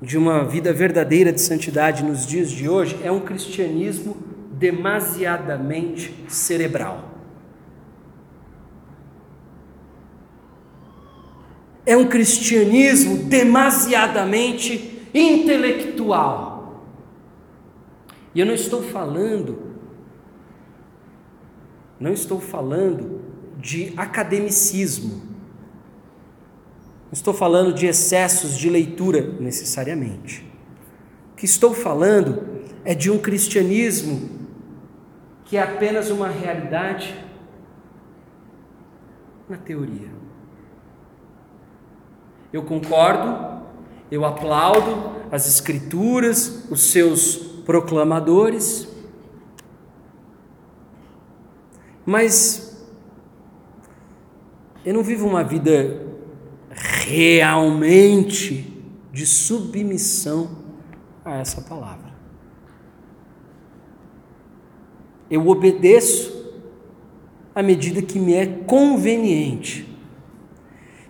de 0.00 0.16
uma 0.16 0.46
vida 0.46 0.72
verdadeira 0.72 1.30
de 1.30 1.42
santidade 1.42 2.02
nos 2.02 2.26
dias 2.26 2.50
de 2.50 2.66
hoje 2.66 2.98
é 3.04 3.12
um 3.12 3.20
cristianismo 3.20 4.16
demasiadamente 4.50 6.24
cerebral. 6.26 7.15
É 11.86 11.96
um 11.96 12.08
cristianismo 12.08 13.16
demasiadamente 13.24 15.08
intelectual. 15.14 16.84
E 18.34 18.40
eu 18.40 18.44
não 18.44 18.54
estou 18.54 18.82
falando 18.82 19.66
não 21.98 22.12
estou 22.12 22.40
falando 22.40 23.22
de 23.58 23.92
academicismo. 23.96 25.22
Não 27.06 27.12
estou 27.12 27.32
falando 27.32 27.72
de 27.72 27.86
excessos 27.86 28.56
de 28.58 28.68
leitura 28.68 29.22
necessariamente. 29.40 30.46
O 31.32 31.36
que 31.36 31.46
estou 31.46 31.72
falando 31.72 32.46
é 32.84 32.94
de 32.94 33.10
um 33.10 33.18
cristianismo 33.18 34.36
que 35.44 35.56
é 35.56 35.62
apenas 35.62 36.10
uma 36.10 36.28
realidade 36.28 37.14
na 39.48 39.56
teoria. 39.56 40.15
Eu 42.56 42.62
concordo, 42.62 43.62
eu 44.10 44.24
aplaudo 44.24 45.12
as 45.30 45.46
escrituras, 45.46 46.64
os 46.70 46.80
seus 46.80 47.36
proclamadores, 47.64 48.88
Mas 52.06 52.86
eu 54.84 54.94
não 54.94 55.02
vivo 55.02 55.26
uma 55.26 55.42
vida 55.42 56.06
realmente 56.70 58.80
de 59.12 59.26
submissão 59.26 60.48
a 61.24 61.38
essa 61.38 61.60
palavra. 61.62 62.14
Eu 65.28 65.48
obedeço 65.48 66.54
à 67.52 67.60
medida 67.60 68.00
que 68.00 68.20
me 68.20 68.34
é 68.34 68.46
conveniente. 68.46 69.95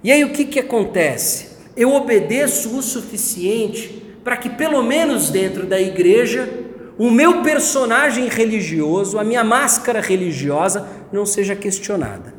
E 0.07 0.13
aí 0.13 0.23
o 0.23 0.33
que, 0.33 0.45
que 0.45 0.61
acontece? 0.61 1.49
Eu 1.77 1.93
obedeço 1.93 2.79
o 2.79 2.81
suficiente 2.81 4.17
para 4.23 4.37
que, 4.37 4.49
pelo 4.49 4.81
menos 4.81 5.31
dentro 5.31 5.67
da 5.67 5.81
igreja, 5.81 6.49
o 6.97 7.11
meu 7.11 7.43
personagem 7.43 8.29
religioso, 8.29 9.19
a 9.19 9.25
minha 9.25 9.43
máscara 9.43 10.01
religiosa 10.01 10.89
não 11.11 11.27
seja 11.27 11.57
questionada. 11.57 12.33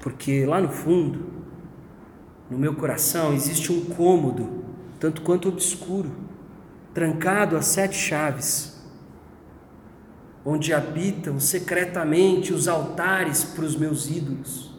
Porque 0.00 0.44
lá 0.44 0.60
no 0.60 0.70
fundo, 0.70 1.24
no 2.50 2.58
meu 2.58 2.74
coração, 2.74 3.32
existe 3.32 3.70
um 3.70 3.84
cômodo, 3.84 4.64
tanto 4.98 5.22
quanto 5.22 5.48
obscuro, 5.48 6.10
trancado 6.92 7.56
a 7.56 7.62
sete 7.62 7.94
chaves, 7.94 8.71
onde 10.44 10.72
habitam 10.72 11.38
secretamente 11.38 12.52
os 12.52 12.66
altares 12.68 13.44
para 13.44 13.64
os 13.64 13.76
meus 13.76 14.10
ídolos. 14.10 14.72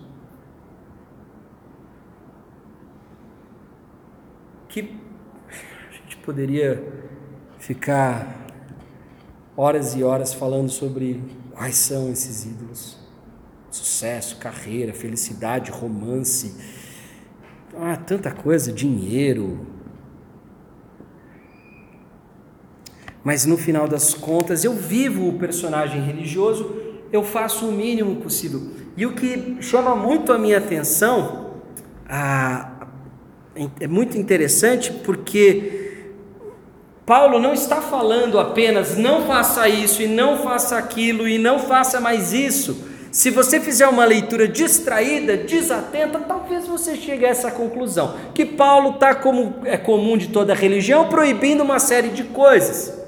que 4.74 4.90
a 5.48 5.94
gente 5.94 6.18
poderia 6.18 6.84
ficar 7.60 8.48
horas 9.56 9.96
e 9.96 10.04
horas 10.04 10.34
falando 10.34 10.68
sobre 10.68 11.22
quais 11.52 11.76
são 11.76 12.12
esses 12.12 12.44
ídolos. 12.44 12.98
sucesso, 13.70 14.38
carreira, 14.38 14.94
felicidade, 14.94 15.72
romance, 15.72 16.56
ah, 17.76 17.96
tanta 17.96 18.32
coisa, 18.32 18.72
dinheiro. 18.72 19.66
Mas 23.24 23.46
no 23.46 23.58
final 23.58 23.88
das 23.88 24.14
contas, 24.14 24.64
eu 24.64 24.74
vivo 24.74 25.30
o 25.30 25.34
personagem 25.40 26.02
religioso, 26.02 26.76
eu 27.12 27.24
faço 27.24 27.68
o 27.68 27.72
mínimo 27.72 28.18
possível. 28.18 28.62
E 28.98 29.06
o 29.06 29.14
que 29.14 29.58
chama 29.62 29.96
muito 29.96 30.34
a 30.34 30.38
minha 30.38 30.58
atenção, 30.58 31.52
ah, 32.10 32.88
é 33.80 33.88
muito 33.88 34.18
interessante 34.18 34.92
porque 34.92 35.84
Paulo 37.06 37.40
não 37.40 37.54
está 37.54 37.82
falando 37.82 38.40
apenas 38.40 38.98
não 38.98 39.26
faça 39.26 39.68
isso 39.68 40.02
e 40.02 40.08
não 40.08 40.38
faça 40.38 40.78
aquilo 40.78 41.28
e 41.28 41.38
não 41.38 41.60
faça 41.60 42.00
mais 42.00 42.34
isso. 42.34 42.92
Se 43.12 43.30
você 43.30 43.60
fizer 43.60 43.88
uma 43.88 44.06
leitura 44.06 44.48
distraída, 44.48 45.38
desatenta, 45.38 46.20
talvez 46.20 46.66
você 46.66 46.96
chegue 46.96 47.26
a 47.26 47.30
essa 47.30 47.52
conclusão: 47.52 48.16
que 48.34 48.44
Paulo 48.44 48.96
está, 48.96 49.14
como 49.14 49.58
é 49.66 49.78
comum 49.78 50.18
de 50.18 50.30
toda 50.30 50.54
religião, 50.56 51.08
proibindo 51.08 51.62
uma 51.62 51.78
série 51.78 52.10
de 52.10 52.24
coisas. 52.24 53.03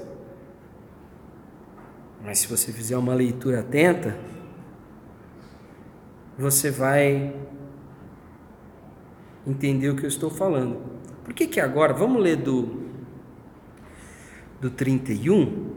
Mas 2.26 2.40
se 2.40 2.48
você 2.48 2.72
fizer 2.72 2.96
uma 2.96 3.14
leitura 3.14 3.60
atenta, 3.60 4.18
você 6.36 6.72
vai 6.72 7.32
entender 9.46 9.90
o 9.90 9.94
que 9.94 10.02
eu 10.02 10.08
estou 10.08 10.28
falando. 10.28 10.80
Por 11.22 11.32
que 11.32 11.46
que 11.46 11.60
agora, 11.60 11.94
vamos 11.94 12.20
ler 12.20 12.34
do, 12.34 12.82
do 14.60 14.70
31, 14.70 15.76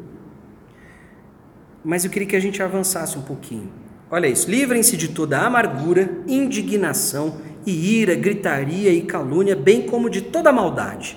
mas 1.86 2.04
eu 2.04 2.10
queria 2.10 2.28
que 2.28 2.36
a 2.36 2.40
gente 2.40 2.64
avançasse 2.64 3.16
um 3.16 3.22
pouquinho. 3.22 3.72
Olha 4.10 4.26
isso: 4.26 4.50
livrem-se 4.50 4.98
de 4.98 5.10
toda 5.10 5.46
amargura, 5.46 6.18
indignação 6.28 7.40
e 7.64 8.00
ira, 8.02 8.16
gritaria 8.16 8.92
e 8.92 9.04
calúnia, 9.04 9.56
bem 9.56 9.86
como 9.86 10.10
de 10.10 10.24
toda 10.24 10.52
maldade. 10.52 11.16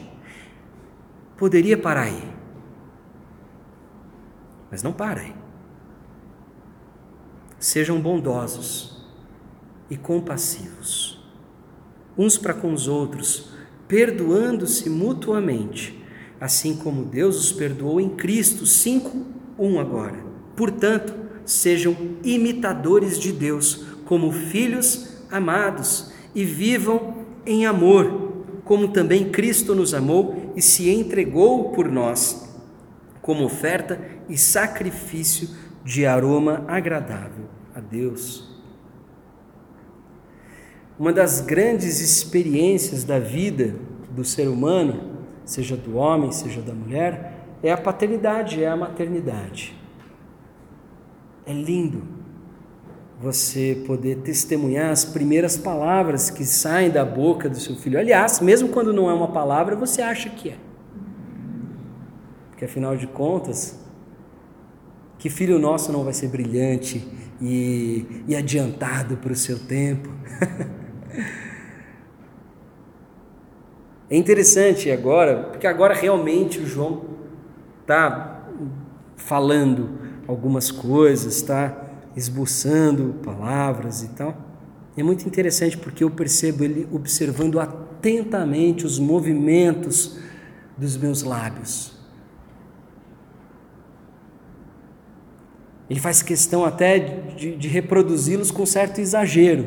Poderia 1.38 1.78
parar 1.78 2.02
aí, 2.02 2.31
mas 4.72 4.82
não 4.82 4.92
para 4.92 5.20
aí. 5.20 5.34
Sejam 7.58 8.00
bondosos 8.00 9.06
e 9.90 9.96
compassivos, 9.98 11.22
uns 12.16 12.38
para 12.38 12.54
com 12.54 12.72
os 12.72 12.88
outros, 12.88 13.50
perdoando-se 13.86 14.88
mutuamente, 14.88 16.02
assim 16.40 16.74
como 16.74 17.04
Deus 17.04 17.38
os 17.38 17.52
perdoou 17.52 18.00
em 18.00 18.08
Cristo 18.08 18.64
5, 18.64 19.26
1 19.58 19.78
agora. 19.78 20.24
Portanto, 20.56 21.14
sejam 21.44 21.94
imitadores 22.24 23.18
de 23.18 23.30
Deus, 23.30 23.84
como 24.06 24.32
filhos 24.32 25.22
amados, 25.30 26.10
e 26.34 26.44
vivam 26.44 27.26
em 27.44 27.66
amor, 27.66 28.32
como 28.64 28.88
também 28.88 29.30
Cristo 29.30 29.74
nos 29.74 29.92
amou 29.92 30.52
e 30.56 30.62
se 30.62 30.88
entregou 30.88 31.72
por 31.72 31.90
nós, 31.90 32.41
como 33.22 33.44
oferta 33.44 33.98
e 34.28 34.36
sacrifício 34.36 35.48
de 35.84 36.04
aroma 36.04 36.64
agradável 36.66 37.46
a 37.74 37.80
Deus. 37.80 38.50
Uma 40.98 41.12
das 41.12 41.40
grandes 41.40 42.00
experiências 42.00 43.04
da 43.04 43.18
vida 43.18 43.74
do 44.10 44.24
ser 44.24 44.48
humano, 44.48 45.12
seja 45.44 45.76
do 45.76 45.96
homem, 45.96 46.30
seja 46.30 46.60
da 46.60 46.74
mulher, 46.74 47.46
é 47.62 47.72
a 47.72 47.76
paternidade, 47.76 48.62
é 48.62 48.68
a 48.68 48.76
maternidade. 48.76 49.74
É 51.46 51.52
lindo 51.52 52.02
você 53.20 53.80
poder 53.86 54.16
testemunhar 54.18 54.90
as 54.90 55.04
primeiras 55.04 55.56
palavras 55.56 56.28
que 56.28 56.44
saem 56.44 56.90
da 56.90 57.04
boca 57.04 57.48
do 57.48 57.58
seu 57.58 57.76
filho. 57.76 57.98
Aliás, 57.98 58.40
mesmo 58.40 58.68
quando 58.68 58.92
não 58.92 59.08
é 59.08 59.14
uma 59.14 59.28
palavra, 59.28 59.76
você 59.76 60.02
acha 60.02 60.28
que 60.28 60.50
é. 60.50 60.56
Porque 62.62 62.70
afinal 62.70 62.96
de 62.96 63.08
contas, 63.08 63.76
que 65.18 65.28
filho 65.28 65.58
nosso 65.58 65.90
não 65.90 66.04
vai 66.04 66.12
ser 66.12 66.28
brilhante 66.28 67.04
e, 67.40 68.22
e 68.28 68.36
adiantado 68.36 69.16
para 69.16 69.32
o 69.32 69.34
seu 69.34 69.58
tempo? 69.58 70.08
é 74.08 74.16
interessante 74.16 74.92
agora, 74.92 75.48
porque 75.50 75.66
agora 75.66 75.92
realmente 75.92 76.60
o 76.60 76.66
João 76.66 77.04
está 77.80 78.46
falando 79.16 79.98
algumas 80.28 80.70
coisas, 80.70 81.34
está 81.34 81.90
esboçando 82.14 83.16
palavras 83.24 84.04
e 84.04 84.08
tal. 84.10 84.36
É 84.96 85.02
muito 85.02 85.26
interessante 85.26 85.76
porque 85.76 86.04
eu 86.04 86.10
percebo 86.12 86.62
ele 86.62 86.86
observando 86.92 87.58
atentamente 87.58 88.86
os 88.86 89.00
movimentos 89.00 90.16
dos 90.78 90.96
meus 90.96 91.24
lábios. 91.24 92.01
Ele 95.92 96.00
faz 96.00 96.22
questão 96.22 96.64
até 96.64 96.98
de, 96.98 97.54
de 97.54 97.68
reproduzi-los 97.68 98.50
com 98.50 98.64
certo 98.64 98.98
exagero. 98.98 99.66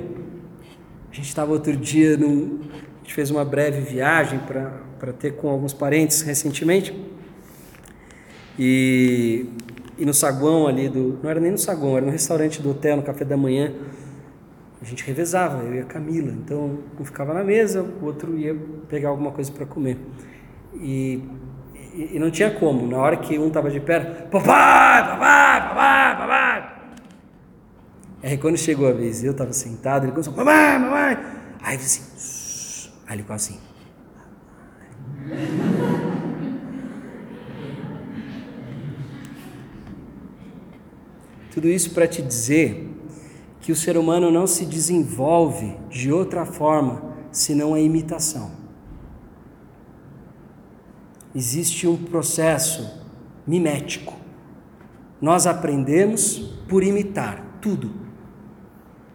A 1.11 1.15
gente 1.15 1.27
estava 1.27 1.51
outro 1.51 1.77
dia, 1.77 2.17
num, 2.17 2.61
a 2.63 2.97
gente 3.03 3.13
fez 3.13 3.29
uma 3.29 3.45
breve 3.45 3.81
viagem 3.81 4.39
para 4.39 5.13
ter 5.13 5.35
com 5.35 5.47
alguns 5.47 5.71
parentes 5.71 6.21
recentemente. 6.21 6.99
E 8.57 9.45
e 9.97 10.05
no 10.05 10.13
saguão 10.13 10.67
ali 10.67 10.89
do. 10.89 11.19
Não 11.21 11.29
era 11.29 11.39
nem 11.39 11.51
no 11.51 11.57
saguão, 11.57 11.97
era 11.97 12.05
no 12.05 12.11
restaurante 12.11 12.61
do 12.61 12.71
hotel, 12.71 12.97
no 12.97 13.03
café 13.03 13.23
da 13.23 13.37
manhã. 13.37 13.71
A 14.81 14.85
gente 14.85 15.05
revezava, 15.05 15.63
eu 15.63 15.75
e 15.75 15.79
a 15.79 15.85
Camila. 15.85 16.31
Então, 16.31 16.79
um 16.99 17.05
ficava 17.05 17.35
na 17.35 17.43
mesa, 17.43 17.81
o 17.81 18.05
outro 18.05 18.35
ia 18.35 18.55
pegar 18.89 19.09
alguma 19.09 19.31
coisa 19.31 19.51
para 19.51 19.65
comer. 19.65 19.97
E, 20.75 21.21
e, 21.95 22.15
e, 22.15 22.19
não 22.19 22.29
tinha 22.29 22.51
como. 22.51 22.85
Na 22.87 22.97
hora 22.97 23.17
que 23.17 23.39
um 23.39 23.47
estava 23.47 23.71
de 23.71 23.79
pé, 23.79 23.99
papai, 23.99 25.03
papai, 25.03 25.61
papai, 25.69 26.17
papai. 26.17 26.75
Aí 28.21 28.37
quando 28.37 28.57
chegou 28.57 28.87
a 28.87 28.91
vez, 28.91 29.23
eu 29.23 29.31
estava 29.31 29.53
sentado, 29.53 30.03
ele 30.05 30.11
começou, 30.11 30.33
papai, 30.33 30.79
papai. 30.79 31.17
Aí 31.61 31.75
eu 31.75 31.81
assim, 31.81 32.91
aí 33.07 33.15
ele 33.15 33.21
ficou 33.21 33.35
assim. 33.35 33.59
Tudo 41.51 41.69
isso 41.69 41.91
para 41.91 42.05
te 42.05 42.21
dizer 42.21 42.89
que 43.61 43.71
o 43.71 43.75
ser 43.75 43.97
humano 43.97 44.29
não 44.29 44.45
se 44.45 44.65
desenvolve 44.65 45.77
de 45.89 46.11
outra 46.11 46.45
forma 46.45 47.15
senão 47.31 47.73
a 47.73 47.79
imitação. 47.79 48.64
Existe 51.35 51.85
um 51.85 51.97
processo 51.97 52.89
mimético. 53.45 54.15
Nós 55.21 55.45
aprendemos 55.45 56.37
por 56.67 56.81
imitar 56.81 57.57
tudo. 57.61 57.91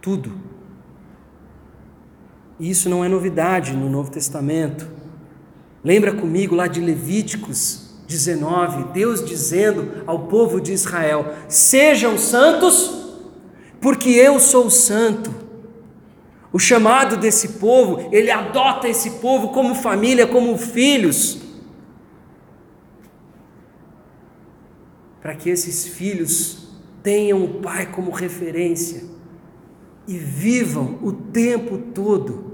Tudo. 0.03 0.33
E 2.59 2.69
isso 2.69 2.91
não 2.91 3.03
é 3.03 3.09
novidade 3.09 3.73
no 3.73 3.89
Novo 3.89 4.11
Testamento. 4.11 4.87
Lembra 5.83 6.13
comigo 6.13 6.55
lá 6.55 6.67
de 6.67 6.81
Levíticos 6.81 7.91
19, 8.07 8.93
Deus 8.93 9.25
dizendo 9.25 10.03
ao 10.07 10.27
povo 10.27 10.61
de 10.61 10.73
Israel: 10.73 11.33
Sejam 11.49 12.19
santos, 12.19 13.19
porque 13.81 14.11
eu 14.11 14.39
sou 14.39 14.69
santo. 14.69 15.33
O 16.53 16.59
chamado 16.59 17.17
desse 17.17 17.61
povo, 17.61 18.09
ele 18.13 18.31
adota 18.31 18.89
esse 18.89 19.13
povo 19.13 19.49
como 19.49 19.75
família, 19.75 20.27
como 20.27 20.59
filhos, 20.59 21.41
para 25.21 25.35
que 25.35 25.51
esses 25.51 25.87
filhos 25.87 26.69
tenham 27.03 27.45
o 27.45 27.61
pai 27.61 27.91
como 27.91 28.11
referência 28.11 29.05
e 30.07 30.17
vivam 30.17 30.99
o 31.03 31.13
tempo 31.13 31.79
todo 31.95 32.51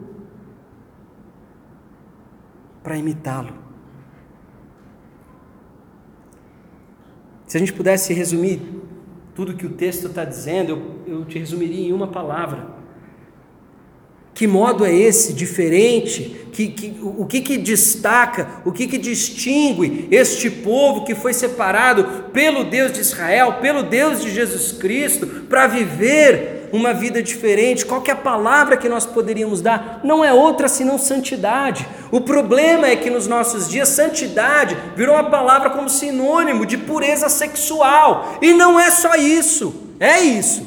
para 2.83 2.97
imitá-lo. 2.97 3.55
Se 7.47 7.57
a 7.57 7.61
gente 7.61 7.73
pudesse 7.73 8.13
resumir 8.13 8.61
tudo 9.35 9.55
que 9.55 9.67
o 9.67 9.71
texto 9.71 10.09
está 10.09 10.25
dizendo, 10.25 10.71
eu, 11.07 11.19
eu 11.19 11.25
te 11.25 11.39
resumiria 11.39 11.89
em 11.89 11.93
uma 11.93 12.09
palavra. 12.09 12.76
Que 14.37 14.47
modo 14.47 14.85
é 14.85 14.95
esse 14.95 15.33
diferente? 15.33 16.47
Que, 16.53 16.69
que, 16.69 16.95
o 17.03 17.25
que, 17.25 17.41
que 17.41 17.57
destaca, 17.57 18.61
o 18.67 18.71
que, 18.71 18.87
que 18.87 18.99
distingue 18.99 20.07
este 20.11 20.51
povo 20.51 21.07
que 21.07 21.15
foi 21.15 21.33
separado 21.33 22.31
pelo 22.35 22.65
Deus 22.65 22.93
de 22.93 23.01
Israel, 23.01 23.55
pelo 23.63 23.83
Deus 23.83 24.21
de 24.21 24.31
Jesus 24.31 24.73
Cristo, 24.73 25.27
para 25.49 25.67
viver 25.67 26.69
uma 26.71 26.93
vida 26.93 27.23
diferente, 27.23 27.87
qual 27.87 28.03
que 28.03 28.11
é 28.11 28.15
a 28.15 28.17
palavra 28.17 28.77
que 28.77 28.91
nós 28.91 29.07
poderíamos 29.07 29.63
dar? 29.63 30.03
Não 30.05 30.23
é 30.23 30.35
outra 30.35 30.69
senão 30.69 30.99
santidade. 30.99 31.89
O 32.11 32.21
problema 32.21 32.89
é 32.89 32.97
que 32.97 33.09
nos 33.09 33.27
nossos 33.27 33.67
dias 33.71 33.89
santidade 33.89 34.77
virou 34.95 35.15
uma 35.15 35.31
palavra 35.31 35.71
como 35.71 35.89
sinônimo 35.89 36.67
de 36.67 36.77
pureza 36.77 37.31
sexual. 37.31 38.37
E 38.43 38.53
não 38.53 38.79
é 38.79 38.91
só 38.91 39.15
isso. 39.15 39.95
É 39.99 40.21
isso. 40.21 40.67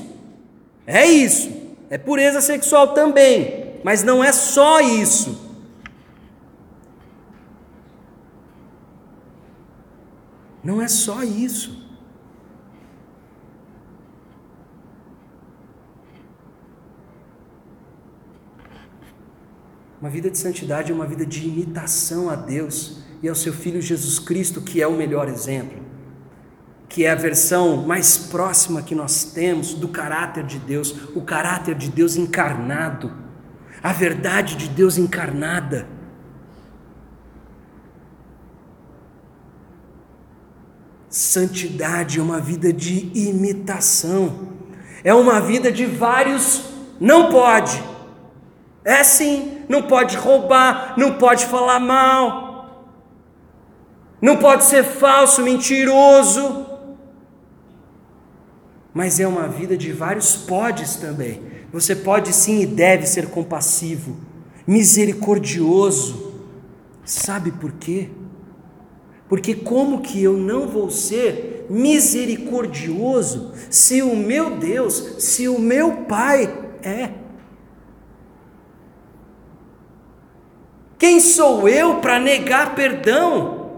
É 0.87 1.05
isso. 1.05 1.59
é 1.89 1.97
pureza 1.97 2.39
sexual 2.41 2.89
também, 2.89 3.58
mas 3.83 4.03
não 4.03 4.23
é 4.23 4.31
só 4.31 4.79
isso. 4.81 5.49
Não 10.63 10.81
é 10.81 10.87
só 10.87 11.23
isso. 11.23 11.87
Uma 20.01 20.09
vida 20.09 20.29
de 20.29 20.37
santidade 20.37 20.91
é 20.91 20.95
uma 20.95 21.05
vida 21.05 21.25
de 21.25 21.45
imitação 21.45 22.29
a 22.29 22.35
Deus 22.35 22.99
e 23.21 23.27
ao 23.27 23.35
seu 23.35 23.51
Filho 23.51 23.81
Jesus 23.81 24.17
Cristo, 24.17 24.61
que 24.61 24.81
é 24.81 24.87
o 24.87 24.95
melhor 24.95 25.27
exemplo, 25.27 25.77
que 26.87 27.03
é 27.03 27.11
a 27.11 27.15
versão 27.15 27.85
mais 27.85 28.17
próxima 28.17 28.81
que 28.81 28.95
nós 28.95 29.25
temos 29.25 29.73
do 29.73 29.89
caráter 29.89 30.45
de 30.45 30.57
Deus, 30.57 30.95
o 31.13 31.21
caráter 31.21 31.75
de 31.75 31.89
Deus 31.89 32.15
encarnado, 32.15 33.11
a 33.81 33.93
verdade 33.93 34.55
de 34.55 34.67
Deus 34.67 34.97
encarnada. 34.97 35.87
Santidade 41.09 42.19
é 42.19 42.21
uma 42.21 42.39
vida 42.39 42.71
de 42.71 43.11
imitação, 43.15 44.49
é 45.03 45.13
uma 45.13 45.41
vida 45.41 45.71
de 45.71 45.85
vários 45.85 46.69
não 46.99 47.31
pode. 47.31 47.81
É 48.83 48.99
assim, 48.99 49.63
não 49.69 49.83
pode 49.83 50.17
roubar, 50.17 50.95
não 50.97 51.13
pode 51.13 51.45
falar 51.45 51.79
mal, 51.79 52.95
não 54.21 54.37
pode 54.37 54.65
ser 54.65 54.83
falso, 54.83 55.41
mentiroso. 55.41 56.65
Mas 58.93 59.19
é 59.19 59.27
uma 59.27 59.47
vida 59.47 59.77
de 59.77 59.93
vários 59.93 60.35
podes 60.35 60.95
também. 60.95 61.41
Você 61.71 61.95
pode 61.95 62.33
sim 62.33 62.61
e 62.61 62.65
deve 62.65 63.05
ser 63.05 63.27
compassivo, 63.27 64.17
misericordioso. 64.65 66.33
Sabe 67.05 67.51
por 67.51 67.73
quê? 67.73 68.09
Porque 69.27 69.53
como 69.53 70.01
que 70.01 70.23
eu 70.23 70.33
não 70.33 70.67
vou 70.67 70.89
ser 70.89 71.67
misericordioso 71.69 73.53
se 73.69 74.01
o 74.01 74.15
meu 74.15 74.57
Deus, 74.57 75.15
se 75.19 75.47
o 75.47 75.59
meu 75.59 76.03
Pai 76.05 76.51
é? 76.81 77.11
Quem 80.97 81.19
sou 81.19 81.69
eu 81.69 82.01
para 82.01 82.19
negar 82.19 82.73
perdão? 82.73 83.69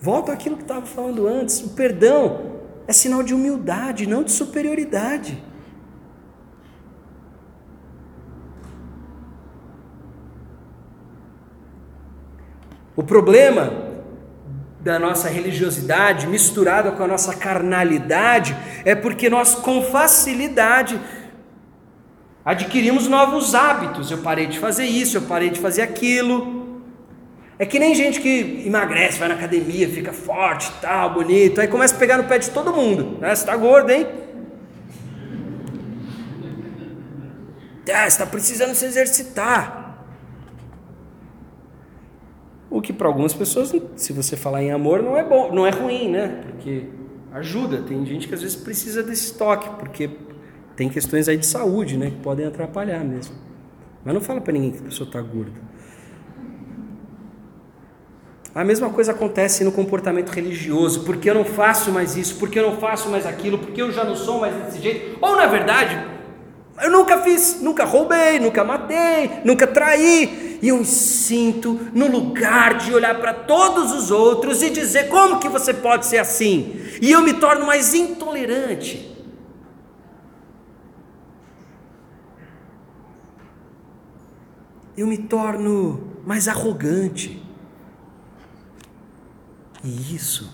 Volto 0.00 0.30
àquilo 0.30 0.56
que 0.56 0.62
estava 0.62 0.86
falando 0.86 1.26
antes: 1.26 1.60
o 1.60 1.70
perdão 1.70 2.52
é 2.86 2.92
sinal 2.92 3.22
de 3.22 3.34
humildade, 3.34 4.06
não 4.06 4.22
de 4.22 4.30
superioridade. 4.32 5.49
O 12.96 13.02
problema 13.02 13.72
da 14.80 14.98
nossa 14.98 15.28
religiosidade 15.28 16.26
misturada 16.26 16.90
com 16.92 17.02
a 17.02 17.06
nossa 17.06 17.34
carnalidade 17.34 18.56
é 18.84 18.94
porque 18.94 19.28
nós, 19.28 19.54
com 19.54 19.82
facilidade, 19.82 20.98
adquirimos 22.44 23.06
novos 23.06 23.54
hábitos. 23.54 24.10
Eu 24.10 24.18
parei 24.18 24.46
de 24.46 24.58
fazer 24.58 24.86
isso, 24.86 25.16
eu 25.18 25.22
parei 25.22 25.50
de 25.50 25.60
fazer 25.60 25.82
aquilo. 25.82 26.82
É 27.58 27.66
que 27.66 27.78
nem 27.78 27.94
gente 27.94 28.20
que 28.20 28.62
emagrece, 28.66 29.18
vai 29.18 29.28
na 29.28 29.34
academia, 29.34 29.86
fica 29.86 30.14
forte, 30.14 30.72
tal, 30.80 31.12
bonito, 31.12 31.60
aí 31.60 31.68
começa 31.68 31.94
a 31.94 31.98
pegar 31.98 32.16
no 32.16 32.24
pé 32.24 32.38
de 32.38 32.48
todo 32.50 32.72
mundo. 32.72 33.18
Né? 33.20 33.34
Você 33.34 33.42
está 33.42 33.54
gordo, 33.54 33.90
hein? 33.90 34.06
Ah, 37.92 38.02
você 38.02 38.06
está 38.06 38.24
precisando 38.24 38.74
se 38.74 38.84
exercitar. 38.86 39.89
O 42.70 42.80
que 42.80 42.92
para 42.92 43.08
algumas 43.08 43.34
pessoas, 43.34 43.74
se 43.96 44.12
você 44.12 44.36
falar 44.36 44.62
em 44.62 44.70
amor, 44.70 45.02
não 45.02 45.16
é 45.16 45.24
bom, 45.24 45.52
não 45.52 45.66
é 45.66 45.70
ruim, 45.70 46.08
né? 46.08 46.42
Porque 46.46 46.84
ajuda. 47.32 47.82
Tem 47.82 48.06
gente 48.06 48.28
que 48.28 48.34
às 48.34 48.42
vezes 48.42 48.56
precisa 48.56 49.02
desse 49.02 49.34
toque, 49.34 49.68
porque 49.78 50.10
tem 50.76 50.88
questões 50.88 51.28
aí 51.28 51.36
de 51.36 51.46
saúde, 51.46 51.98
né, 51.98 52.10
que 52.10 52.16
podem 52.16 52.46
atrapalhar 52.46 53.04
mesmo. 53.04 53.34
Mas 54.04 54.14
não 54.14 54.20
fala 54.20 54.40
para 54.40 54.52
ninguém 54.52 54.70
que 54.70 54.78
a 54.78 54.82
pessoa 54.82 55.06
está 55.06 55.20
gorda. 55.20 55.60
A 58.54 58.64
mesma 58.64 58.90
coisa 58.90 59.12
acontece 59.12 59.62
no 59.62 59.70
comportamento 59.70 60.30
religioso. 60.30 61.04
Porque 61.04 61.30
eu 61.30 61.34
não 61.34 61.44
faço 61.44 61.92
mais 61.92 62.16
isso, 62.16 62.36
porque 62.36 62.58
eu 62.58 62.70
não 62.70 62.78
faço 62.78 63.08
mais 63.08 63.26
aquilo, 63.26 63.58
porque 63.58 63.80
eu 63.80 63.92
já 63.92 64.04
não 64.04 64.16
sou 64.16 64.40
mais 64.40 64.54
desse 64.54 64.80
jeito. 64.80 65.18
Ou 65.20 65.36
na 65.36 65.46
verdade, 65.46 66.02
eu 66.82 66.90
nunca 66.90 67.18
fiz, 67.22 67.60
nunca 67.60 67.84
roubei, 67.84 68.38
nunca 68.38 68.64
matei, 68.64 69.40
nunca 69.44 69.66
traí. 69.66 70.58
E 70.62 70.68
eu 70.68 70.84
sinto 70.84 71.80
no 71.94 72.06
lugar 72.06 72.74
de 72.74 72.92
olhar 72.92 73.18
para 73.18 73.32
todos 73.32 73.92
os 73.92 74.10
outros 74.10 74.62
e 74.62 74.70
dizer: 74.70 75.08
como 75.08 75.38
que 75.38 75.48
você 75.48 75.72
pode 75.72 76.06
ser 76.06 76.18
assim? 76.18 76.80
E 77.00 77.10
eu 77.10 77.22
me 77.22 77.34
torno 77.34 77.66
mais 77.66 77.94
intolerante. 77.94 79.10
eu 85.00 85.06
me 85.06 85.16
torno 85.16 86.18
mais 86.26 86.46
arrogante. 86.46 87.42
E 89.82 90.14
isso, 90.14 90.50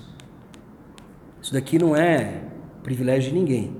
isso 1.42 1.52
daqui 1.52 1.78
não 1.78 1.96
é 1.96 2.44
privilégio 2.82 3.32
de 3.32 3.38
ninguém. 3.38 3.76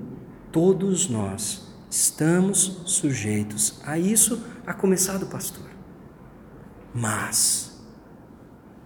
Todos 0.51 1.09
nós 1.09 1.66
estamos 1.89 2.81
sujeitos 2.85 3.81
a 3.85 3.97
isso, 3.97 4.43
a 4.65 4.73
começar 4.73 5.17
do 5.17 5.25
pastor. 5.27 5.65
Mas, 6.93 7.79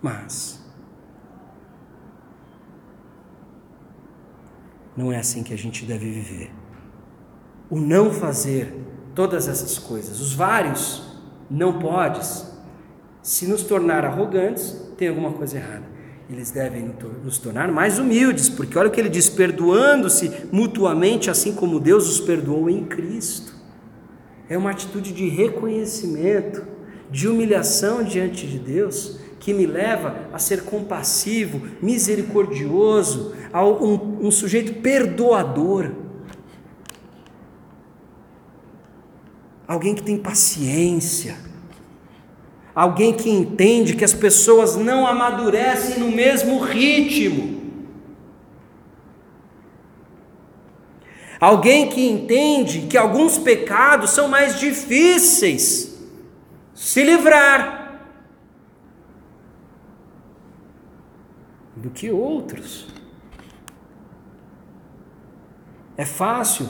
mas, 0.02 0.60
não 4.96 5.12
é 5.12 5.18
assim 5.18 5.44
que 5.44 5.54
a 5.54 5.58
gente 5.58 5.86
deve 5.86 6.10
viver. 6.12 6.52
O 7.70 7.80
não 7.80 8.12
fazer 8.12 8.76
todas 9.16 9.48
essas 9.48 9.78
coisas, 9.78 10.20
os 10.20 10.34
vários 10.34 11.04
não 11.50 11.80
podes, 11.80 12.52
se 13.22 13.48
nos 13.48 13.64
tornar 13.64 14.06
arrogantes, 14.06 14.94
tem 14.98 15.08
alguma 15.08 15.32
coisa 15.32 15.58
errada. 15.58 15.91
Eles 16.32 16.50
devem 16.50 16.96
nos 17.26 17.38
tornar 17.38 17.70
mais 17.72 18.00
humildes, 18.00 18.48
porque 18.48 18.78
olha 18.78 18.88
o 18.88 18.92
que 18.92 19.02
ele 19.02 19.10
diz: 19.10 19.30
perdoando-se 19.30 20.32
mutuamente, 20.52 21.30
assim 21.30 21.54
como 21.54 21.80
Deus 21.80 22.08
os 22.08 22.22
perdoou 22.22 22.70
em 22.70 22.86
Cristo. 22.86 23.54
É 24.48 24.58
uma 24.58 24.72
atitude 24.72 25.12
de 25.12 25.28
reconhecimento, 25.28 26.66
de 27.10 27.28
humilhação 27.28 28.02
diante 28.04 28.48
de 28.48 28.58
Deus, 28.58 29.20
que 29.40 29.54
me 29.54 29.66
leva 29.66 30.30
a 30.32 30.40
ser 30.40 30.64
compassivo, 30.64 31.62
misericordioso, 31.82 33.34
a 33.52 33.66
um, 33.66 34.28
um 34.28 34.32
sujeito 34.32 34.76
perdoador. 34.76 35.92
alguém 39.72 39.96
que 39.96 40.04
tem 40.04 40.18
paciência, 40.18 41.38
alguém 42.74 43.14
que 43.14 43.30
entende 43.30 43.96
que 43.96 44.06
as 44.06 44.14
pessoas 44.14 44.76
não 44.76 45.06
amadurecem 45.06 46.00
no 46.00 46.10
mesmo 46.10 46.60
ritmo. 46.60 47.60
Alguém 51.40 51.90
que 51.90 52.08
entende 52.08 52.82
que 52.82 52.98
alguns 52.98 53.38
pecados 53.38 54.12
são 54.12 54.28
mais 54.28 54.60
difíceis 54.60 56.00
se 56.74 57.04
livrar 57.04 58.00
do 61.76 61.90
que 61.90 62.12
outros. 62.12 62.88
É 65.98 66.06
fácil 66.06 66.70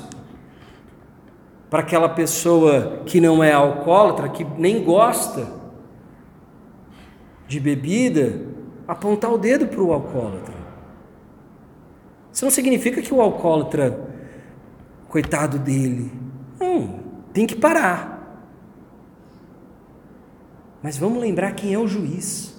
para 1.69 1.81
aquela 1.81 2.09
pessoa 2.09 3.03
que 3.05 3.19
não 3.19 3.43
é 3.43 3.51
alcoólatra, 3.51 4.29
que 4.29 4.43
nem 4.43 4.83
gosta 4.83 5.60
de 7.51 7.59
bebida, 7.59 8.47
apontar 8.87 9.29
o 9.29 9.37
dedo 9.37 9.67
para 9.67 9.81
o 9.81 9.91
alcoólatra. 9.91 10.53
Isso 12.31 12.45
não 12.45 12.49
significa 12.49 13.01
que 13.01 13.13
o 13.13 13.19
alcoólatra, 13.19 14.09
coitado 15.09 15.59
dele, 15.59 16.09
tem 17.33 17.45
que 17.45 17.57
parar. 17.57 18.47
Mas 20.81 20.97
vamos 20.97 21.19
lembrar 21.19 21.51
quem 21.51 21.73
é 21.73 21.77
o 21.77 21.85
juiz. 21.85 22.57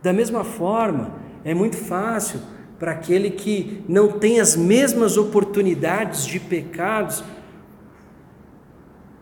Da 0.00 0.12
mesma 0.12 0.44
forma, 0.44 1.16
é 1.44 1.52
muito 1.54 1.76
fácil 1.76 2.38
para 2.78 2.92
aquele 2.92 3.32
que 3.32 3.82
não 3.88 4.12
tem 4.20 4.38
as 4.38 4.54
mesmas 4.54 5.16
oportunidades 5.16 6.24
de 6.24 6.38
pecados, 6.38 7.24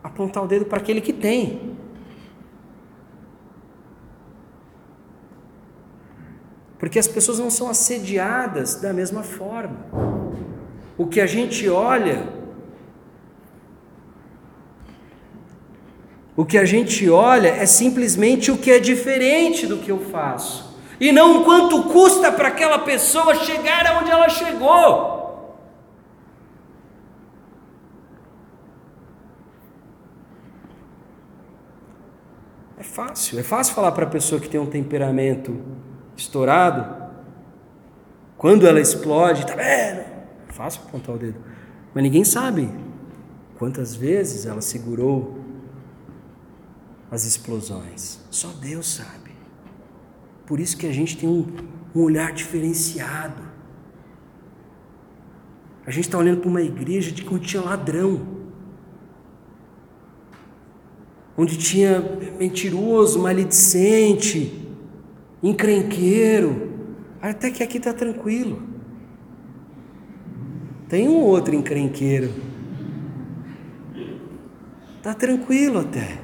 apontar 0.05 0.45
o 0.45 0.47
dedo 0.47 0.66
para 0.66 0.76
aquele 0.76 1.01
que 1.01 1.14
tem. 1.14 1.71
porque 6.83 6.99
as 6.99 7.07
pessoas 7.07 7.39
não 7.39 7.49
são 7.49 7.70
assediadas 7.70 8.74
da 8.74 8.93
mesma 8.93 9.22
forma. 9.22 9.87
O 10.99 11.07
que 11.07 11.20
a 11.20 11.26
gente 11.26 11.68
olha, 11.68 12.26
o 16.37 16.45
que 16.45 16.59
a 16.59 16.64
gente 16.64 17.09
olha 17.09 17.51
é 17.51 17.66
simplesmente 17.66 18.51
o 18.51 18.59
que 18.59 18.68
é 18.68 18.80
diferente 18.80 19.64
do 19.64 19.78
que 19.78 19.93
eu 19.93 20.01
faço, 20.01 20.76
e 20.99 21.12
não 21.12 21.45
quanto 21.45 21.85
custa 21.85 22.33
para 22.33 22.49
aquela 22.49 22.80
pessoa 22.80 23.37
chegar 23.37 23.87
aonde 23.87 24.11
ela 24.11 24.28
chegou. 24.28 25.62
É 32.76 32.83
fácil, 32.83 33.39
é 33.39 33.45
fácil 33.45 33.72
falar 33.72 33.93
para 33.93 34.05
a 34.05 34.11
pessoa 34.11 34.41
que 34.41 34.49
tem 34.49 34.61
um 34.61 34.66
temperamento 34.66 35.62
estourado, 36.16 37.02
quando 38.36 38.66
ela 38.66 38.80
explode, 38.80 39.46
tá 39.46 39.54
vendo? 39.54 40.04
Fácil 40.48 40.82
apontar 40.86 41.14
o 41.14 41.18
dedo, 41.18 41.38
mas 41.94 42.02
ninguém 42.02 42.24
sabe 42.24 42.68
quantas 43.58 43.94
vezes 43.94 44.46
ela 44.46 44.60
segurou 44.60 45.38
as 47.10 47.24
explosões. 47.24 48.20
Só 48.30 48.48
Deus 48.48 48.94
sabe. 48.94 49.30
Por 50.46 50.58
isso 50.58 50.76
que 50.76 50.86
a 50.86 50.92
gente 50.92 51.16
tem 51.16 51.28
um, 51.28 51.46
um 51.94 52.02
olhar 52.02 52.32
diferenciado. 52.32 53.42
A 55.86 55.90
gente 55.90 56.04
está 56.04 56.18
olhando 56.18 56.40
para 56.40 56.48
uma 56.48 56.62
igreja 56.62 57.10
de 57.12 57.26
onde 57.28 57.46
tinha 57.46 57.62
ladrão, 57.62 58.26
onde 61.36 61.56
tinha 61.56 62.00
mentiroso, 62.38 63.18
maledicente, 63.18 64.61
encrenqueiro. 65.43 66.70
Até 67.20 67.51
que 67.51 67.62
aqui 67.62 67.78
está 67.78 67.93
tranquilo. 67.93 68.62
Tem 70.88 71.09
um 71.09 71.20
outro 71.20 71.55
encrenqueiro. 71.55 72.30
Está 74.99 75.14
tranquilo 75.14 75.80
até. 75.80 76.18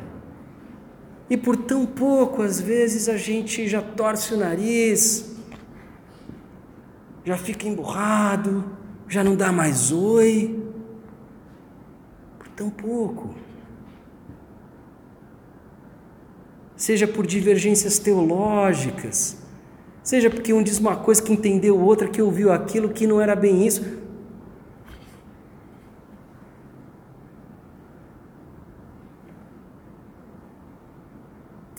E 1.30 1.36
por 1.36 1.56
tão 1.56 1.84
pouco, 1.84 2.42
às 2.42 2.60
vezes, 2.60 3.08
a 3.08 3.16
gente 3.16 3.68
já 3.68 3.82
torce 3.82 4.34
o 4.34 4.36
nariz, 4.36 5.36
já 7.24 7.36
fica 7.36 7.68
emburrado, 7.68 8.64
já 9.08 9.22
não 9.22 9.36
dá 9.36 9.52
mais 9.52 9.92
oi. 9.92 10.58
Por 12.38 12.48
tão 12.48 12.70
pouco. 12.70 13.34
Seja 16.78 17.08
por 17.08 17.26
divergências 17.26 17.98
teológicas, 17.98 19.36
seja 20.00 20.30
porque 20.30 20.52
um 20.52 20.62
diz 20.62 20.78
uma 20.78 20.94
coisa 20.94 21.20
que 21.20 21.32
entendeu 21.32 21.76
outra, 21.78 22.08
que 22.08 22.22
ouviu 22.22 22.52
aquilo 22.52 22.88
que 22.88 23.04
não 23.04 23.20
era 23.20 23.34
bem 23.34 23.66
isso. 23.66 23.84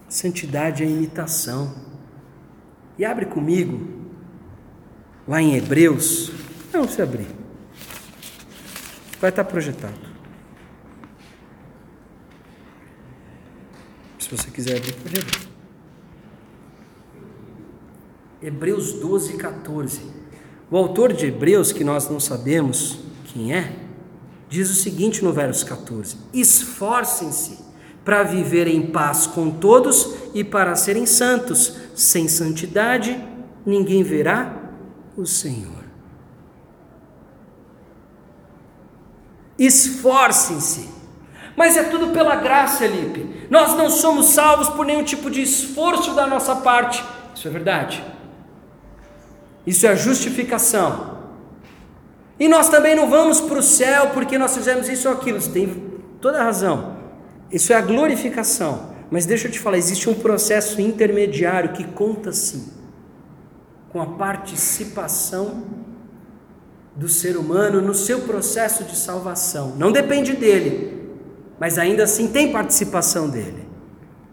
Santidade 0.10 0.84
é 0.84 0.86
imitação. 0.86 1.74
E 2.98 3.06
abre 3.06 3.26
comigo, 3.26 3.88
lá 5.26 5.42
em 5.42 5.56
Hebreus. 5.56 6.34
Não 6.74 6.86
se 6.86 7.02
abrir. 7.02 7.28
Vai 9.22 9.30
estar 9.30 9.46
projetado. 9.46 10.09
Se 14.30 14.38
você 14.38 14.52
quiser 14.52 14.78
abrir, 14.78 14.94
pode 14.94 15.20
abrir. 15.20 15.50
Hebreus 18.44 18.94
12, 18.94 19.38
14. 19.38 20.02
O 20.70 20.78
autor 20.78 21.14
de 21.14 21.26
Hebreus, 21.26 21.72
que 21.72 21.84
nós 21.84 22.08
não 22.08 22.20
sabemos 22.20 23.00
quem 23.26 23.56
é, 23.56 23.76
diz 24.48 24.70
o 24.70 24.76
seguinte 24.76 25.24
no 25.24 25.34
verso 25.34 25.66
14: 25.66 26.16
Esforcem-se 26.32 27.58
para 28.06 28.22
viver 28.22 28.68
em 28.68 28.92
paz 28.92 29.26
com 29.26 29.50
todos 29.50 30.14
e 30.36 30.44
para 30.44 30.76
serem 30.76 31.08
santos. 31.08 31.78
Sem 31.96 32.28
santidade, 32.28 33.20
ninguém 33.66 34.04
verá 34.04 34.74
o 35.18 35.26
Senhor. 35.26 35.84
Esforcem-se. 39.58 40.88
Mas 41.58 41.76
é 41.76 41.84
tudo 41.84 42.14
pela 42.14 42.36
graça, 42.36 42.86
Lipe. 42.86 43.39
Nós 43.50 43.76
não 43.76 43.90
somos 43.90 44.28
salvos 44.28 44.70
por 44.70 44.86
nenhum 44.86 45.04
tipo 45.04 45.30
de 45.30 45.42
esforço 45.42 46.14
da 46.14 46.28
nossa 46.28 46.56
parte. 46.58 47.04
Isso 47.34 47.48
é 47.48 47.52
verdade. 47.52 48.04
Isso 49.66 49.86
é 49.86 49.90
a 49.90 49.96
justificação. 49.96 51.18
E 52.40 52.48
nós 52.48 52.70
também 52.70 52.96
não 52.96 53.10
vamos 53.10 53.42
para 53.42 53.60
o 53.60 53.64
céu 53.64 54.12
porque 54.14 54.38
nós 54.38 54.56
fizemos 54.56 54.88
isso 54.88 55.10
ou 55.10 55.16
aquilo. 55.16 55.42
Você 55.42 55.50
tem 55.50 55.92
toda 56.22 56.40
a 56.40 56.44
razão. 56.44 56.98
Isso 57.52 57.74
é 57.74 57.76
a 57.76 57.82
glorificação. 57.82 58.94
Mas 59.12 59.26
deixa 59.26 59.48
eu 59.48 59.52
te 59.52 59.60
falar, 59.60 59.78
existe 59.78 60.10
um 60.10 60.14
processo 60.14 60.80
intermediário 60.80 61.74
que 61.74 61.84
conta 61.84 62.32
sim 62.32 62.72
com 63.92 64.00
a 64.00 64.06
participação 64.06 65.64
do 66.96 67.10
ser 67.10 67.38
humano 67.38 67.82
no 67.82 67.96
seu 67.96 68.22
processo 68.22 68.84
de 68.84 68.96
salvação. 68.96 69.76
Não 69.78 69.92
depende 69.92 70.34
dele, 70.34 70.99
mas 71.60 71.78
ainda 71.78 72.04
assim 72.04 72.28
tem 72.28 72.52
participação 72.52 73.30
dele, 73.30 73.68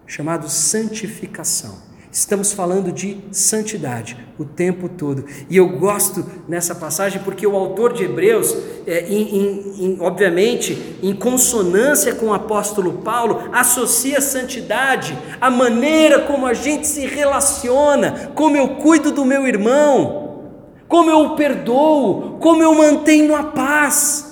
chamado 0.07 0.49
santificação. 0.49 1.87
Estamos 2.17 2.51
falando 2.51 2.91
de 2.91 3.19
santidade 3.31 4.17
o 4.39 4.45
tempo 4.45 4.89
todo. 4.89 5.27
E 5.51 5.57
eu 5.59 5.69
gosto 5.69 6.25
nessa 6.49 6.75
passagem 6.75 7.21
porque 7.23 7.47
o 7.47 7.55
autor 7.55 7.93
de 7.93 8.05
Hebreus, 8.05 8.57
é, 8.87 9.07
em, 9.07 9.85
em, 9.85 9.99
obviamente, 10.01 10.97
em 11.03 11.15
consonância 11.15 12.15
com 12.15 12.29
o 12.29 12.33
apóstolo 12.33 13.03
Paulo, 13.05 13.51
associa 13.53 14.23
santidade 14.23 15.15
à 15.39 15.51
maneira 15.51 16.21
como 16.21 16.47
a 16.47 16.55
gente 16.55 16.87
se 16.87 17.05
relaciona, 17.05 18.31
como 18.35 18.57
eu 18.57 18.77
cuido 18.77 19.13
do 19.13 19.23
meu 19.23 19.47
irmão, 19.47 20.41
como 20.89 21.11
eu 21.11 21.19
o 21.19 21.37
perdoo, 21.37 22.39
como 22.41 22.63
eu 22.63 22.75
mantenho 22.75 23.37
a 23.37 23.43
paz. 23.43 24.26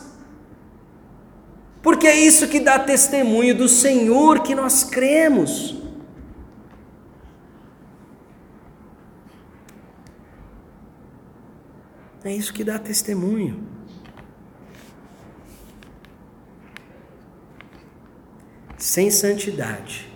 Porque 1.85 2.07
é 2.07 2.16
isso 2.16 2.49
que 2.49 2.59
dá 2.59 2.78
testemunho 2.78 3.55
do 3.55 3.68
Senhor 3.68 4.43
que 4.43 4.55
nós 4.55 4.82
cremos. 4.82 5.76
É 12.24 12.32
isso 12.32 12.55
que 12.55 12.64
dá 12.64 12.78
testemunho. 12.78 13.62
Sem 18.78 19.11
santidade, 19.11 20.11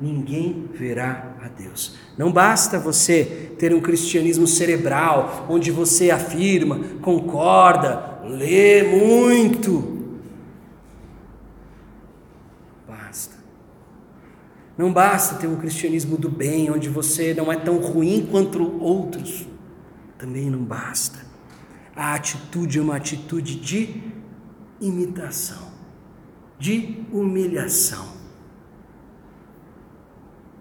ninguém 0.00 0.68
verá 0.72 1.34
a 1.42 1.48
Deus. 1.48 1.96
Não 2.16 2.30
basta 2.30 2.78
você 2.78 3.52
ter 3.58 3.74
um 3.74 3.80
cristianismo 3.80 4.46
cerebral, 4.46 5.46
onde 5.48 5.72
você 5.72 6.10
afirma, 6.10 6.78
concorda, 7.02 8.20
lê 8.24 8.84
muito. 8.84 9.92
Basta. 12.86 13.36
Não 14.76 14.92
basta 14.92 15.36
ter 15.36 15.46
um 15.46 15.56
cristianismo 15.56 16.16
do 16.16 16.28
bem, 16.28 16.70
onde 16.70 16.88
você 16.88 17.32
não 17.32 17.52
é 17.52 17.56
tão 17.56 17.78
ruim 17.78 18.26
quanto 18.30 18.82
outros 18.82 19.46
também 20.18 20.50
não 20.50 20.64
basta. 20.64 21.18
A 21.94 22.14
atitude 22.14 22.78
é 22.78 22.82
uma 22.82 22.96
atitude 22.96 23.56
de 23.56 24.02
imitação, 24.80 25.70
de 26.58 27.04
humilhação 27.12 28.14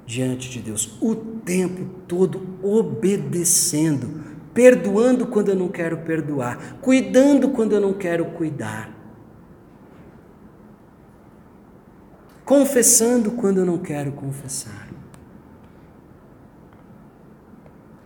diante 0.05 0.49
de 0.49 0.59
Deus, 0.59 0.97
o 1.01 1.15
tempo 1.15 1.85
todo 2.07 2.59
obedecendo, 2.61 4.21
perdoando 4.53 5.25
quando 5.27 5.49
eu 5.49 5.55
não 5.55 5.69
quero 5.69 5.99
perdoar, 5.99 6.77
cuidando 6.81 7.49
quando 7.49 7.73
eu 7.73 7.81
não 7.81 7.93
quero 7.93 8.25
cuidar, 8.25 8.92
confessando 12.45 13.31
quando 13.31 13.59
eu 13.59 13.65
não 13.65 13.77
quero 13.77 14.11
confessar. 14.11 14.93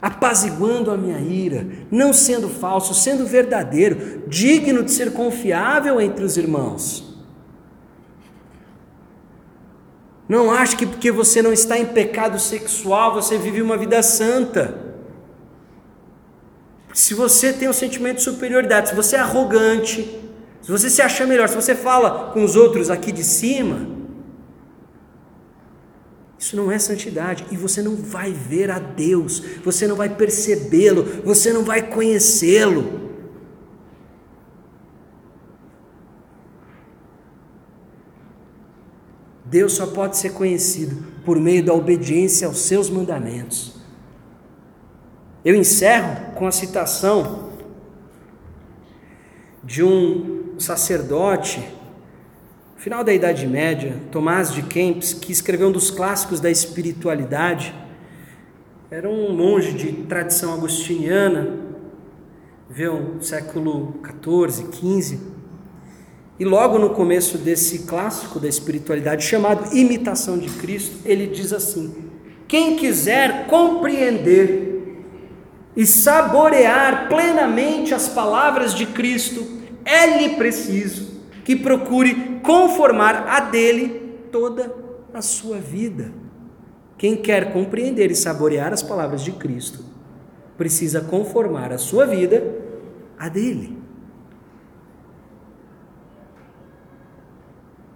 apaziguando 0.02 0.92
a 0.92 0.98
minha 0.98 1.20
ira, 1.20 1.68
não 1.92 2.14
sendo 2.14 2.48
falso, 2.48 2.94
sendo 2.94 3.26
verdadeiro, 3.26 4.24
digno 4.28 4.84
de 4.84 4.92
ser 4.92 5.12
confiável 5.12 6.00
entre 6.00 6.24
os 6.24 6.38
irmãos. 6.38 7.04
Não 10.30 10.52
ache 10.52 10.76
que 10.76 10.86
porque 10.86 11.12
você 11.12 11.42
não 11.42 11.54
está 11.54 11.78
em 11.80 11.86
pecado 11.86 12.40
sexual, 12.40 13.14
você 13.14 13.38
vive 13.38 13.62
uma 13.62 13.78
vida 13.78 14.04
santa. 14.04 14.86
Se 16.94 17.14
você 17.14 17.54
tem 17.54 17.70
um 17.70 17.74
sentimento 17.74 18.18
de 18.18 18.24
superioridade, 18.24 18.90
se 18.90 18.96
você 18.96 19.16
é 19.16 19.20
arrogante, 19.20 20.20
se 20.62 20.70
você 20.72 20.90
se 20.90 21.02
acha 21.02 21.26
melhor, 21.26 21.48
se 21.48 21.56
você 21.56 21.74
fala 21.74 22.32
com 22.34 22.44
os 22.44 22.56
outros 22.56 22.90
aqui 22.90 23.12
de 23.12 23.24
cima, 23.24 23.97
isso 26.40 26.56
não 26.56 26.72
é 26.72 26.78
santidade 26.78 27.46
e 27.52 27.58
você 27.58 27.82
não 27.82 27.96
vai 27.96 28.32
ver 28.32 28.70
a 28.70 28.78
Deus, 28.78 29.42
você 29.64 29.88
não 29.88 29.96
vai 29.96 30.10
percebê-lo, 30.10 31.04
você 31.24 31.52
não 31.52 31.64
vai 31.64 31.90
conhecê-lo. 31.90 33.08
Deus 39.46 39.74
só 39.74 39.88
pode 39.88 40.18
ser 40.18 40.34
conhecido 40.34 41.04
por 41.24 41.40
meio 41.40 41.64
da 41.64 41.74
obediência 41.74 42.48
aos 42.48 42.60
seus 42.60 42.90
mandamentos. 42.90 43.78
Eu 45.44 45.56
encerro 45.56 46.34
com 46.36 46.46
a 46.46 46.52
citação 46.52 47.54
de 49.64 49.82
um 49.84 50.60
sacerdote, 50.60 51.66
final 52.78 53.04
da 53.04 53.12
Idade 53.12 53.48
Média, 53.48 53.96
Tomás 54.12 54.54
de 54.54 54.62
Kempis, 54.62 55.12
que 55.12 55.32
escreveu 55.32 55.70
um 55.70 55.72
dos 55.72 55.90
clássicos 55.90 56.40
da 56.40 56.50
espiritualidade. 56.50 57.74
Era 58.92 59.10
um 59.10 59.36
monge 59.36 59.74
de 59.74 59.92
tradição 60.04 60.54
agostiniana, 60.54 61.58
viveu 62.70 63.16
no 63.16 63.24
século 63.24 63.94
14, 64.04 64.66
15. 64.66 65.20
E 66.40 66.46
logo 66.46 66.78
no 66.78 66.92
começo 66.92 67.40
desse 67.40 67.80
clássico 67.80 68.40
da 68.40 68.48
espiritualidade, 68.48 69.26
chamado 69.26 69.76
Imitação 69.76 70.38
de 70.38 70.50
Cristo, 70.52 70.98
ele 71.04 71.26
diz 71.26 71.52
assim: 71.52 72.12
Quem 72.48 72.76
quiser 72.76 73.48
compreender 73.48 75.04
e 75.76 75.84
saborear 75.84 77.10
plenamente 77.10 77.94
as 77.96 78.08
palavras 78.08 78.76
de 78.76 78.86
Cristo, 78.86 79.46
é-lhe 79.84 80.36
preciso 80.36 81.17
que 81.48 81.56
procure 81.56 82.42
conformar 82.44 83.26
a 83.30 83.40
dele 83.40 84.20
toda 84.34 84.70
a 85.14 85.22
sua 85.22 85.56
vida. 85.60 86.12
Quem 86.98 87.16
quer 87.16 87.54
compreender 87.54 88.12
e 88.12 88.16
saborear 88.18 88.74
as 88.74 88.84
palavras 88.84 89.22
de 89.22 89.32
Cristo, 89.32 89.82
precisa 90.58 91.00
conformar 91.00 91.72
a 91.72 91.78
sua 91.78 92.06
vida 92.06 92.44
a 93.18 93.30
dele. 93.30 93.78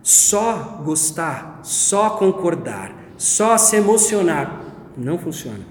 Só 0.01 0.81
gostar, 0.85 1.59
só 1.61 2.11
concordar, 2.11 2.95
só 3.17 3.57
se 3.57 3.75
emocionar, 3.75 4.61
não 4.95 5.17
funciona. 5.17 5.65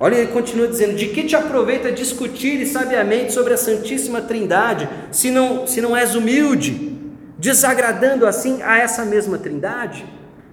Olha, 0.00 0.14
ele 0.14 0.32
continua 0.32 0.66
dizendo: 0.66 0.96
De 0.96 1.08
que 1.08 1.24
te 1.24 1.36
aproveita 1.36 1.92
discutir 1.92 2.64
sabiamente 2.66 3.34
sobre 3.34 3.52
a 3.52 3.58
Santíssima 3.58 4.22
Trindade, 4.22 4.88
se 5.10 5.30
não, 5.30 5.66
se 5.66 5.82
não 5.82 5.94
és 5.94 6.14
humilde, 6.14 6.91
desagradando 7.42 8.24
assim 8.24 8.62
a 8.62 8.78
essa 8.78 9.04
mesma 9.04 9.36
Trindade? 9.36 10.06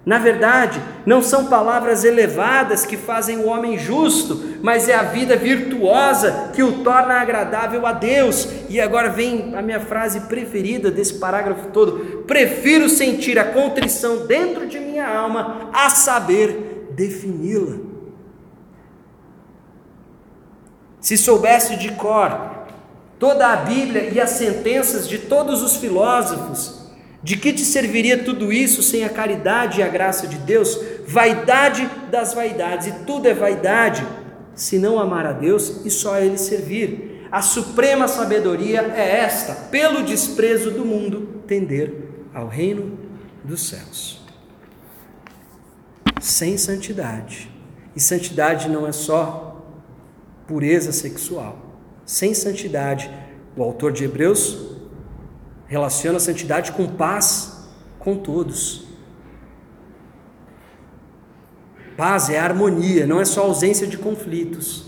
Na 0.04 0.18
verdade, 0.18 0.82
não 1.06 1.22
são 1.22 1.46
palavras 1.46 2.04
elevadas 2.04 2.84
que 2.84 2.98
fazem 2.98 3.38
o 3.38 3.48
homem 3.48 3.78
justo, 3.78 4.58
mas 4.64 4.90
é 4.90 4.96
a 4.96 5.04
vida 5.04 5.36
virtuosa 5.36 6.50
que 6.52 6.64
o 6.64 6.84
torna 6.84 7.14
agradável 7.22 7.86
a 7.86 7.92
Deus. 7.92 8.48
E 8.70 8.82
agora 8.82 9.10
vem 9.10 9.56
a 9.56 9.62
minha 9.62 9.80
frase 9.80 10.22
preferida 10.22 10.90
desse 10.90 11.20
parágrafo 11.20 11.68
todo: 11.68 12.24
prefiro 12.26 12.90
sentir 12.90 13.38
a 13.38 13.46
contrição 13.46 14.26
dentro 14.26 14.66
de 14.66 14.80
minha 14.80 15.08
alma, 15.08 15.70
a 15.72 15.92
saber 15.92 16.88
defini-la. 16.96 17.78
Se 21.00 21.16
soubesse 21.16 21.76
de 21.76 21.92
cor 21.92 22.66
toda 23.20 23.48
a 23.48 23.58
Bíblia 23.58 24.10
e 24.10 24.20
as 24.20 24.32
sentenças 24.32 25.08
de 25.08 25.20
todos 25.20 25.62
os 25.62 25.76
filósofos, 25.76 26.78
de 27.22 27.36
que 27.36 27.51
te 27.51 27.61
serviria 27.61 28.24
tudo 28.24 28.51
isso 28.51 28.82
sem 28.82 29.03
a 29.03 29.09
caridade 29.09 29.80
e 29.80 29.84
a 29.84 29.88
graça 29.88 30.28
de 30.28 30.38
Deus? 30.38 30.80
Vaidade 31.05 31.89
das 32.09 32.34
vaidades, 32.34 32.88
e 32.88 32.91
tudo 33.05 33.28
é 33.28 33.34
vaidade, 33.34 34.05
se 34.55 34.78
não 34.78 34.99
amar 34.99 35.26
a 35.26 35.34
Deus 35.34 35.86
e 35.86 35.89
só 35.89 36.15
a 36.15 36.22
Ele 36.22 36.38
servir. 36.38 37.28
A 37.32 37.41
suprema 37.41 38.07
sabedoria 38.07 38.82
é 38.95 39.20
esta: 39.20 39.53
pelo 39.53 40.03
desprezo 40.03 40.72
do 40.72 40.86
mundo, 40.86 41.43
tender 41.45 41.93
ao 42.34 42.47
reino 42.47 42.97
dos 43.43 43.67
céus. 43.67 44.20
Sem 46.22 46.57
santidade, 46.57 47.49
e 47.95 47.99
santidade 47.99 48.70
não 48.70 48.88
é 48.88 48.91
só 48.91 49.65
pureza 50.47 50.91
sexual, 50.91 51.78
sem 52.05 52.34
santidade, 52.34 53.09
o 53.55 53.63
autor 53.63 53.91
de 53.91 54.03
Hebreus 54.03 54.68
relaciona 55.70 56.17
a 56.17 56.20
santidade 56.20 56.74
com 56.74 56.88
paz 56.88 57.70
com 57.99 58.17
todos. 58.17 58.88
Paz 61.95 62.30
é 62.30 62.39
harmonia, 62.39 63.05
não 63.05 63.22
é 63.22 63.26
só 63.26 63.43
ausência 63.43 63.86
de 63.86 63.97
conflitos. 63.97 64.86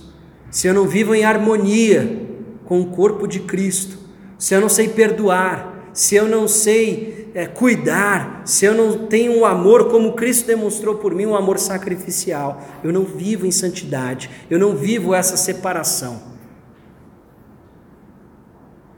Se 0.50 0.68
eu 0.68 0.74
não 0.74 0.88
vivo 0.88 1.14
em 1.14 1.24
harmonia 1.24 2.28
com 2.66 2.82
o 2.82 2.88
corpo 2.88 3.28
de 3.28 3.42
Cristo, 3.42 3.98
se 4.38 4.56
eu 4.56 4.62
não 4.62 4.70
sei 4.70 4.90
perdoar, 4.90 5.92
se 5.94 6.16
eu 6.16 6.28
não 6.28 6.48
sei 6.48 7.30
é, 7.36 7.46
cuidar, 7.46 8.42
se 8.46 8.66
eu 8.66 8.74
não 8.74 9.08
tenho 9.08 9.38
um 9.38 9.46
amor 9.46 9.90
como 9.90 10.14
Cristo 10.14 10.48
demonstrou 10.48 10.96
por 10.96 11.14
mim, 11.14 11.26
um 11.26 11.36
amor 11.36 11.60
sacrificial, 11.60 12.62
eu 12.84 12.92
não 12.92 13.04
vivo 13.04 13.46
em 13.46 13.52
santidade, 13.52 14.30
eu 14.50 14.58
não 14.58 14.76
vivo 14.76 15.14
essa 15.14 15.38
separação 15.38 16.31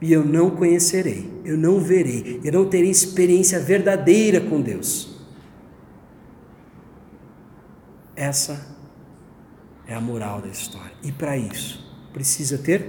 e 0.04 0.12
eu 0.12 0.22
não 0.22 0.50
conhecerei, 0.50 1.32
eu 1.46 1.56
não 1.56 1.80
verei, 1.80 2.38
eu 2.44 2.52
não 2.52 2.68
terei 2.68 2.90
experiência 2.90 3.58
verdadeira 3.58 4.38
com 4.38 4.60
Deus. 4.60 5.18
Essa 8.14 8.76
é 9.86 9.94
a 9.94 10.00
moral 10.02 10.42
da 10.42 10.48
história. 10.48 10.92
E 11.02 11.10
para 11.10 11.38
isso, 11.38 11.90
precisa 12.12 12.58
ter 12.58 12.84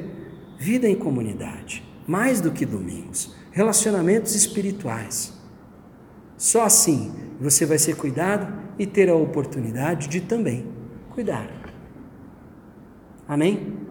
vida 0.59 0.89
em 0.89 0.95
comunidade, 0.95 1.87
mais 2.05 2.41
do 2.41 2.51
que 2.51 2.65
domingos, 2.65 3.33
relacionamentos 3.49 4.35
espirituais. 4.35 5.31
Só 6.35 6.65
assim 6.65 7.15
você 7.39 7.65
vai 7.65 7.79
ser 7.79 7.95
cuidado 7.95 8.53
e 8.77 8.85
ter 8.85 9.09
a 9.09 9.15
oportunidade 9.15 10.09
de 10.09 10.19
também 10.19 10.67
cuidar. 11.11 11.49
Amém? 13.25 13.84